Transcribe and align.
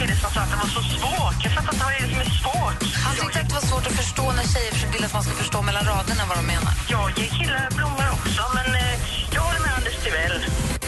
kille 0.00 0.16
som 0.16 0.30
sa 0.34 0.40
att 0.40 0.50
det 0.52 0.58
var 0.64 0.70
så 0.78 0.82
svårt. 0.94 1.38
Jag 1.44 1.52
fattar 1.56 1.72
inte 1.72 1.84
vad 1.84 1.92
det 1.94 2.00
är 2.04 2.08
som 2.12 2.20
är 2.26 2.32
svårt. 2.42 2.80
Han 3.06 3.14
tyckte 3.20 3.38
att 3.40 3.48
det 3.50 3.56
var 3.60 3.66
svårt 3.70 3.86
att 3.90 3.96
förstå 4.02 4.24
när 4.38 4.46
tjejer 4.52 4.72
vill 4.92 5.04
att 5.08 5.14
man 5.18 5.24
ska 5.26 5.32
förstå 5.42 5.58
mellan 5.68 5.84
raderna 5.92 6.22
vad 6.30 6.36
de 6.40 6.44
menar. 6.54 6.72
Jag 6.94 7.06
ger 7.18 7.30
killar 7.38 7.66
blommor 7.78 8.06
också, 8.16 8.42
men 8.56 8.68
eh, 8.82 8.94
jag 9.34 9.40
håller 9.46 9.62
med 9.64 9.72
Anders 9.78 9.96
Timell. 10.04 10.36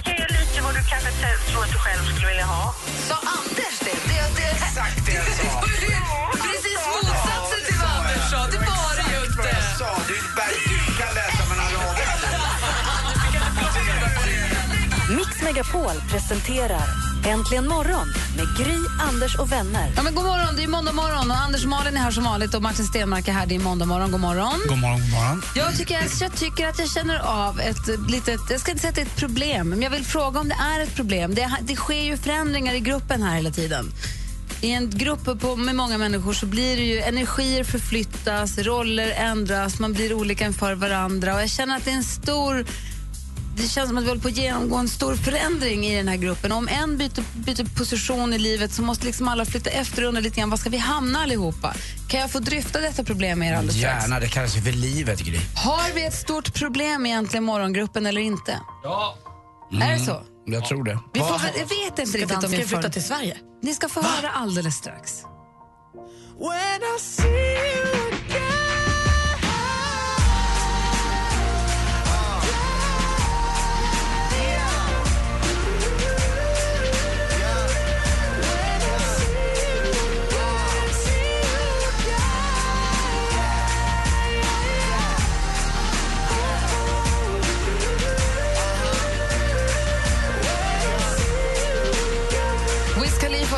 Ge 0.07 0.25
lite 0.37 0.59
vad 0.67 0.75
du 0.79 0.83
kanske 0.93 1.11
tror 1.49 1.61
att 1.65 1.73
du 1.77 1.81
själv 1.87 2.03
skulle 2.11 2.29
vilja 2.33 2.49
ha. 2.55 2.65
Sa 3.09 3.17
Anders 3.37 3.77
det? 3.87 3.99
det, 4.11 4.21
det 4.39 4.49
Exakt 4.67 4.99
det 5.07 5.15
jag 5.21 5.31
sa. 5.41 5.51
Precis 6.45 6.81
motsatsen 6.95 7.61
till 7.67 7.79
vad 7.83 7.93
Anders 7.99 8.25
sa. 8.33 8.41
Det 8.55 8.61
var 8.71 8.91
det 8.99 9.07
ju 9.15 9.21
inte. 9.29 9.51
sa. 9.81 9.91
Du 10.11 10.17
kan 11.01 11.13
läsa 11.21 11.43
mellan 11.51 11.69
raderna. 11.77 12.15
Mix 15.19 15.31
Megapol 15.47 15.97
presenterar 16.11 17.12
Äntligen 17.27 17.69
morgon 17.69 18.09
med 18.37 18.47
Gry, 18.59 18.77
Anders 19.01 19.37
och 19.39 19.53
vänner. 19.53 19.93
Ja, 19.97 20.03
men 20.03 20.15
god 20.15 20.25
morgon, 20.25 20.57
det 20.57 20.63
är 20.63 20.69
måndag 20.69 20.93
morgon 20.93 21.31
och 21.31 21.37
Anders 21.37 21.65
Malin 21.65 21.97
är 21.97 22.01
här 22.01 22.11
som 22.11 22.25
vanligt 22.25 22.55
och 22.55 22.63
Martin 22.63 22.85
Stenmark 22.85 23.29
är 23.29 23.33
här. 23.33 23.47
Det 23.47 23.55
är 23.55 23.59
måndag 23.59 23.87
morgon. 23.87 24.11
God 24.11 24.21
morgon. 24.21 24.61
God 24.69 24.79
morgon, 24.79 25.01
god 25.01 25.11
morgon. 25.11 25.43
Jag 25.55 25.77
tycker, 25.77 26.01
jag 26.21 26.37
tycker 26.37 26.69
att 26.69 26.79
jag 26.79 26.91
känner 26.91 27.19
av 27.19 27.61
ett 27.61 28.11
litet, 28.11 28.41
jag 28.51 28.61
ska 28.61 28.71
inte 28.71 28.81
säga 28.81 28.89
att 28.89 28.95
det 28.95 29.01
är 29.01 29.07
ett 29.07 29.17
problem, 29.17 29.69
men 29.69 29.83
jag 29.83 29.91
vill 29.91 30.05
fråga 30.05 30.41
om 30.41 30.49
det 30.49 30.57
är 30.75 30.81
ett 30.81 30.95
problem. 30.95 31.35
Det, 31.35 31.51
det 31.61 31.77
sker 31.77 32.03
ju 32.03 32.17
förändringar 32.17 32.75
i 32.75 32.81
gruppen 32.81 33.23
här 33.23 33.37
hela 33.37 33.51
tiden. 33.51 33.93
I 34.61 34.71
en 34.73 34.91
grupp 34.91 35.41
på, 35.41 35.57
med 35.57 35.75
många 35.75 35.99
människor 35.99 36.33
så 36.33 36.47
blir 36.47 36.77
det 36.77 36.83
ju 36.83 37.01
energier 37.01 37.65
förflyttas, 37.65 38.59
roller 38.59 39.11
ändras, 39.11 39.79
man 39.79 39.93
blir 39.93 40.15
olika 40.15 40.47
inför 40.47 40.75
varandra 40.75 41.35
och 41.35 41.43
jag 41.43 41.51
känner 41.51 41.77
att 41.77 41.85
det 41.85 41.91
är 41.91 41.95
en 41.95 42.05
stor 42.05 42.65
det 43.57 43.69
känns 43.69 43.89
som 43.89 43.99
att 43.99 44.05
vi 44.05 44.09
håller 44.09 44.23
på 44.23 44.29
att 44.29 44.37
genomgå 44.37 44.77
en 44.77 44.89
stor 44.89 45.15
förändring 45.15 45.87
i 45.87 45.97
den 45.97 46.09
här 46.09 46.17
gruppen. 46.17 46.53
Om 46.53 46.69
en 46.69 46.99
byter, 46.99 47.23
byter 47.35 47.79
position 47.79 48.33
i 48.33 48.39
livet 48.39 48.73
så 48.73 48.83
måste 48.83 49.07
liksom 49.07 49.29
alla 49.29 49.45
flytta 49.45 49.71
efter 49.71 50.03
och 50.03 50.09
undra 50.09 50.21
lite 50.21 50.41
grann, 50.41 50.51
var 50.51 50.57
ska 50.57 50.71
vi 50.71 50.79
hamna 50.79 51.19
allihopa? 51.19 51.75
Kan 52.09 52.21
jag 52.21 52.31
få 52.31 52.39
dryfta 52.39 52.81
detta 52.81 53.05
problem 53.05 53.39
med 53.39 53.49
er 53.49 53.57
alldeles 53.57 53.77
strax? 53.79 54.03
Gärna, 54.03 54.21
det 54.21 54.29
kallas 54.29 54.57
ju 54.57 54.61
för 54.61 54.73
livet, 54.73 55.21
Gry. 55.21 55.39
Har 55.57 55.95
vi 55.95 56.05
ett 56.05 56.15
stort 56.15 56.55
problem 56.55 57.07
egentligen 57.07 57.45
morgongruppen 57.45 58.07
eller 58.07 58.21
inte? 58.21 58.59
Ja. 58.83 59.19
Är 59.83 59.93
det 59.93 59.99
så? 59.99 60.23
Jag 60.47 60.65
tror 60.65 60.85
det. 60.85 60.99
Vi 61.13 61.21
får, 61.21 61.41
jag 61.59 61.67
vet 61.67 61.99
inte 61.99 62.19
riktigt 62.19 62.45
om 62.45 62.51
vi 62.51 62.65
får... 62.65 62.83
till 62.83 63.05
Sverige? 63.05 63.37
Ni 63.63 63.75
ska 63.75 63.89
få 63.89 64.03
höra 64.03 64.31
alldeles 64.31 64.75
strax. 64.75 65.23
Wiz 66.39 67.17
Khalifa 67.17 67.92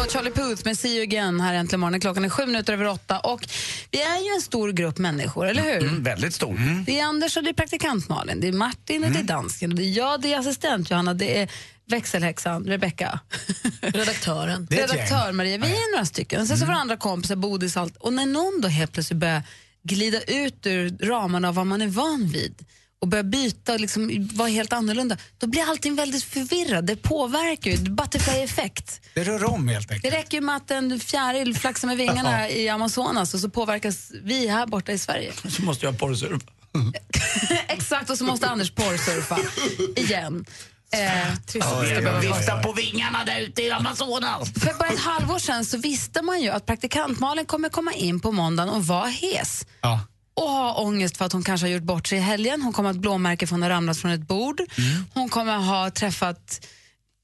och 0.05 0.11
Charlie 0.11 0.31
Puth 0.31 0.65
med 0.65 0.79
See 0.79 0.95
you 0.95 1.03
again 1.03 1.41
här 1.41 1.55
äntligen 1.55 1.81
morgon. 1.81 2.01
Klockan 2.01 2.25
är 2.25 2.29
sju 2.29 2.47
minuter 2.47 2.73
över 2.73 2.89
åtta 2.89 3.19
och 3.19 3.49
vi 3.91 4.03
är 4.03 4.19
ju 4.19 4.35
en 4.35 4.41
stor 4.41 4.73
grupp 4.73 4.99
människor, 4.99 5.47
eller 5.47 5.63
hur? 5.63 5.89
Mm, 5.89 6.03
väldigt 6.03 6.35
stor. 6.35 6.85
Det 6.87 7.01
är 7.01 7.05
Anders 7.05 7.37
och 7.37 7.45
det 7.45 7.51
är 7.51 7.55
praktikant 7.55 8.09
Malin, 8.09 8.41
det 8.41 8.49
är 8.49 8.53
Martin 8.53 9.05
och 9.05 9.11
det 9.11 9.19
är 9.19 9.23
dansken 9.25 9.71
och 9.71 9.77
det 9.77 9.85
är 9.85 9.91
jag, 9.91 10.21
det 10.21 10.33
är 10.33 10.39
assistent 10.39 10.91
Johanna, 10.91 11.15
det 11.15 11.39
är 11.39 11.51
växelhäxan 11.87 12.65
Rebecca. 12.65 13.21
Redaktören. 13.81 14.67
Redaktör 14.71 15.33
Maria, 15.33 15.59
vi 15.59 15.67
är 15.67 15.93
några 15.93 16.05
stycken. 16.05 16.41
Och 16.41 16.47
sen 16.47 16.59
så 16.59 16.67
får 16.67 16.73
andra 16.73 16.97
kompisar, 16.97 17.37
Bodis 17.37 17.77
och 17.77 17.83
allt. 17.83 17.97
Och 17.97 18.13
när 18.13 18.27
någon 18.27 18.61
då 18.61 18.69
helt 18.69 18.93
plötsligt 18.93 19.19
börjar 19.19 19.43
glida 19.83 20.21
ut 20.21 20.67
ur 20.67 20.99
ramarna 21.01 21.49
av 21.49 21.55
vad 21.55 21.67
man 21.67 21.83
är 21.83 21.89
van 21.89 22.29
vid 22.33 22.65
och 23.05 23.09
börjar 23.09 23.25
byta 23.25 23.73
och 23.75 23.81
liksom 23.81 24.29
vara 24.33 24.49
helt 24.49 24.73
annorlunda, 24.73 25.17
då 25.39 25.47
blir 25.47 25.63
allting 25.71 25.95
väldigt 25.95 26.25
förvirrat. 26.25 26.87
Det 26.87 26.97
påverkar 26.97 27.71
ju, 27.71 27.77
butterfly-effekt. 27.79 29.01
Det 29.15 29.25
rör 29.25 29.45
om 29.45 29.69
helt 29.69 29.89
Det 29.89 29.95
enkelt. 29.95 30.15
räcker 30.15 30.37
ju 30.37 30.41
med 30.41 30.57
att 30.57 30.71
en 30.71 31.01
fjäril 31.01 31.57
flaxar 31.59 31.89
med 31.89 31.97
vingarna 31.97 32.51
i 32.51 32.69
Amazonas 32.69 33.35
och 33.35 33.41
så 33.41 33.51
påverkas 33.51 34.11
vi 34.23 34.49
här 34.49 34.67
borta 34.67 34.93
i 34.93 34.99
Sverige. 34.99 35.33
Så 35.49 35.63
måste 35.63 35.87
jag 35.87 35.99
porrsurfa. 35.99 36.47
Exakt, 37.69 38.11
och 38.11 38.19
så 38.19 38.25
måste 38.25 38.49
Anders 38.49 38.71
porrsurfa 38.71 39.39
igen. 39.97 40.45
Eh, 40.95 42.21
Vifta 42.21 42.63
på 42.63 42.73
vingarna 42.73 43.25
där 43.25 43.41
ute 43.41 43.63
i 43.63 43.71
Amazonas. 43.71 44.53
För 44.53 44.79
bara 44.79 44.89
ett 44.89 44.99
halvår 44.99 45.39
sedan 45.39 45.65
så 45.65 45.79
visste 45.79 46.23
man 46.23 46.41
ju 46.43 46.49
att 46.51 46.67
praktikant-Malin 46.67 47.47
kommer 47.47 47.69
komma 47.69 47.93
in 47.93 48.21
på 48.21 48.33
måndagen 48.33 48.69
och 48.75 48.87
vara 48.87 49.07
hes. 49.09 49.67
Ja. 49.81 50.01
Och 50.35 50.51
ha 50.51 50.75
ångest 50.75 51.17
för 51.17 51.25
att 51.25 51.33
hon 51.33 51.43
kanske 51.43 51.67
har 51.67 51.73
gjort 51.73 51.83
bort 51.83 52.07
sig 52.07 52.19
i 52.19 52.21
helgen. 52.21 52.63
Hon 52.63 52.73
kommer 52.73 52.91
att 52.91 52.95
ha 52.95 52.99
ett 52.99 53.03
blåmärke 53.03 53.47
för 53.47 53.55
att 53.55 53.57
hon 53.57 53.63
har 53.63 53.71
ramlat 53.71 53.99
från 53.99 54.11
ett 54.11 54.29
bord. 54.29 54.61
Hon 55.15 55.29
kommer 55.29 55.57
att 55.57 55.67
ha 55.67 55.91
träffat 55.91 56.67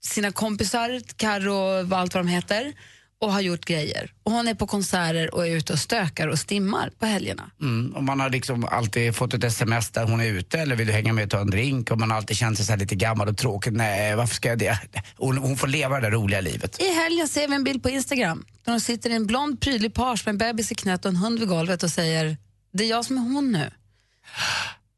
sina 0.05 0.33
kompisar, 0.33 1.01
Karo 1.17 1.55
och 1.55 1.99
allt 1.99 2.15
vad 2.15 2.25
de 2.25 2.29
heter, 2.29 2.73
och 3.21 3.33
har 3.33 3.41
gjort 3.41 3.65
grejer. 3.65 4.13
Och 4.23 4.33
hon 4.33 4.49
är 4.49 4.55
på 4.55 4.67
konserter 4.67 5.35
och 5.35 5.47
är 5.47 5.51
ute 5.51 5.73
och 5.73 5.79
stökar 5.79 6.29
och 6.29 6.39
stimmar 6.39 6.91
på 6.99 7.07
helgerna. 7.07 7.51
Mm, 7.61 7.97
och 7.97 8.03
man 8.03 8.21
har 8.21 8.31
liksom 8.31 8.65
alltid 8.65 9.17
fått 9.17 9.35
ett 9.35 9.45
sms 9.45 9.91
där 9.91 10.05
hon 10.05 10.21
är 10.21 10.27
ute 10.27 10.59
eller 10.59 10.77
vill 10.77 10.87
du 10.87 10.93
hänga 10.93 11.13
med 11.13 11.25
och 11.25 11.31
ta 11.31 11.41
en 11.41 11.51
drink 11.51 11.91
och 11.91 11.99
man 11.99 12.11
har 12.11 12.17
alltid 12.17 12.37
känt 12.37 12.57
sig 12.57 12.67
så 12.67 12.77
lite 12.77 12.95
gammal 12.95 13.29
och 13.29 13.37
tråkig. 13.37 13.73
Nej, 13.73 14.17
varför 14.17 14.35
ska 14.35 14.49
jag 14.49 14.59
det? 14.59 14.79
Hon, 15.17 15.39
hon 15.39 15.57
får 15.57 15.69
leva 15.69 16.01
det 16.01 16.07
där 16.07 16.11
roliga 16.11 16.41
livet. 16.41 16.81
I 16.81 16.93
helgen 16.93 17.29
ser 17.29 17.49
vi 17.49 17.55
en 17.55 17.65
bild 17.65 17.83
på 17.83 17.91
Instagram 17.91 18.45
där 18.65 18.73
hon 18.73 18.81
sitter 18.81 19.11
i 19.11 19.15
en 19.15 19.27
blond 19.27 19.61
prydlig 19.61 19.95
page 19.95 20.23
med 20.27 20.33
en 20.33 20.39
bebis 20.39 20.73
i 20.73 20.75
knät 20.75 21.05
och 21.05 21.09
en 21.09 21.17
hund 21.17 21.39
vid 21.39 21.49
golvet 21.49 21.83
och 21.83 21.91
säger 21.91 22.37
det 22.73 22.85
är 22.85 22.89
jag 22.89 23.05
som 23.05 23.17
är 23.17 23.21
hon 23.21 23.53
nu. 23.53 23.71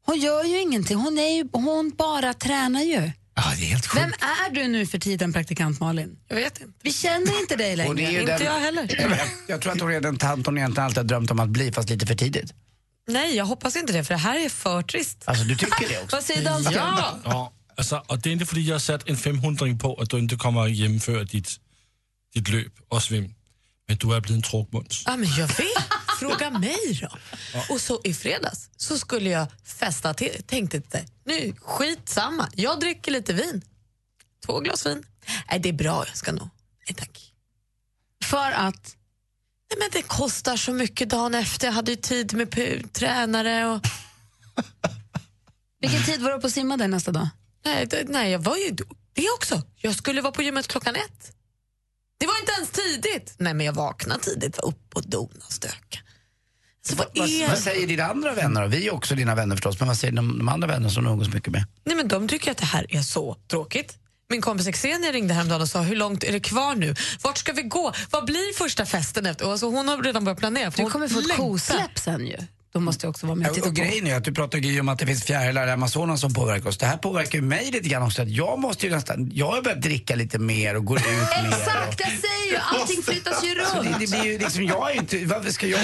Hon 0.05 0.19
gör 0.19 0.43
ju 0.43 0.61
ingenting, 0.61 0.97
hon, 0.97 1.17
är 1.17 1.35
ju, 1.37 1.49
hon 1.51 1.91
bara 1.97 2.33
tränar 2.33 2.81
ju. 2.81 3.11
ja, 3.35 3.43
det 3.57 3.63
är 3.63 3.69
helt 3.69 3.87
sjukt. 3.87 4.03
Vem 4.03 4.13
är 4.19 4.49
du 4.55 4.67
nu 4.67 4.85
för 4.85 4.99
tiden, 4.99 5.33
praktikant 5.33 5.79
Malin? 5.79 6.17
Jag 6.27 6.35
vet 6.35 6.61
inte. 6.61 6.73
Vi 6.81 6.93
känner 6.93 7.39
inte 7.41 7.55
dig 7.55 7.75
längre. 7.75 8.01
Inte 8.01 8.25
den- 8.37 8.45
jag 8.45 8.59
heller. 8.59 8.87
Jag, 9.01 9.19
jag 9.47 9.61
tror 9.61 9.71
att 9.73 9.81
hon 9.81 9.91
är 9.91 10.01
den 10.01 10.17
tant 10.17 10.45
hon 10.45 10.57
egentligen 10.57 10.85
alltid 10.85 10.97
har 10.97 11.03
drömt 11.03 11.31
om 11.31 11.39
att 11.39 11.49
bli 11.49 11.71
fast 11.71 11.89
lite 11.89 12.05
för 12.05 12.15
tidigt. 12.15 12.53
Nej, 13.07 13.35
jag 13.35 13.45
hoppas 13.45 13.75
inte 13.75 13.93
det, 13.93 14.03
för 14.03 14.13
det 14.13 14.19
här 14.19 14.45
är 14.45 14.49
för 14.49 14.81
trist. 14.81 15.23
Alltså 15.25 15.43
du 15.43 15.55
tycker 15.55 15.89
det 15.89 16.03
också? 16.03 16.15
Vad 16.15 16.23
säger 16.23 16.43
dansken? 16.45 16.73
Ja! 16.75 17.19
Ja, 17.23 17.53
alltså, 17.77 18.03
och 18.07 18.19
det 18.19 18.29
är 18.29 18.33
inte 18.33 18.45
för 18.45 18.55
att 18.55 18.63
jag 18.63 18.75
har 18.75 18.79
satt 18.79 19.09
en 19.09 19.17
500 19.17 19.65
på 19.81 19.95
att 20.01 20.09
du 20.09 20.19
inte 20.19 20.35
kommer 20.35 20.61
att 20.63 20.71
genomföra 20.71 21.23
ditt, 21.23 21.49
ditt 22.33 22.49
löp 22.49 22.73
och 22.87 23.03
svim. 23.03 23.33
Men 23.87 23.97
du 23.97 24.15
är 24.15 24.21
blivit 24.21 24.45
en 24.45 24.49
tråkmåns. 24.51 25.03
Ja, 25.05 25.15
men 25.17 25.29
jag 25.37 25.47
vet. 25.47 25.57
Fråga 26.29 26.49
mig 26.49 26.99
då. 27.01 27.17
Och 27.69 27.81
så 27.81 28.01
i 28.03 28.13
fredags 28.13 28.69
så 28.77 28.97
skulle 28.97 29.29
jag 29.29 29.47
festa 29.63 30.13
till. 30.13 30.43
Tänkte 30.47 30.77
inte, 30.77 31.05
nu 31.23 31.55
skitsamma. 31.61 32.49
Jag 32.55 32.79
dricker 32.79 33.11
lite 33.11 33.33
vin. 33.33 33.61
Två 34.45 34.59
glas 34.59 34.85
vin. 34.85 35.05
Nej, 35.49 35.59
det 35.59 35.69
är 35.69 35.73
bra. 35.73 36.05
Jag 36.07 36.17
ska 36.17 36.31
nog. 36.31 36.49
Nej, 36.87 36.95
tack. 36.95 37.33
För 38.23 38.51
att... 38.51 38.95
Nej, 39.69 39.79
men 39.79 39.89
det 39.91 40.01
kostar 40.01 40.57
så 40.57 40.73
mycket 40.73 41.09
dagen 41.09 41.35
efter. 41.35 41.67
Jag 41.67 41.73
hade 41.73 41.91
ju 41.91 41.97
tid 41.97 42.33
med 42.33 42.93
tränare 42.93 43.65
och... 43.65 43.81
Vilken 45.79 46.03
tid 46.03 46.21
var 46.21 46.31
du 46.31 46.39
på 46.39 46.47
att 46.47 46.53
simma 46.53 46.77
där 46.77 46.87
nästa 46.87 47.11
dag? 47.11 47.29
Nej, 47.65 47.85
det, 47.85 48.03
nej, 48.09 48.31
jag 48.31 48.39
var 48.39 48.57
ju 48.57 48.75
det 49.13 49.29
också. 49.37 49.61
Jag 49.75 49.95
skulle 49.95 50.21
vara 50.21 50.33
på 50.33 50.41
gymmet 50.41 50.67
klockan 50.67 50.95
ett. 50.95 51.35
Det 52.17 52.27
var 52.27 52.39
inte 52.39 52.51
ens 52.51 52.69
tidigt. 52.69 53.35
Nej, 53.37 53.53
men 53.53 53.65
jag 53.65 53.73
vaknade 53.73 54.23
tidigt, 54.23 54.57
var 54.57 54.67
upp 54.67 54.95
och 54.95 55.09
dona 55.09 55.45
och 55.45 55.53
stöka. 55.53 55.99
Så 56.85 56.95
vad 56.95 57.07
Vad, 57.15 57.29
är 57.29 57.47
vad 57.47 57.57
säger 57.57 57.87
dina 57.87 58.03
andra 58.03 58.33
vänner 58.33 58.61
då? 58.61 58.67
Vi 58.67 58.87
är 58.87 58.93
också 58.93 59.15
dina 59.15 59.35
vänner 59.35 59.55
förstås, 59.55 59.79
men 59.79 59.87
vad 59.87 59.97
säger 59.97 60.13
de, 60.13 60.37
de 60.37 60.49
andra 60.49 60.67
vännerna 60.67 60.89
som 60.89 61.03
du 61.03 61.09
umgås 61.09 61.33
mycket 61.33 61.51
med? 61.53 61.65
Nej, 61.83 61.95
men 61.95 62.07
de 62.07 62.27
tycker 62.27 62.51
att 62.51 62.57
det 62.57 62.65
här 62.65 62.85
är 62.89 63.01
så 63.01 63.37
tråkigt. 63.49 63.97
Min 64.29 64.41
kompis 64.41 64.67
Xenia 64.67 65.11
ringde 65.11 65.33
häromdagen 65.33 65.61
och 65.61 65.67
sa 65.69 65.81
hur 65.81 65.95
långt 65.95 66.23
är 66.23 66.31
det 66.31 66.39
kvar 66.39 66.75
nu? 66.75 66.95
Vart 67.21 67.37
ska 67.37 67.53
vi 67.53 67.61
gå? 67.61 67.93
Vad 68.09 68.25
blir 68.25 68.57
första 68.57 68.85
festen 68.85 69.25
efter? 69.25 69.45
Och 69.45 69.51
alltså, 69.51 69.69
hon 69.69 69.87
har 69.87 69.97
redan 70.03 70.23
börjat 70.23 70.39
planera. 70.39 70.71
för 70.71 70.83
Du 70.83 70.89
kommer 70.89 71.07
få 71.07 71.19
ett 71.19 71.37
kosläpp 71.37 71.99
sen 71.99 72.27
ju. 72.27 72.37
Då 72.73 72.79
måste 72.79 73.05
jag 73.05 73.09
också 73.09 73.25
vara 73.27 73.35
med 73.35 73.47
och 73.47 73.51
Ja, 73.51 73.55
titta 73.55 73.69
och 73.69 73.75
på. 73.75 73.81
grejen 73.81 74.07
är 74.07 74.15
att 74.15 74.23
du 74.23 74.33
pratar 74.33 74.57
ju 74.57 74.79
om 74.79 74.89
att 74.89 74.99
det 74.99 75.05
finns 75.05 75.23
fjärilar 75.23 75.67
i 75.67 75.71
Amazonas 75.71 76.21
som 76.21 76.33
påverkar 76.33 76.69
oss. 76.69 76.77
Det 76.77 76.85
här 76.85 76.97
påverkar 76.97 77.39
ju 77.39 77.41
mig 77.41 77.71
lite 77.71 77.89
grann 77.89 78.03
också. 78.03 78.21
Att 78.21 78.29
jag 78.29 78.59
måste 78.59 78.85
ju 78.87 78.91
nästan, 78.95 79.31
jag 79.33 79.51
har 79.51 79.61
börjat 79.61 79.81
dricka 79.81 80.15
lite 80.15 80.39
mer 80.39 80.75
och 80.75 80.85
går 80.85 80.97
ut 80.99 81.05
mer. 81.43 81.47
Exakt, 81.49 81.99
jag 81.99 82.09
säger 82.09 82.51
ju, 82.51 82.57
allting 82.57 83.03
flyttas 83.03 83.43
ju 83.43 83.49
Så 83.65 83.81
det, 83.81 83.89
runt. 83.89 83.99
det 83.99 84.09
blir 84.11 84.23
ju 84.31 84.37
liksom, 84.37 84.63
jag 84.63 84.89
är 84.89 84.93
ju 84.93 84.99
inte, 84.99 85.25
varför 85.25 85.51
ska 85.51 85.67
jag... 85.67 85.79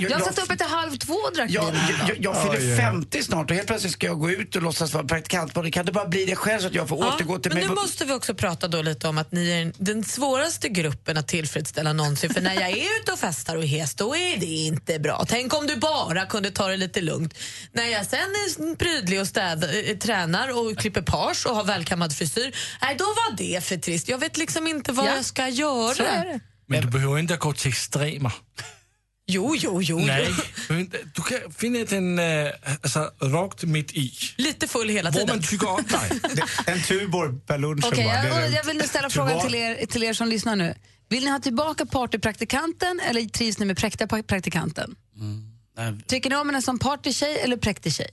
Men 0.00 0.10
jag 0.10 0.22
satt 0.24 0.38
uppe 0.38 0.56
till 0.56 0.66
halv 0.66 0.96
två 0.96 1.12
och 1.14 1.34
drack 1.36 1.50
Jag, 1.50 1.64
jag, 1.64 2.08
jag, 2.08 2.16
jag 2.20 2.42
fyller 2.42 2.72
oj. 2.72 2.76
50 2.76 3.22
snart 3.22 3.50
och 3.50 3.56
helt 3.56 3.68
plötsligt 3.68 3.92
ska 3.92 4.06
jag 4.06 4.18
gå 4.20 4.30
ut 4.30 4.56
och 4.56 4.62
låtsas 4.62 4.92
vara 4.94 5.04
praktikant. 5.04 5.54
på 5.54 5.62
det. 5.62 5.70
Kan 5.70 5.86
det 5.86 5.92
bara 5.92 6.08
bli 6.08 6.24
det 6.24 6.36
själv 6.36 6.60
så 6.60 6.66
att 6.66 6.74
jag 6.74 6.88
får 6.88 6.96
återgå 6.96 7.38
till 7.38 7.52
men 7.52 7.58
mig? 7.60 7.68
nu 7.68 7.74
måste 7.74 8.04
vi 8.04 8.12
också 8.12 8.34
prata 8.34 8.68
då 8.68 8.82
lite 8.82 9.08
om 9.08 9.18
att 9.18 9.32
ni 9.32 9.50
är 9.50 9.72
den 9.84 10.04
svåraste 10.04 10.68
gruppen 10.68 11.16
att 11.16 11.28
tillfredsställa 11.28 11.92
någonsin. 11.92 12.30
För 12.34 12.40
när 12.40 12.54
jag 12.54 12.70
är 12.70 13.00
ute 13.02 13.12
och 13.12 13.18
festar 13.18 13.56
och 13.56 13.62
är 13.62 13.66
hes, 13.66 13.94
då 13.94 14.16
är 14.16 14.36
det 14.36 14.46
inte 14.46 14.98
bra. 14.98 15.24
Tänk 15.28 15.54
om 15.54 15.66
du 15.66 15.76
bara 15.76 16.25
kunde 16.28 16.50
ta 16.50 16.68
det 16.68 16.76
lite 16.76 17.00
lugnt. 17.00 17.34
När 17.72 17.86
jag 17.86 18.06
sen 18.06 18.18
är 18.18 18.76
prydlig 18.76 19.20
och 19.20 19.26
städ, 19.26 19.64
äh, 19.64 19.96
tränar 19.96 20.58
och 20.58 20.78
klipper 20.78 21.02
page 21.02 21.46
och 21.46 21.56
har 21.56 21.64
välkammad 21.64 22.16
frisyr, 22.16 22.56
nej 22.82 22.96
då 22.98 23.04
var 23.04 23.36
det 23.36 23.64
för 23.64 23.76
trist. 23.76 24.08
Jag 24.08 24.18
vet 24.18 24.36
liksom 24.36 24.66
inte 24.66 24.92
vad 24.92 25.06
Ja, 25.06 25.16
jag 25.16 25.24
ska 25.24 25.48
göra. 25.48 25.94
Så 25.94 26.02
är 26.02 26.24
det. 26.24 26.40
Men 26.66 26.80
du 26.80 26.88
behöver 26.88 27.18
inte 27.18 27.36
gå 27.36 27.52
till 27.52 27.68
extremer. 27.68 28.32
Jo, 29.28 29.56
jo, 29.56 29.82
jo. 29.82 29.98
Nej, 29.98 30.34
jo. 30.70 30.86
du 31.14 31.22
kan 31.22 31.52
finna 31.52 31.84
den 31.84 32.18
äh, 32.18 32.52
alltså, 32.82 33.10
rakt 33.22 33.62
mitt 33.62 33.92
i. 33.92 34.12
Lite 34.36 34.68
full 34.68 34.88
hela 34.88 35.10
Var 35.10 35.20
tiden. 35.20 35.36
man 35.36 35.42
tycker 35.46 35.70
om 35.70 35.84
dig. 35.84 36.20
En 36.74 36.82
Tuborg 36.82 37.40
per. 37.46 37.58
Det 37.90 38.02
är 38.02 38.40
jag, 38.40 38.50
jag 38.52 38.64
vill 38.64 38.76
nu 38.76 38.84
ställa 38.84 39.08
Du 39.08 39.14
frågan 39.14 39.40
till 39.40 39.54
er, 39.54 39.86
till 39.86 40.02
er 40.02 40.12
som 40.12 40.28
lyssnar 40.28 40.56
nu. 40.56 40.74
Vill 41.08 41.24
ni 41.24 41.30
ha 41.30 41.38
tillbaka 41.38 41.86
partypraktikanten 41.86 43.00
eller 43.00 43.28
trivs 43.28 43.58
ni 43.58 43.66
med 43.66 43.78
präktiga 43.78 44.22
praktikanten? 44.22 44.94
Nej, 45.14 45.55
Tycker 46.06 46.30
ni 46.30 46.36
om 46.36 46.48
henne 46.48 46.62
som 46.62 46.78
partytjej 46.78 47.38
eller 47.38 47.56
präktig 47.56 47.94
tjej? 47.94 48.10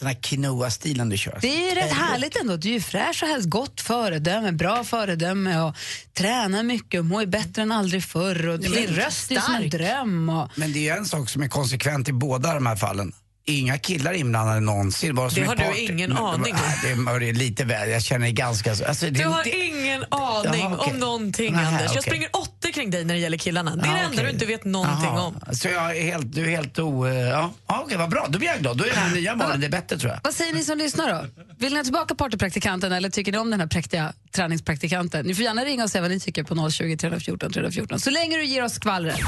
Den 0.00 0.08
här 0.08 0.14
quinoa-stilen 0.14 1.08
du 1.08 1.16
kör. 1.16 1.38
Det 1.40 1.48
är 1.48 1.68
ju 1.68 1.80
rätt 1.80 1.92
härligt 1.92 2.36
ändå. 2.36 2.56
Du 2.56 2.68
är 2.68 2.72
ju 2.72 2.80
fräsch 2.80 3.22
och 3.22 3.28
helst 3.28 3.48
gott 3.48 3.80
föredöme, 3.80 4.52
bra 4.52 4.84
föredöme 4.84 5.60
och 5.60 5.76
tränar 6.12 6.62
mycket 6.62 6.98
och 6.98 7.04
mår 7.04 7.26
bättre 7.26 7.62
än 7.62 7.72
aldrig 7.72 8.04
förr 8.04 8.48
och 8.48 8.60
din 8.60 8.86
röst 8.86 9.30
är 9.30 9.34
ju 9.34 9.40
som 9.40 9.54
en 9.54 9.70
dröm. 9.70 10.28
Och... 10.28 10.50
Men 10.54 10.72
det 10.72 10.78
är 10.78 10.82
ju 10.82 10.98
en 10.98 11.06
sak 11.06 11.28
som 11.28 11.42
är 11.42 11.48
konsekvent 11.48 12.08
i 12.08 12.12
båda 12.12 12.54
de 12.54 12.66
här 12.66 12.76
fallen. 12.76 13.12
Inga 13.48 13.78
killar 13.78 14.12
inblandade 14.12 14.60
någonsin. 14.60 15.14
Bara 15.14 15.30
som 15.30 15.40
Det 15.42 15.48
har 15.48 15.56
du 15.56 15.78
ingen 15.78 16.12
aning 16.12 16.54
om. 16.54 16.60
Nej, 16.66 16.78
det 16.82 16.90
är- 16.90 17.20
det 17.20 17.28
är 17.28 17.32
lite 17.32 17.64
väl. 17.64 17.90
Jag 17.90 18.02
känner 18.02 18.30
ganska... 18.30 18.70
Alltså, 18.70 19.10
Du 19.10 19.24
har 19.24 19.44
det, 19.44 19.50
ingen 19.50 20.04
aning 20.10 20.60
Jaha, 20.60 20.76
okej. 20.78 20.92
om 20.92 20.98
någonting, 20.98 21.52
Nähä, 21.52 21.68
Anders. 21.68 21.94
Jag 21.94 22.02
springer 22.02 22.28
åtta 22.36 22.68
kring 22.74 22.90
dig 22.90 23.04
när 23.04 23.14
det 23.14 23.20
gäller 23.20 23.38
killarna. 23.38 23.76
Det 23.76 23.82
är 23.82 23.86
Ja, 23.86 23.92
det 23.92 23.98
enda 23.98 24.12
okej. 24.14 24.24
du 24.24 24.30
inte 24.30 24.46
vet 24.46 24.64
någonting 24.64 25.08
om. 25.08 25.40
Så 25.52 25.68
jag 25.68 25.96
är 25.96 26.02
helt, 26.02 26.32
du 26.34 26.44
är 26.44 26.48
helt 26.56 26.78
o... 26.78 27.08
Ja, 27.08 27.50
okej, 27.66 27.96
vad 27.98 28.10
bra. 28.10 28.26
Då 28.28 28.38
blir 28.38 28.48
jag 28.48 28.58
glad. 28.58 28.76
Då 28.76 28.84
är 28.84 28.88
den 28.88 28.98
här 28.98 29.14
nya 29.14 29.32
är 29.32 29.68
bättre 29.68 29.98
tror 29.98 30.12
jag. 30.12 30.20
Vad 30.24 30.34
säger 30.34 30.52
ni 30.52 30.64
som 30.64 30.78
lyssnar 30.78 31.08
då? 31.14 31.24
Vill 31.58 31.72
ni 31.72 31.78
ha 31.78 31.84
tillbaka 31.84 32.14
partypraktikanten 32.14 32.92
eller 32.92 33.10
tycker 33.10 33.32
ni 33.32 33.38
om 33.38 33.50
den 33.50 33.60
här 33.60 33.66
präktiga 33.66 34.12
träningspraktikanten? 34.36 35.26
Ni 35.26 35.34
får 35.34 35.44
gärna 35.44 35.64
ringa 35.64 35.84
och 35.84 35.90
säga 35.90 36.02
vad 36.02 36.10
ni 36.10 36.20
tycker 36.20 36.44
på 36.44 36.70
020 36.70 36.96
314 36.96 37.52
314. 37.52 38.00
Så 38.00 38.10
länge 38.10 38.36
du 38.36 38.44
ger 38.44 38.64
oss 38.64 38.74
skvallret. 38.74 39.18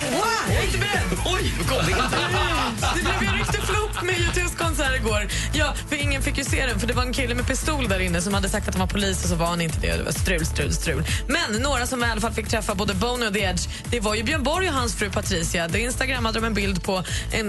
Jag 0.00 0.56
är 0.56 0.64
inte 0.64 0.78
beredd! 0.78 1.18
Oj, 1.26 1.52
kom 1.68 1.78
det 1.86 1.94
Det 2.94 3.18
blev 3.18 3.30
en 3.30 3.38
riktig 3.38 3.60
flopp 3.60 4.02
med 4.02 4.20
Youtubes 4.20 4.54
konsert 4.54 4.96
igår. 5.00 5.28
Ja, 5.52 5.74
för 5.88 5.96
ingen 5.96 6.22
fick 6.22 6.38
ju 6.38 6.44
se 6.44 6.66
den 6.66 6.80
för 6.80 6.86
det 6.86 6.94
var 6.94 7.02
en 7.02 7.12
kille 7.12 7.34
med 7.34 7.46
pistol 7.46 7.88
där 7.88 8.00
inne 8.00 8.20
som 8.20 8.34
hade 8.34 8.48
sagt 8.48 8.68
att 8.68 8.74
han 8.74 8.80
var 8.80 8.86
polis 8.86 9.22
och 9.22 9.28
så 9.28 9.34
var 9.34 9.46
han 9.46 9.60
inte 9.60 9.80
det. 9.80 9.96
Det 9.96 10.02
var 10.02 10.12
strul, 10.12 10.46
strul, 10.46 10.72
strul. 10.72 11.04
Men 11.26 11.62
några 11.62 11.86
som 11.86 12.04
i 12.04 12.06
alla 12.06 12.20
fall 12.20 12.32
fick 12.32 12.48
träffa 12.48 12.74
både 12.74 12.94
Bono 12.94 13.26
och 13.26 13.34
The 13.34 13.40
Edge, 13.40 13.68
det 13.90 14.00
var 14.00 14.14
ju 14.14 14.22
Björn 14.22 14.42
Borg 14.42 14.68
och 14.68 14.74
hans 14.74 14.94
fru 14.94 15.10
Patricia. 15.10 15.68
Det 15.68 15.80
instagrammade 15.80 16.40
de 16.40 16.46
en 16.46 16.54
bild 16.54 16.82
på 16.82 17.04
en 17.32 17.48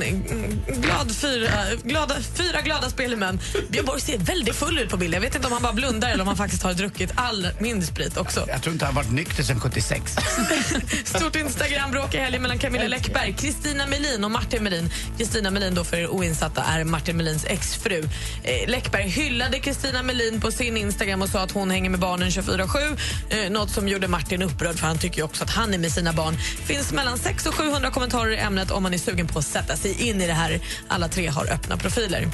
glad 0.68 1.12
fyra, 1.16 1.50
glada, 1.84 2.16
fyra 2.36 2.62
glada 2.62 2.90
spelmän. 2.90 3.40
Björn 3.70 3.86
Borg 3.86 4.02
ser 4.02 4.18
väldigt 4.18 4.56
full 4.56 4.80
ut 4.80 4.90
på 4.90 4.98
bilden. 4.98 5.22
Jag 5.22 5.30
vet 5.30 5.36
inte 5.36 5.48
om 5.48 5.54
han 5.54 5.62
bara 5.62 5.74
blundar 5.74 6.10
eller 6.10 6.22
om 6.22 6.28
han 6.28 6.38
faktiskt 6.38 6.64
har 6.64 6.74
druckit 6.74 6.89
all 7.16 7.48
min 7.60 7.82
sprit 7.82 8.18
också. 8.18 8.46
Jag 8.48 8.62
tror 8.62 8.74
inte 8.74 8.86
han 8.86 8.96
har 8.96 9.04
varit 9.04 9.14
nykter 9.14 9.44
sedan 9.44 9.60
76. 9.60 10.16
Stort 11.04 11.36
Instagram-bråk 11.36 12.16
i 12.16 12.18
helgen 12.18 12.42
mellan 12.42 12.58
Camilla 12.58 12.88
Läckberg, 12.88 13.34
Kristina 13.34 13.88
Melin 13.88 14.24
och 14.24 14.32
Martin 14.32 14.64
Melin. 14.64 14.90
Kristina 15.18 15.52
Melin 15.52 15.76
då 15.76 15.84
för 15.84 15.98
er 15.98 16.08
oinsatta 16.08 16.64
är 16.64 16.84
Martin 16.84 17.18
Melins 17.18 17.46
exfru. 17.46 18.04
Eh, 18.44 18.70
Läckberg 18.70 19.08
hyllade 19.08 19.60
Kristina 19.60 20.04
Melin 20.04 20.42
på 20.42 20.52
sin 20.52 20.78
Instagram 20.78 21.22
och 21.22 21.30
sa 21.30 21.40
att 21.40 21.52
hon 21.52 21.72
hänger 21.72 21.90
med 21.90 22.00
barnen 22.00 22.30
24-7. 22.30 22.98
Eh, 23.30 23.52
något 23.52 23.70
som 23.70 23.88
gjorde 23.88 24.08
Martin 24.08 24.42
upprörd 24.42 24.76
för 24.76 24.88
han 24.88 24.98
tycker 24.98 25.24
också 25.24 25.44
att 25.44 25.50
han 25.50 25.74
är 25.74 25.78
med 25.78 25.92
sina 25.92 26.14
barn. 26.14 26.38
finns 26.66 26.94
mellan 26.94 27.18
600 27.18 27.50
och 27.50 27.56
700 27.56 27.92
kommentarer 27.92 28.32
i 28.32 28.38
ämnet 28.38 28.72
om 28.72 28.84
man 28.84 28.94
är 28.94 28.98
sugen 28.98 29.28
på 29.28 29.40
att 29.40 29.46
sätta 29.46 29.76
sig 29.76 30.10
in 30.10 30.22
i 30.22 30.28
det 30.28 30.34
här. 30.34 30.60
Alla 30.88 31.08
tre 31.08 31.28
har 31.28 31.54
öppna 31.54 31.78
profiler. 31.78 32.28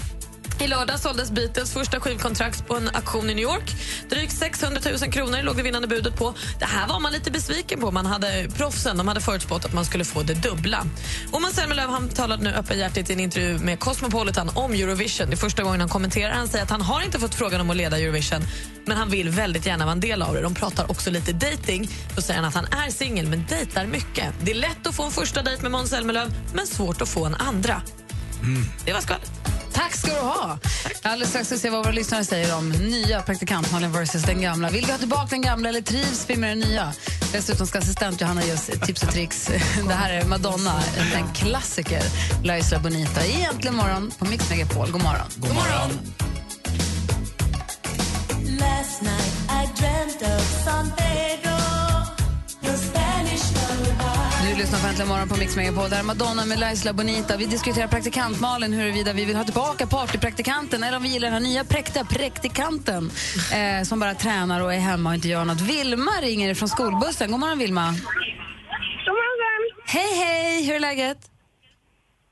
I 0.59 0.67
lördag 0.67 0.99
såldes 0.99 1.31
Beatles 1.31 1.73
första 1.73 1.99
skivkontrakt 1.99 2.67
på 2.67 2.75
en 2.75 2.89
auktion 2.93 3.29
i 3.29 3.35
New 3.35 3.43
York. 3.43 3.71
Drygt 4.09 4.37
600 4.37 4.81
000 5.01 5.11
kronor 5.11 5.43
låg 5.43 5.57
det 5.57 5.63
vinnande 5.63 5.87
budet 5.87 6.15
på. 6.17 6.33
Det 6.59 6.65
här 6.65 6.87
var 6.87 6.99
man 6.99 7.11
lite 7.11 7.31
besviken 7.31 7.79
på. 7.79 7.91
Man 7.91 8.05
hade 8.05 8.47
Proffsen 8.57 8.97
de 8.97 9.07
hade 9.07 9.21
förutspått 9.21 9.65
att 9.65 9.73
man 9.73 9.85
skulle 9.85 10.05
få 10.05 10.23
det 10.23 10.33
dubbla. 10.33 10.85
Måns 11.31 11.55
Zelmerlöw 11.55 11.91
han 11.91 12.09
talade 12.09 12.43
nu 12.43 12.49
öppenhjärtigt 12.49 13.09
i 13.09 13.13
en 13.13 13.19
intervju 13.19 13.59
med 13.59 13.79
Cosmopolitan 13.79 14.49
om 14.53 14.73
Eurovision. 14.73 15.27
Det 15.29 15.33
är 15.33 15.37
första 15.37 15.63
gången 15.63 15.79
han 15.79 15.89
kommenterar. 15.89 16.33
Han 16.33 16.47
säger 16.47 16.63
att 16.63 16.71
han 16.71 16.81
har 16.81 17.01
inte 17.01 17.19
fått 17.19 17.35
frågan 17.35 17.61
om 17.61 17.69
att 17.69 17.77
leda 17.77 17.99
Eurovision 17.99 18.41
men 18.85 18.97
han 18.97 19.09
vill 19.09 19.29
väldigt 19.29 19.65
gärna 19.65 19.85
vara 19.85 19.93
en 19.93 19.99
del 19.99 20.21
av 20.21 20.33
det. 20.33 20.41
De 20.41 20.55
pratar 20.55 20.91
också 20.91 21.09
lite 21.09 21.33
dating. 21.33 21.89
Då 22.15 22.21
säger 22.21 22.39
han 22.41 22.49
att 22.49 22.55
han 22.55 22.83
är 22.83 22.91
singel 22.91 23.27
men 23.27 23.45
dejtar 23.49 23.85
mycket. 23.85 24.33
Det 24.41 24.51
är 24.51 24.55
lätt 24.55 24.87
att 24.87 24.95
få 24.95 25.03
en 25.03 25.11
första 25.11 25.41
dejt 25.41 25.61
med 25.61 25.71
Måns 25.71 25.89
Zelmerlöw 25.89 26.31
men 26.53 26.67
svårt 26.67 27.01
att 27.01 27.09
få 27.09 27.25
en 27.25 27.35
andra. 27.35 27.81
Det 28.85 28.93
var 28.93 29.01
skvallret. 29.01 29.54
Tack 29.75 29.95
ska 29.95 30.07
du 30.07 30.19
ha. 30.19 30.57
Alldeles 31.01 31.29
strax 31.29 31.47
ska 31.47 31.55
vi 31.55 31.61
se 31.61 31.69
vad 31.69 31.83
våra 31.83 31.93
lyssnare 31.93 32.25
säger 32.25 32.57
om 32.57 32.69
nya 32.69 33.21
praktikant 33.21 33.71
Malin 33.71 33.91
versus 33.91 34.23
den 34.23 34.41
gamla. 34.41 34.69
Vill 34.69 34.85
vi 34.85 34.91
ha 34.91 34.97
tillbaka 34.97 35.27
den 35.29 35.41
gamla 35.41 35.69
eller 35.69 35.81
trivs 35.81 36.25
vi 36.27 36.35
med 36.37 36.49
den 36.49 36.59
nya? 36.59 36.93
Dessutom 37.31 37.67
ska 37.67 37.79
assistent 37.79 38.21
Johanna 38.21 38.43
ge 38.43 38.53
oss 38.53 38.65
tips 38.85 39.03
och 39.03 39.11
tricks. 39.11 39.47
Det 39.87 39.93
här 39.93 40.13
är 40.13 40.25
Madonna, 40.25 40.81
en 41.15 41.33
klassiker. 41.33 42.03
Laisla 42.43 42.79
Bonita 42.79 43.25
i 43.25 43.43
Äntligen 43.43 43.75
morgon 43.75 44.11
på 44.19 44.25
Mix 44.25 44.49
Megapol. 44.49 44.91
God 44.91 45.03
morgon. 45.03 45.27
God 45.35 45.53
morgon. 45.53 45.89
Last 48.59 49.01
night 49.01 49.33
I 49.49 49.81
dreamt 49.81 50.21
of 50.21 50.63
San 50.65 50.91
Pedro. 50.97 51.55
Du 54.55 54.61
lyssnar 54.61 54.79
på 54.79 54.87
Äntligen 54.87 55.07
morgon 55.07 55.29
på 55.29 55.35
Mix 55.35 55.55
Megapol. 55.55 55.89
Där 55.89 55.99
är 55.99 56.03
Madonna 56.03 56.45
med 56.45 56.59
Laisla 56.59 56.93
Bonita. 56.93 57.37
Vi 57.37 57.45
diskuterar 57.45 57.87
praktikant 57.87 58.41
Malin 58.41 58.73
huruvida 58.73 59.13
vi 59.13 59.25
vill 59.25 59.35
ha 59.35 59.43
tillbaka 59.43 59.87
partypraktikanten 59.87 60.83
eller 60.83 60.97
om 60.97 61.03
vi 61.03 61.09
gillar 61.09 61.27
den 61.27 61.33
här 61.33 61.49
nya 61.49 61.63
präktiga 61.63 62.03
praktikanten 62.05 63.11
eh, 63.53 63.83
som 63.83 63.99
bara 63.99 64.13
tränar 64.13 64.61
och 64.61 64.73
är 64.73 64.79
hemma 64.79 65.09
och 65.09 65.15
inte 65.15 65.27
gör 65.27 65.45
något. 65.45 65.61
Vilma 65.61 66.11
ringer 66.21 66.53
från 66.53 66.69
skolbussen. 66.69 67.31
God 67.31 67.39
morgon 67.39 67.59
Vilma. 67.59 67.85
God 69.05 69.15
morgon. 69.23 69.61
Hej 69.85 70.11
hej, 70.23 70.65
hur 70.65 70.75
är 70.75 70.79
läget? 70.79 71.17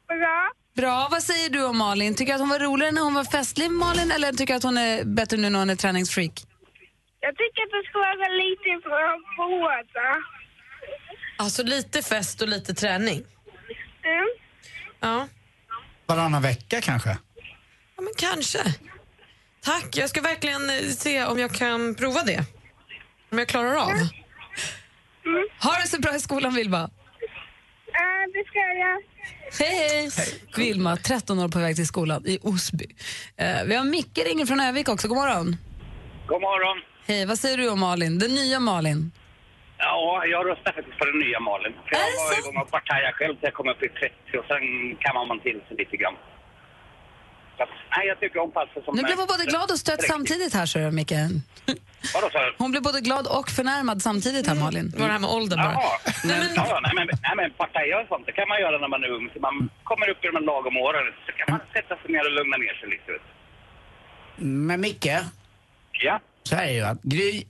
Bra. 0.07 0.51
Bra. 0.75 1.07
Vad 1.11 1.23
säger 1.23 1.49
du 1.49 1.65
om 1.65 1.77
Malin? 1.77 2.15
Tycker 2.15 2.31
du 2.31 2.35
att 2.35 2.41
hon 2.41 2.49
var 2.49 2.59
roligare 2.59 2.91
när 2.91 3.01
hon 3.01 3.13
var 3.13 3.23
festlig 3.23 3.71
Malin 3.71 4.11
eller 4.11 4.31
tycker 4.31 4.53
du 4.53 4.57
att 4.57 4.63
hon 4.63 4.77
är 4.77 5.03
bättre 5.03 5.37
nu 5.37 5.49
när 5.49 5.59
hon 5.59 5.69
är 5.69 5.75
träningsfreak? 5.75 6.33
Jag 7.19 7.33
tycker 7.41 7.61
att 7.65 7.73
det 7.77 7.83
ska 7.89 7.99
vara 7.99 8.29
lite 8.43 8.69
på 8.85 8.93
båda. 9.37 10.42
Alltså 11.37 11.63
lite 11.63 12.01
fest 12.01 12.41
och 12.41 12.47
lite 12.47 12.73
träning. 12.73 13.23
Mm. 14.03 14.29
Ja, 14.99 15.27
Varannan 16.05 16.41
vecka 16.41 16.81
kanske? 16.81 17.09
ja 17.95 18.01
men 18.03 18.13
kanske. 18.17 18.59
Tack, 19.63 19.97
jag 19.97 20.09
ska 20.09 20.21
verkligen 20.21 20.69
eh, 20.69 20.75
se 20.89 21.25
om 21.25 21.39
jag 21.39 21.51
kan 21.51 21.95
prova 21.95 22.23
det. 22.23 22.45
Om 23.31 23.37
jag 23.39 23.47
klarar 23.47 23.75
av. 23.75 23.91
Ha 25.61 25.79
det 25.81 25.87
så 25.87 25.99
bra 25.99 26.15
i 26.15 26.19
skolan 26.19 26.53
Vilma. 26.55 26.89
Ja, 27.93 28.27
det 28.33 28.43
ska 28.47 28.59
jag. 28.59 29.01
Hej, 29.59 30.09
hej. 30.17 30.41
Vilma, 30.57 30.97
13 30.97 31.39
år 31.39 31.49
på 31.49 31.59
väg 31.59 31.75
till 31.75 31.87
skolan 31.87 32.23
i 32.27 32.39
Osby. 32.41 32.85
Eh, 33.37 33.63
vi 33.65 33.75
har 33.75 33.83
Micke 33.83 34.17
ringer 34.25 34.45
från 34.45 34.59
Övik 34.59 34.89
också. 34.89 35.07
God 35.07 35.17
morgon. 35.17 35.57
God 36.27 36.41
morgon. 36.41 36.83
Hej, 37.05 37.25
vad 37.25 37.39
säger 37.39 37.57
du 37.57 37.69
om 37.69 37.79
Malin? 37.79 38.19
Den 38.19 38.31
nya 38.35 38.59
Malin. 38.59 39.11
Ja, 39.85 40.25
jag 40.33 40.41
röstar 40.49 40.71
faktiskt 40.77 40.97
på 40.99 41.05
den 41.05 41.17
nya 41.25 41.39
Malin. 41.39 41.73
För 41.87 41.91
jag 41.95 42.09
var 42.19 42.39
igång 42.39 42.57
och 42.63 42.71
partajade 42.71 43.13
själv 43.17 43.33
till 43.35 43.43
jag 43.49 43.53
kom 43.53 43.67
upp 43.73 43.83
i 43.83 43.89
30 43.89 44.37
och 44.39 44.45
sen 44.51 44.63
kammar 45.05 45.25
man 45.25 45.39
till 45.39 45.59
sig 45.67 45.77
lite 45.77 45.97
grann. 46.01 46.17
Så, 47.57 47.63
nej, 47.97 48.07
jag 48.07 48.19
tycker 48.19 48.39
om 48.39 48.51
Palse 48.51 48.77
som... 48.85 48.95
Nu 48.95 49.03
blev 49.03 49.17
hon 49.17 49.27
både 49.33 49.45
glad 49.45 49.67
och 49.71 49.79
stött 49.85 50.03
samtidigt 50.13 50.53
här, 50.53 50.65
ser 50.65 50.79
du, 50.85 50.91
Micke. 50.91 51.11
Vadå, 52.13 52.27
sa 52.33 52.39
du? 52.45 52.53
Hon 52.57 52.71
blev 52.71 52.83
både 52.83 53.01
glad 53.01 53.25
och 53.27 53.49
förnärmad 53.49 54.01
samtidigt 54.01 54.47
här, 54.47 54.55
Malin. 54.55 54.89
Det 54.91 54.99
var 54.99 55.07
det 55.07 55.13
här 55.17 55.19
med 55.19 55.29
åldern 55.29 55.59
bara. 55.59 55.73
Jaha. 55.73 55.97
Ja, 56.55 56.79
nej, 56.83 56.91
men, 56.95 57.07
nej, 57.25 57.33
men 57.35 57.51
partaja 57.51 57.99
och 58.01 58.07
sånt, 58.07 58.25
det 58.25 58.31
kan 58.31 58.47
man 58.47 58.59
göra 58.61 58.77
när 58.77 58.87
man 58.87 59.03
är 59.03 59.09
ung. 59.17 59.29
Så 59.33 59.39
man 59.39 59.69
kommer 59.83 60.09
upp 60.09 60.23
i 60.23 60.27
de 60.27 60.35
här 60.39 60.43
lagom 60.53 60.77
åren 60.77 61.05
så 61.25 61.31
kan 61.37 61.47
man 61.53 61.59
sätta 61.75 61.93
sig 62.01 62.11
ner 62.11 62.25
och 62.29 62.31
lugna 62.31 62.57
ner 62.57 62.73
sig 62.79 62.89
lite. 62.89 63.11
vet. 63.11 63.21
Men 64.69 64.81
Micke, 64.81 65.07
Ja. 65.91 66.19
så 66.43 66.55
här 66.55 66.65
är 66.67 66.71
ju 66.71 66.81
att 66.81 67.01
Gry, 67.03 67.43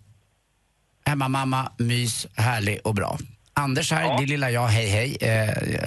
hemmamamma, 1.05 1.72
mys, 1.77 2.27
härlig 2.36 2.79
och 2.83 2.95
bra. 2.95 3.17
Anders 3.55 3.91
här, 3.91 4.17
det 4.19 4.25
lilla 4.25 4.51
jag, 4.51 4.67
hej 4.67 4.88
hej. 4.88 5.17
Eh, 5.22 5.29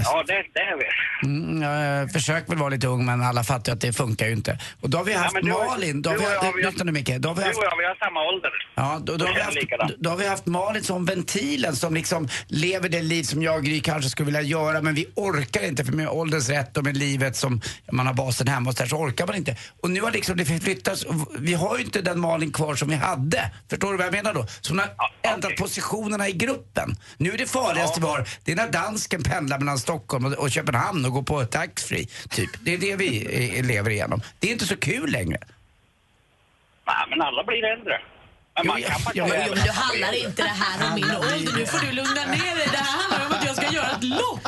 Ja, 0.04 0.24
det, 0.26 0.32
det 0.54 0.60
är 0.60 0.76
vi. 0.78 0.84
Mm, 1.28 1.62
jag 1.62 2.12
försöker 2.12 2.48
väl 2.48 2.58
vara 2.58 2.68
lite 2.68 2.86
ung 2.86 3.04
men 3.04 3.22
alla 3.22 3.44
fattar 3.44 3.72
ju 3.72 3.74
att 3.76 3.80
det 3.80 3.92
funkar 3.92 4.26
ju 4.26 4.32
inte. 4.32 4.58
Och 4.80 4.90
då 4.90 4.98
har 4.98 5.04
vi 5.04 5.12
haft 5.12 5.36
och- 5.36 5.44
Malin, 5.44 6.02
då 6.02 6.10
har 6.10 6.18
vi, 6.18 6.24
har- 6.24 6.70
lyssna 6.70 6.84
nu 6.84 6.92
Micke, 6.92 7.10
då 7.18 7.28
har 7.28 7.34
vi 7.34 7.40
Du 7.42 7.46
haft 7.46 7.58
och 7.58 7.64
jag, 7.64 7.76
vi 7.78 7.84
har 7.84 7.94
samma 7.94 8.22
ålder. 8.28 8.50
Ja, 8.74 8.98
då, 9.04 9.16
då, 9.16 9.26
har 9.26 9.34
vi 9.34 9.40
haft, 9.40 9.94
då 9.98 10.10
har 10.10 10.16
vi 10.16 10.26
haft 10.28 10.46
Malin 10.46 10.82
som 10.82 11.04
ventilen 11.04 11.76
som 11.76 11.94
liksom 11.94 12.28
lever 12.48 12.88
det 12.88 13.02
liv 13.02 13.22
som 13.22 13.42
jag 13.42 13.56
och 13.56 13.64
Gry 13.64 13.80
kanske 13.80 14.10
skulle 14.10 14.26
vilja 14.26 14.42
göra 14.42 14.82
men 14.82 14.94
vi 14.94 15.06
orkar 15.14 15.64
inte 15.66 15.84
för 15.84 15.92
med 15.92 16.08
ålderns 16.08 16.48
rätt 16.48 16.76
och 16.76 16.84
med 16.84 16.96
livet 16.96 17.36
som 17.36 17.60
man 17.92 18.06
har 18.06 18.14
basen 18.14 18.48
hemma 18.48 18.70
och 18.70 18.76
så, 18.76 18.82
där, 18.82 18.88
så 18.90 18.96
orkar 18.96 19.26
man 19.26 19.36
inte. 19.36 19.56
Och 19.82 19.90
nu 19.90 20.00
har 20.00 20.10
liksom 20.10 20.36
det 20.36 20.44
flyttats, 20.44 21.02
och 21.04 21.14
vi 21.38 21.54
har 21.54 21.78
ju 21.78 21.84
inte 21.84 22.00
den 22.02 22.20
Malin 22.20 22.52
kvar 22.52 22.74
som 22.74 22.88
vi 22.88 22.94
hade. 22.96 23.50
Förstår 23.70 23.90
du 23.92 23.96
vad 23.96 24.06
jag 24.06 24.12
menar 24.12 24.34
då? 24.34 24.46
Så 24.60 24.72
hon 24.72 24.78
har 24.78 25.32
ändrat 25.32 25.56
positionerna 25.56 26.28
i 26.28 26.32
gruppen. 26.32 26.96
Nu 27.18 27.32
är 27.32 27.38
det 27.38 27.46
farligaste 27.56 28.00
vi 28.00 28.06
har, 28.06 28.28
det 28.44 28.52
är 28.52 28.56
när 28.56 28.68
dansken 28.70 29.22
pendlar 29.22 29.58
mellan 29.58 29.78
Stockholm 29.78 30.24
och, 30.24 30.32
och 30.32 30.50
Köpenhamn 30.50 31.04
och 31.04 31.12
går 31.12 31.22
på 31.22 31.44
taxfree 31.44 32.06
typ. 32.30 32.50
Det 32.64 32.74
är 32.74 32.78
det 32.78 32.96
vi 32.96 33.10
eh, 33.58 33.64
lever 33.66 33.90
igenom. 33.90 34.20
Det 34.38 34.48
är 34.48 34.52
inte 34.52 34.66
så 34.66 34.76
kul 34.76 35.10
längre. 35.10 35.38
Nej, 36.86 36.96
men 37.10 37.22
alla 37.22 37.44
blir 37.44 37.64
äldre. 37.64 38.00
Men 38.56 38.66
man 38.66 38.82
kan 38.82 38.90
faktiskt 38.90 39.16
Jo, 39.16 39.24
vara 39.24 39.34
jo, 39.34 39.38
men 39.38 39.50
äldre. 39.50 39.64
nu 39.64 39.70
handlar 39.70 40.12
inte 40.26 40.42
det 40.42 40.56
här 40.64 40.88
om 40.88 40.94
min 40.94 41.10
ålder. 41.16 41.52
Nu 41.58 41.66
får 41.66 41.78
du 41.86 41.92
lugna 41.92 42.24
ner 42.36 42.54
dig. 42.60 42.68
Det 42.72 42.76
här 42.76 42.98
handlar 43.02 43.26
om 43.26 43.32
att 43.32 43.44
jag 43.46 43.56
ska 43.56 43.66
göra 43.74 43.90
ett 43.96 44.04
lopp. 44.04 44.44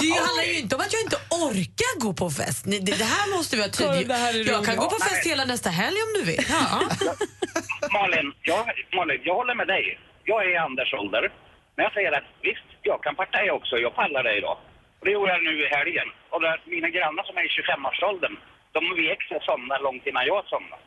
Det 0.00 0.10
handlar 0.26 0.44
ju 0.44 0.58
inte 0.58 0.74
om 0.76 0.80
att 0.80 0.92
jag 0.92 1.02
inte 1.02 1.16
orkar 1.30 2.00
gå 2.00 2.12
på 2.12 2.30
fest. 2.30 2.64
Det, 2.66 2.78
det 2.78 3.04
här 3.04 3.36
måste 3.36 3.56
vi 3.56 3.62
ha 3.62 3.68
tydligt. 3.68 4.46
Jag 4.48 4.64
kan 4.64 4.76
gå 4.76 4.90
på 4.90 4.98
fest 5.08 5.26
hela 5.26 5.44
nästa 5.44 5.70
helg 5.70 5.96
om 6.06 6.10
du 6.20 6.22
vill. 6.30 6.44
Ja. 6.48 6.80
Malin, 7.98 8.32
jag, 8.42 8.58
Malin, 8.96 9.20
jag 9.24 9.34
håller 9.34 9.54
med 9.54 9.66
dig. 9.66 9.84
Jag 10.24 10.44
är 10.44 10.50
i 10.54 10.56
Anders 10.56 10.94
ålder. 10.94 11.32
Men 11.78 11.84
jag 11.84 11.92
säger 11.92 12.12
att 12.12 12.28
visst, 12.48 12.68
jag 12.82 13.02
kan 13.02 13.14
partaja 13.22 13.52
också. 13.58 13.74
Jag 13.76 13.94
pallar 13.94 14.22
det 14.22 14.36
idag. 14.38 14.58
Och 14.98 15.04
det 15.06 15.12
gjorde 15.12 15.32
jag 15.32 15.42
nu 15.44 15.54
i 15.66 15.68
helgen. 15.76 16.08
Och 16.30 16.40
där, 16.40 16.62
mina 16.64 16.88
grannar 16.88 17.22
som 17.22 17.36
är 17.36 17.44
i 17.48 17.52
25-årsåldern, 17.58 18.36
de 18.72 18.80
vek 19.02 19.22
sig 19.22 19.36
och 19.36 19.42
somnade 19.42 19.82
långt 19.82 20.06
innan 20.06 20.26
jag 20.26 20.44
somnade. 20.44 20.82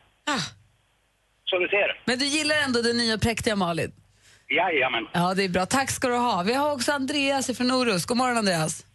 Så 1.44 1.58
du 1.58 1.68
ser. 1.68 2.00
Men 2.04 2.18
du 2.18 2.24
gillar 2.24 2.56
ändå 2.66 2.82
den 2.82 2.96
nya 2.96 3.18
präktiga 3.18 3.56
Malin? 3.56 3.92
Jajamän. 4.48 5.06
Ja, 5.12 5.34
det 5.36 5.44
är 5.44 5.48
bra. 5.48 5.66
Tack 5.66 5.90
ska 5.90 6.08
du 6.08 6.16
ha. 6.16 6.42
Vi 6.42 6.54
har 6.54 6.72
också 6.72 6.92
Andreas 6.92 7.58
från 7.58 7.70
Orust. 7.70 8.06
God 8.06 8.16
morgon, 8.16 8.36
Andreas. 8.36 8.86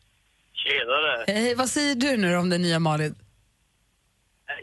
Tjenare! 0.54 1.24
Hej, 1.28 1.56
vad 1.56 1.70
säger 1.70 1.96
du 1.96 2.18
nu 2.18 2.38
om 2.38 2.50
den 2.50 2.62
nya 2.62 2.80
Malin? 2.80 3.16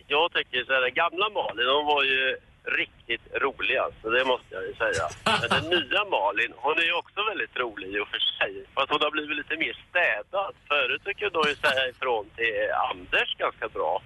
Jag 0.07 0.33
tycker 0.33 0.65
så 0.65 0.73
här, 0.73 0.81
den 0.81 0.95
gamla 0.95 1.27
Malin, 1.39 1.69
hon 1.77 1.87
var 1.87 2.03
ju 2.05 2.37
riktigt 2.65 3.27
rolig 3.35 3.77
alltså, 3.77 4.11
det 4.11 4.25
måste 4.25 4.55
jag 4.55 4.65
ju 4.67 4.75
säga. 4.75 5.05
Men 5.41 5.49
den 5.57 5.71
nya 5.71 6.05
Malin, 6.05 6.53
hon 6.57 6.79
är 6.79 6.83
ju 6.83 6.93
också 6.93 7.25
väldigt 7.31 7.57
rolig 7.57 7.89
i 7.89 7.99
och 8.01 8.09
för 8.09 8.19
sig. 8.19 8.65
Fast 8.75 8.91
hon 8.91 9.03
har 9.03 9.11
blivit 9.11 9.37
lite 9.37 9.57
mer 9.57 9.77
städad. 9.91 10.55
Förut 10.69 11.03
så 11.05 11.15
kunde 11.15 11.39
hon 11.39 11.49
ju 11.49 11.55
säga 11.55 11.89
ifrån 11.89 12.25
till 12.37 12.71
Anders 12.91 13.37
ganska 13.39 13.69
bra. 13.69 14.03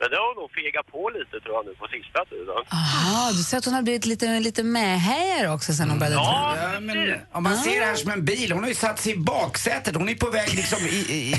Men 0.00 0.10
det 0.10 0.16
har 0.16 0.26
hon 0.34 0.42
nog 0.42 0.50
fegat 0.58 0.86
på 0.94 1.02
lite 1.18 1.34
tror 1.44 1.54
jag 1.56 1.64
nu 1.66 1.72
på 1.82 1.86
sista 1.96 2.20
tiden. 2.30 2.54
Aha, 2.72 3.30
du 3.32 3.42
ser 3.42 3.58
att 3.58 3.64
hon 3.64 3.74
har 3.74 3.82
blivit 3.82 4.06
lite, 4.06 4.40
lite 4.40 4.62
mähäjare 4.62 5.48
också 5.56 5.72
sen 5.72 5.90
hon 5.90 5.98
började 5.98 6.16
Ja, 6.16 6.54
träna. 6.56 6.74
Ja, 6.74 6.80
men, 6.80 7.20
om 7.32 7.42
man 7.42 7.56
ser 7.56 7.80
det 7.80 7.86
här 7.86 7.94
som 7.94 8.10
en 8.10 8.24
bil, 8.24 8.52
hon 8.52 8.62
har 8.62 8.68
ju 8.68 8.74
satt 8.74 9.00
sig 9.00 9.12
i 9.12 9.16
baksätet. 9.16 9.96
Hon 9.96 10.08
är 10.08 10.14
på 10.14 10.30
väg 10.30 10.54
liksom 10.54 10.78
i, 10.78 10.88
i, 10.88 11.14
i, 11.14 11.34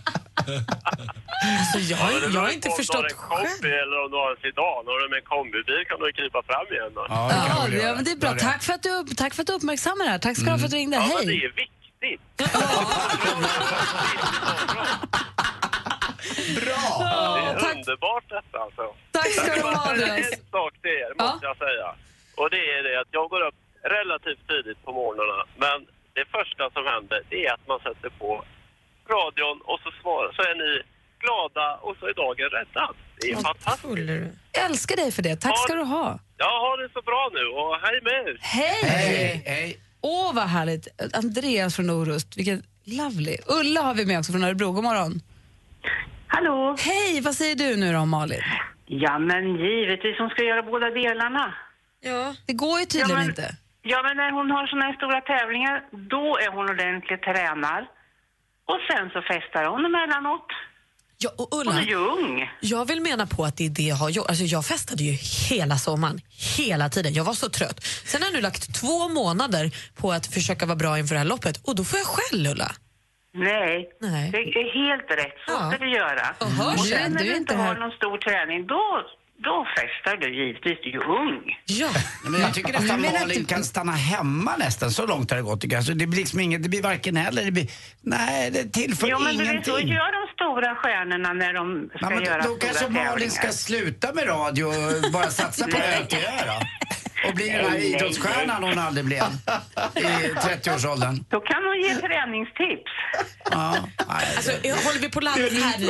Alltså, 1.60 1.80
jag, 1.92 2.00
Ja, 2.00 2.06
men 2.12 2.14
det 2.14 2.20
jag 2.26 2.32
beror 2.32 2.42
har 2.42 2.50
inte 2.50 2.68
på 2.70 2.74
om 2.74 2.78
du 2.78 2.78
har 2.78 2.78
förstått 2.78 3.06
en 3.12 3.18
kombi 3.18 3.72
eller 3.84 3.98
om 4.06 4.12
du 4.12 4.18
har 4.24 4.32
en 4.32 4.38
sedan. 4.42 4.84
Har 4.92 5.00
du 5.04 5.10
med 5.10 5.18
en 5.24 5.30
kombibil 5.36 5.82
kan 5.90 5.98
du 6.00 6.06
ju 6.10 6.14
krypa 6.20 6.40
fram 6.50 6.68
igen 6.76 6.92
då. 6.96 7.06
Ja, 7.10 7.68
det, 7.72 7.78
ja, 7.78 7.96
men 7.96 8.04
det 8.04 8.12
är 8.12 8.16
bra. 8.16 8.34
Tack 8.34 8.64
för, 8.64 8.74
att 8.74 8.84
du, 8.84 9.04
tack 9.16 9.34
för 9.34 9.42
att 9.42 9.48
du 9.48 9.54
uppmärksammar 9.54 10.06
det 10.06 10.12
här. 10.12 10.20
Tack 10.20 10.36
ska 10.38 10.46
du 10.46 10.52
ha 10.52 10.58
för 10.58 10.66
att 10.66 10.72
du 10.72 10.78
ringde. 10.78 10.98
Ja, 10.98 11.08
men 11.18 11.26
det 11.28 11.34
Hej! 11.34 11.46
är 11.46 11.54
viktigt. 11.64 12.22
Bra! 16.60 16.84
Det 17.36 17.46
är 17.52 17.72
underbart 17.72 18.26
detta 18.38 18.58
alltså. 18.66 18.86
Tack 19.18 19.32
ska 19.40 19.50
du 19.56 19.62
ha, 19.62 19.90
Andreas. 19.90 20.32
En 20.32 20.46
sak 20.58 20.74
till 20.82 20.96
er 21.04 21.12
måste 21.24 21.46
jag 21.50 21.58
säga. 21.66 21.88
Och 22.40 22.50
det 22.56 22.64
är 22.76 22.82
det 22.88 22.94
att 23.02 23.12
jag 23.18 23.26
går 23.34 23.42
upp 23.48 23.60
relativt 23.98 24.44
tidigt 24.52 24.80
på 24.86 24.92
morgnarna. 25.00 25.40
Men 25.66 25.78
det 26.18 26.26
första 26.38 26.64
som 26.76 26.84
händer 26.94 27.20
det 27.30 27.38
är 27.46 27.52
att 27.58 27.66
man 27.72 27.80
sätter 27.88 28.10
på 28.22 28.30
radion 29.16 29.58
och 29.70 29.80
så, 29.84 29.90
svarar, 30.02 30.30
så 30.38 30.42
är 30.52 30.56
ni 30.64 30.72
glada 31.24 31.68
och 31.86 31.96
så 32.00 32.04
är 32.12 32.14
dagen 32.24 32.50
räddad. 32.58 32.96
Det 33.22 33.28
är 33.32 33.36
fantastiskt. 33.36 34.38
Jag 34.52 34.66
älskar 34.66 34.96
dig 34.96 35.12
för 35.12 35.22
det. 35.28 35.36
Tack 35.36 35.60
ska 35.60 35.74
du 35.76 35.84
ha. 35.84 36.20
Ja, 36.38 36.52
ha 36.66 36.72
det 36.82 36.90
så 36.94 37.02
bra 37.02 37.30
nu 37.34 37.46
och 37.60 37.72
hej 37.84 38.00
med 38.08 38.14
er! 38.28 38.38
Hej! 38.42 38.80
Hej, 38.84 39.44
hej. 39.46 39.78
Åh, 40.02 40.34
vad 40.34 40.44
härligt. 40.44 40.88
Andreas 41.14 41.76
från 41.76 41.90
Orust. 41.90 42.38
Vilket 42.38 42.60
lovely. 42.84 43.38
Ulla 43.60 43.82
har 43.82 43.94
vi 43.94 44.06
med 44.06 44.20
också 44.20 44.32
från 44.32 44.44
Örebro. 44.44 44.72
God 44.72 44.84
morgon. 44.84 45.22
Hallå! 46.36 46.76
Hej, 46.80 47.22
vad 47.22 47.36
säger 47.36 47.56
du 47.56 47.76
nu 47.76 47.94
då 47.94 48.06
Malin? 48.06 48.42
Ja, 48.86 49.20
men 49.20 49.44
givetvis 49.66 50.16
hon 50.20 50.30
ska 50.30 50.42
göra 50.44 50.64
båda 50.64 50.90
delarna. 50.90 51.54
Ja. 52.02 52.36
Det 52.48 52.54
går 52.54 52.80
ju 52.80 52.86
tydligen 52.86 53.10
Ja, 53.10 53.16
men- 53.18 53.30
inte. 53.30 53.56
Ja, 53.86 54.00
men 54.08 54.18
när 54.18 54.32
hon 54.32 54.52
har 54.52 54.68
såna 54.68 54.86
här 54.86 54.94
stora 55.00 55.22
tävlingar, 55.22 55.76
då 56.16 56.24
är 56.44 56.50
hon 56.56 56.66
ordentligt 56.74 57.22
tränad. 57.28 57.84
Och 58.72 58.80
sen 58.90 59.06
så 59.14 59.20
festar 59.32 59.66
hon 59.72 59.86
emellanåt. 59.86 60.48
Ja, 61.18 61.30
och 61.38 61.48
Hon 61.52 61.60
Ulla, 61.62 61.82
är 61.82 61.86
ju 61.86 61.96
ung. 61.96 62.50
jag 62.62 62.88
vill 62.88 63.02
mena 63.02 63.28
på 63.28 63.46
att 63.46 63.58
det 63.58 63.66
är 63.66 63.70
det 63.70 63.84
jag 63.84 63.96
har 63.96 64.10
gjort. 64.10 64.30
Alltså, 64.30 64.44
jag 64.44 64.66
festade 64.66 65.04
ju 65.04 65.12
hela 65.50 65.78
sommaren, 65.78 66.20
hela 66.58 66.90
tiden. 66.90 67.14
Jag 67.14 67.24
var 67.24 67.34
så 67.34 67.50
trött. 67.50 67.84
Sen 67.84 68.22
har 68.22 68.28
jag 68.28 68.34
nu 68.36 68.42
lagt 68.42 68.76
två 68.82 69.10
månader 69.10 69.72
på 69.96 70.12
att 70.12 70.28
försöka 70.28 70.66
vara 70.66 70.76
bra 70.76 71.00
inför 71.00 71.16
det 71.16 71.20
här 71.20 71.26
loppet 71.28 71.58
och 71.68 71.76
då 71.76 71.84
får 71.84 72.00
jag 72.00 72.08
skäll, 72.08 72.48
Ulla. 72.48 72.72
Nej, 73.36 73.90
Nej. 74.02 74.32
det 74.32 74.38
är 74.38 74.88
helt 74.88 75.12
rätt. 75.12 75.36
Så 75.48 75.52
Ja. 75.54 75.70
ska 75.72 75.78
du 75.86 75.92
göra. 75.92 76.26
Och 76.40 76.48
hörs 76.48 76.90
sen 76.90 77.12
när 77.12 77.20
Du 77.20 77.26
du 77.26 77.30
inte 77.30 77.54
inte 77.54 77.56
har 77.56 77.76
någon 77.76 77.92
stor 77.92 78.18
träning, 78.18 78.68
då, 78.68 78.84
då 79.44 79.68
festar 79.78 80.18
du 80.18 80.36
givetvis. 80.36 80.78
Du 80.84 80.90
är 80.90 80.94
ju 80.94 81.00
ung. 81.00 81.42
Ja. 81.66 81.90
Men 82.32 82.42
jag 82.42 82.54
tycker 82.54 82.74
nästan 82.74 83.02
Malin 83.02 83.32
inte- 83.40 83.54
kan 83.54 83.64
stanna 83.64 83.92
hemma 83.92 84.56
nästan. 84.58 84.92
Så 84.92 85.06
långt 85.08 85.30
har 85.32 85.38
det 85.38 85.44
gått 85.44 85.62
tycker 85.62 85.76
jag. 85.76 85.80
Alltså, 85.80 85.94
det 85.94 86.08
blir 86.08 86.20
liksom 86.20 86.40
inget, 86.40 86.64
det 86.64 86.70
blir 86.70 86.82
varken 86.82 87.16
heller. 87.16 87.46
Det 87.46 87.52
blir, 87.52 87.68
nej, 88.02 88.52
det 88.52 88.64
tillför 88.74 89.08
Jo, 89.08 89.20
men 89.20 89.38
du 89.38 89.44
vet, 89.44 89.66
så 89.66 89.72
ingenting. 89.72 89.96
gör 89.96 90.12
de 90.22 90.34
stora 90.34 90.76
stjärnorna 90.76 91.34
när 91.34 91.54
de 91.54 91.90
ska 91.90 91.98
Ja, 92.02 92.10
men 92.10 92.24
göra 92.24 92.42
då, 92.42 92.50
då 92.50 92.56
stora 92.56 92.60
kanske 92.68 92.84
tävlingar. 92.86 93.12
Malin 93.12 93.32
ska 93.32 93.48
sluta 93.52 94.14
med 94.14 94.28
radio 94.28 94.64
och 94.66 95.12
bara 95.14 95.30
satsa 95.30 95.68
på. 95.68 95.78
ÖTÖ 95.78 96.18
då. 96.46 96.60
Och 97.28 97.34
bli 97.36 97.50
den 97.50 97.66
här 97.72 97.78
idrottsstjärnan 97.78 98.64
hon 98.64 98.80
aldrig 98.80 99.06
blev 99.06 99.24
i 99.96 100.02
30-årsåldern. 100.40 101.24
Då 101.30 101.40
kan 101.40 101.64
hon 101.64 101.82
ge 101.82 101.96
träningstips. 101.96 102.92
Ja, 103.52 103.76
nej, 104.10 104.28
Alltså, 104.36 104.52
jag- 104.64 104.76
håller 104.76 105.00
vi 105.00 105.10
på 105.10 105.20
land 105.20 105.42
här 105.42 105.80
nu? 105.80 105.88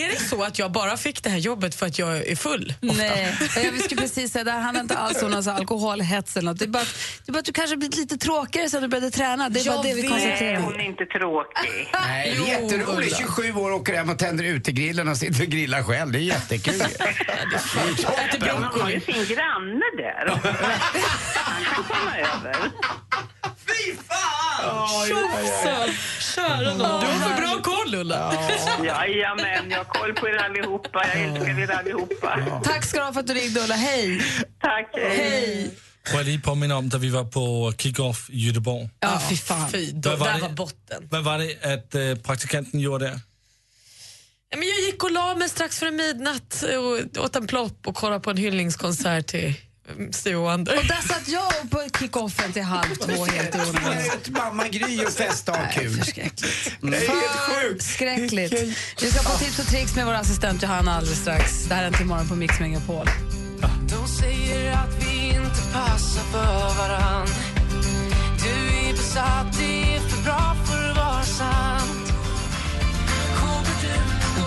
Är 0.00 0.08
det 0.08 0.16
så 0.20 0.42
att 0.42 0.58
jag 0.58 0.72
bara 0.72 0.96
fick 0.96 1.22
det 1.22 1.30
här 1.30 1.38
jobbet 1.38 1.74
för 1.74 1.86
att 1.86 1.98
jag 1.98 2.16
är 2.26 2.36
full? 2.36 2.74
Nej, 2.80 3.34
jag 3.56 3.80
skulle 3.80 4.00
precis 4.00 4.32
säga 4.32 4.44
det 4.44 4.50
här 4.50 4.60
handlar 4.60 4.82
inte 4.82 4.96
alls 4.98 5.22
om 5.22 5.30
någon 5.30 5.44
så 5.44 5.50
alkoholhets 5.50 6.36
eller 6.36 6.50
något. 6.50 6.58
Det 6.58 6.64
är 6.64 6.68
bara, 6.68 6.82
att- 6.82 6.94
det 7.26 7.30
är 7.30 7.32
bara 7.32 7.38
att 7.38 7.44
du 7.44 7.52
kanske 7.52 7.76
blivit 7.76 7.96
lite 7.96 8.16
tråkigare 8.18 8.70
sen 8.70 8.82
du 8.82 8.88
började 8.88 9.10
träna. 9.10 9.48
Det 9.48 9.60
är 9.60 9.64
bara 9.64 9.74
Jag 9.74 9.84
det 9.84 9.94
vi 9.94 10.02
vet. 10.02 10.10
konstaterar. 10.10 10.52
Nej, 10.52 10.62
hon 10.62 10.80
är 10.80 10.84
inte 10.84 11.06
tråkig. 11.06 11.90
Nej, 12.06 12.34
Jo. 12.62 12.70
Ulla. 12.96 13.06
27 13.16 13.52
år 13.52 13.72
åker 13.72 13.94
hem 13.96 14.10
och 14.10 14.18
tänder 14.18 14.44
utegrillen 14.44 15.08
och 15.08 15.16
sitter 15.16 15.42
och 15.42 15.48
grillar 15.48 15.82
själv. 15.82 16.12
Det 16.12 16.18
är 16.18 16.20
jättekul. 16.20 16.78
Det 16.98 17.04
är 17.04 17.08
Äter 18.26 18.38
toppen. 18.40 18.48
Hon 18.72 18.80
har 18.80 18.90
ju 18.90 19.00
sin 19.00 19.24
granne 19.36 19.82
där. 19.96 20.26
Han 20.70 21.64
kan 21.64 21.84
komma 21.84 22.18
över. 22.18 22.70
Fy 23.66 23.96
fan! 24.08 25.06
Tjosan! 25.08 25.88
Kära 26.20 26.74
nån. 26.74 27.00
Du 27.00 27.06
har 27.06 27.28
för 27.28 27.36
bra 27.42 27.62
koll, 27.62 27.94
Ulla. 27.94 28.34
Jajamän, 28.84 29.70
jag 29.70 29.78
har 29.78 29.84
koll 29.84 30.12
på 30.14 30.28
er 30.28 30.36
allihopa. 30.36 31.06
Jag 31.14 31.22
älskar 31.22 31.60
er 31.60 31.70
allihopa. 31.70 32.60
Tack 32.64 32.84
ska 32.84 32.98
du 32.98 33.04
ha 33.04 33.12
för 33.12 33.20
att 33.20 33.26
du 33.26 33.34
ringde, 33.34 33.60
Ulla. 33.60 33.74
Hej! 33.74 34.22
Tack. 34.60 34.90
Hej! 34.92 35.70
Får 36.06 36.16
jag 36.16 36.26
lige 36.26 36.40
påminna 36.42 36.76
om, 36.76 36.88
da 36.88 36.98
vi 36.98 37.10
var 37.10 37.24
på 37.24 37.72
kick-off 37.78 38.30
i 38.30 38.46
Göteborg. 38.46 38.88
Ja, 39.00 39.20
fy 39.28 39.36
fan. 39.36 39.70
Fy, 39.70 39.90
då, 39.92 40.16
var 40.16 40.26
där 40.26 40.34
det? 40.34 40.40
var 40.40 40.48
botten. 40.48 41.08
Vad 41.10 41.24
var 41.24 41.38
det 41.38 41.74
att 41.74 41.94
eh, 41.94 42.14
praktikanten 42.26 42.80
gjorde 42.80 43.04
där? 43.04 43.20
Ja, 44.50 44.56
men 44.56 44.68
jag 44.68 44.78
gick 44.80 45.04
och 45.04 45.10
la 45.10 45.34
mig 45.34 45.48
strax 45.48 45.78
före 45.78 45.90
midnatt 45.90 46.64
och 47.16 47.24
åt 47.24 47.36
en 47.36 47.46
plopp 47.46 47.86
och 47.86 47.94
kollade 47.94 48.20
på 48.20 48.30
en 48.30 48.36
hyllningskonsert 48.36 49.26
till 49.26 49.54
mm, 49.96 50.12
Stevie 50.12 50.38
Wonder. 50.38 50.76
Och 50.76 50.84
där 50.84 51.08
satt 51.08 51.28
jag 51.28 51.70
på 51.70 51.98
kick-offen 51.98 52.52
till 52.52 52.62
halv 52.62 52.94
två 52.94 53.24
helt 53.24 53.54
i 53.54 53.58
onödan. 53.58 54.06
Mamma 54.28 54.68
Gry 54.68 55.04
och 55.04 55.12
festa 55.12 55.52
och 55.52 55.72
kul. 55.72 55.96
Förskräckligt. 55.96 56.78
Det 56.80 56.96
är 56.96 57.00
helt 57.00 57.82
sjukt. 58.22 59.02
Vi 59.02 59.10
ska 59.10 59.22
få 59.22 59.38
tips 59.38 59.58
och 59.58 59.66
tricks 59.66 59.96
med 59.96 60.06
vår 60.06 60.14
assistent 60.14 60.62
Johanna 60.62 60.94
alldeles 60.94 61.20
strax. 61.20 61.64
Det 61.64 61.74
här 61.74 61.82
är 61.82 61.86
en 61.86 61.92
till 61.92 62.06
morgon 62.06 62.28
på 62.28 62.34
Mix 62.34 62.60
Megapol. 62.60 63.06
De 63.90 64.08
säger 64.08 64.72
att 64.72 65.04
vi 65.04 65.26
inte 65.26 65.62
passar 65.72 66.22
för 66.22 66.78
varann 66.78 67.26
Du 68.42 68.88
är 68.88 68.92
besatt, 68.92 69.58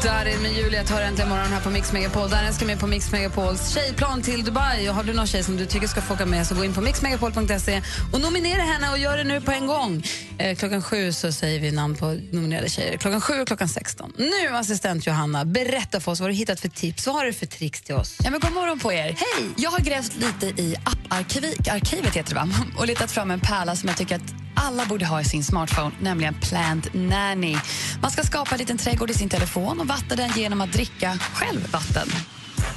Darin 0.04 0.42
med 0.42 0.54
Juliet 0.54 0.90
hör 0.90 1.02
äntligen 1.02 1.30
morgon 1.30 1.48
här 1.48 1.62
på 1.62 1.70
Mix 1.70 1.94
Megapol. 1.94 2.30
Darin 2.30 2.54
ska 2.54 2.66
med 2.66 2.80
på 2.80 2.88
Mix 2.88 3.12
Megapols 3.12 3.74
tjejplan 3.74 4.22
till 4.22 4.44
Dubai. 4.44 4.90
Och 4.90 4.96
har 4.96 5.04
du 5.04 5.14
någon 5.14 5.28
tjej 5.28 5.44
som 5.44 5.58
du 5.58 5.66
tycker 5.66 5.88
ska 5.88 6.02
få 6.02 6.14
åka 6.14 6.26
med 6.26 6.48
så 6.48 6.56
gå 6.56 6.66
in 6.66 6.74
på 6.74 6.82
mixmegapol.se 6.82 7.82
och 8.14 8.22
nominera 8.22 8.62
henne 8.62 8.92
och 8.92 8.98
gör 8.98 9.18
det 9.18 9.24
nu 9.24 9.42
på 9.42 9.52
en 9.52 9.68
gång. 9.68 10.04
Eh, 10.38 10.56
klockan 10.56 10.82
sju 10.82 11.14
så 11.14 11.32
säger 11.32 11.60
vi 11.60 11.72
namn 11.72 11.96
på 11.96 12.06
nominerade 12.32 12.70
tjejer. 12.70 12.98
Klockan 12.98 13.22
sju 13.22 13.42
och 13.42 13.48
klockan 13.48 13.70
16. 13.70 14.14
Nu 14.18 14.56
assistent 14.56 15.08
Johanna, 15.08 15.46
berätta 15.46 16.00
för 16.00 16.12
oss 16.12 16.20
vad 16.20 16.30
du 16.30 16.34
hittat 16.34 16.60
för 16.60 16.70
tips. 16.70 17.08
Vad 17.08 17.16
har 17.16 17.26
du 17.26 17.34
för 17.34 17.46
tricks 17.46 17.82
till 17.82 17.96
oss? 17.96 18.18
Ja, 18.24 18.30
men 18.30 18.40
god 18.40 18.54
morgon 18.54 18.80
på 18.80 18.94
er. 18.94 19.04
Hej! 19.04 19.50
Jag 19.58 19.72
har 19.72 19.80
grävt 19.80 20.16
lite 20.16 20.62
i 20.62 20.76
apparkivet, 20.84 21.68
arkivet 21.68 22.16
heter 22.16 22.30
det 22.30 22.36
va? 22.36 22.50
och 22.78 22.88
letat 22.88 23.12
fram 23.12 23.32
en 23.32 23.40
pärla 23.40 23.76
som 23.76 23.90
jag 23.90 23.98
tycker 23.98 24.16
att 24.16 24.34
alla 24.56 24.86
borde 24.86 25.06
ha 25.06 25.22
i 25.22 25.24
sin 25.24 25.44
smartphone, 25.44 25.92
nämligen 26.00 26.34
Plant 26.34 26.94
Nanny. 26.94 27.58
Man 28.02 28.12
ska 28.12 28.24
skapa 28.24 28.52
en 28.52 28.60
liten 28.60 28.78
trädgård 28.78 29.10
i 29.10 29.14
sin 29.14 29.30
telefon 29.30 29.80
och 29.80 29.88
vattna 29.92 30.16
den 30.16 30.30
genom 30.36 30.62
att 30.62 30.74
dricka 30.74 31.18
själv 31.34 31.72
vatten. 31.72 32.08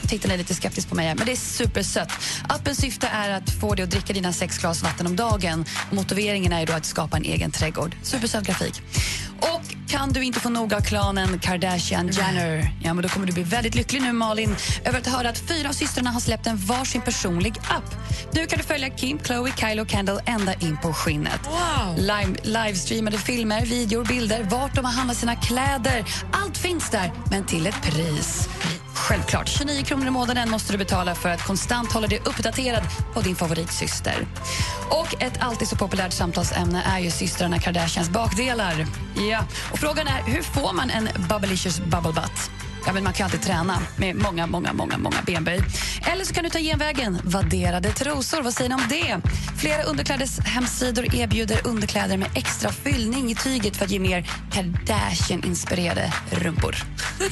Tittar 0.09 0.29
ni 0.29 0.37
lite 0.37 0.55
skeptiskt 0.55 0.89
på 0.89 0.95
mig, 0.95 1.07
här, 1.07 1.15
men 1.15 1.27
det 1.27 1.33
är 1.33 1.37
supersött. 1.37 2.13
Appens 2.49 2.79
syfte 2.79 3.07
är 3.07 3.31
att 3.31 3.51
få 3.61 3.75
dig 3.75 3.83
att 3.83 3.91
dricka 3.91 4.13
dina 4.13 4.33
sex 4.33 4.59
glas 4.59 4.83
vatten 4.83 5.07
om 5.07 5.17
dagen. 5.17 5.65
Motiveringen 5.91 6.53
är 6.53 6.61
ju 6.61 6.67
då 6.67 6.73
att 6.73 6.85
skapa 6.85 7.17
en 7.17 7.25
egen 7.25 7.51
trädgård. 7.51 7.97
Supersöt 8.03 8.47
grafik. 8.47 8.83
Och 9.41 9.63
kan 9.89 10.13
du 10.13 10.25
inte 10.25 10.41
få 10.41 10.49
nog 10.49 10.75
av 10.75 10.81
klanen 10.81 11.39
Kardashian-Jenner, 11.39 12.71
ja, 12.83 12.95
men 12.95 13.03
då 13.03 13.09
kommer 13.09 13.27
du 13.27 13.33
bli 13.33 13.43
väldigt 13.43 13.75
lycklig 13.75 14.03
nu, 14.03 14.13
Malin, 14.13 14.57
över 14.85 14.99
att 14.99 15.07
höra 15.07 15.29
att 15.29 15.39
fyra 15.39 15.69
av 15.69 15.73
systrarna 15.73 16.11
har 16.11 16.21
släppt 16.21 16.47
en 16.47 16.57
varsin 16.57 17.03
personlig 17.03 17.55
app. 17.59 17.95
Nu 18.33 18.47
kan 18.47 18.59
du 18.59 18.65
följa 18.65 18.91
Kim, 18.91 19.19
Chloe, 19.19 19.53
Kylie 19.57 19.81
och 19.81 19.91
Kendall 19.91 20.21
ända 20.27 20.55
in 20.55 20.77
på 20.83 20.93
skinnet. 20.93 21.41
Wow. 21.45 21.97
Live, 21.97 22.35
livestreamade 22.43 23.19
filmer, 23.19 23.67
videor, 23.67 24.05
bilder, 24.05 24.43
vart 24.43 24.75
de 24.75 24.85
har 24.85 24.93
handlat 24.93 25.17
sina 25.17 25.37
kläder. 25.37 26.05
Allt 26.33 26.59
finns 26.59 26.91
där, 26.91 27.13
men 27.31 27.47
till 27.47 27.67
ett 27.67 27.83
pris. 27.83 28.49
Självklart. 29.09 29.49
29 29.49 29.83
kronor 29.83 30.07
i 30.07 30.11
månaden 30.11 30.51
måste 30.51 30.73
du 30.73 30.79
betala 30.79 31.15
för 31.15 31.29
att 31.29 31.47
konstant 31.47 31.93
hålla 31.93 32.07
dig 32.07 32.19
uppdaterad 32.25 32.83
på 33.15 33.21
din 33.21 33.37
favoritsyster. 33.37 34.27
Och 34.91 35.23
ett 35.23 35.33
alltid 35.41 35.69
så 35.69 35.77
populärt 35.77 36.13
samtalsämne 36.13 36.83
är 36.83 36.99
ju 36.99 37.11
systrarna 37.11 37.59
Kardashians 37.59 38.11
bakdelar. 38.11 38.87
Ja. 39.31 39.45
Och 39.73 39.79
frågan 39.79 40.07
är, 40.07 40.23
hur 40.23 40.43
får 40.43 40.73
man 40.73 40.91
en 40.91 41.09
Bubblicious 41.29 41.81
bubble 41.81 42.13
butt? 42.13 42.64
Ja, 42.87 42.93
men 42.93 43.05
man 43.05 43.13
kan 43.13 43.25
alltid 43.25 43.43
träna 43.43 43.79
med 43.97 44.17
många, 44.17 44.47
många, 44.47 44.73
många, 44.73 44.99
många 44.99 45.17
benböj. 45.27 45.61
Eller 46.13 46.25
så 46.25 46.35
kan 46.35 46.45
du 46.45 46.51
ta 46.51 46.59
genvägen. 46.59 47.19
Vadderade 47.25 47.89
trosor, 47.89 48.43
vad 48.43 48.53
säger 48.55 48.69
ni 48.69 48.75
om 48.75 48.83
det? 48.89 49.21
Flera 49.59 49.83
underklädeshemsidor 49.83 51.15
erbjuder 51.15 51.61
underkläder 51.65 52.17
med 52.17 52.29
extra 52.35 52.73
fyllning 52.73 53.31
i 53.31 53.35
tyget 53.35 53.77
för 53.77 53.85
att 53.85 53.91
ge 53.91 53.99
mer 53.99 54.31
Kardashian-inspirerade 54.53 56.13
rumpor. 56.31 56.77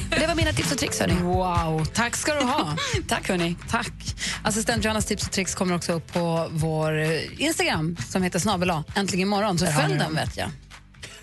Det 0.09 0.27
var 0.27 0.35
mina 0.35 0.51
tips 0.51 0.71
och 0.71 0.77
tricks. 0.77 0.99
Hörni. 0.99 1.13
Wow, 1.13 1.85
tack 1.85 2.15
ska 2.15 2.33
du 2.33 2.41
ha. 2.45 2.75
Tack 3.07 3.29
hörni. 3.29 3.55
Tack. 3.69 4.15
Assistent 4.43 4.83
Johannas 4.83 5.05
tips 5.05 5.25
och 5.25 5.31
tricks 5.31 5.55
kommer 5.55 5.75
också 5.75 5.93
upp 5.93 6.13
på 6.13 6.47
vår 6.51 7.01
eh, 7.01 7.41
Instagram 7.41 7.97
som 8.09 8.23
heter 8.23 8.39
snabel 8.39 8.71
äntligen 8.95 9.27
morgon. 9.27 9.59
Så 9.59 9.65
följ 9.65 9.95
den 9.95 10.15
vet 10.15 10.37
jag. 10.37 10.49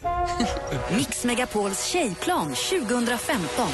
Mix 0.97 1.25
Megapols 1.25 1.85
tjejplan 1.85 2.55
2015 2.55 3.69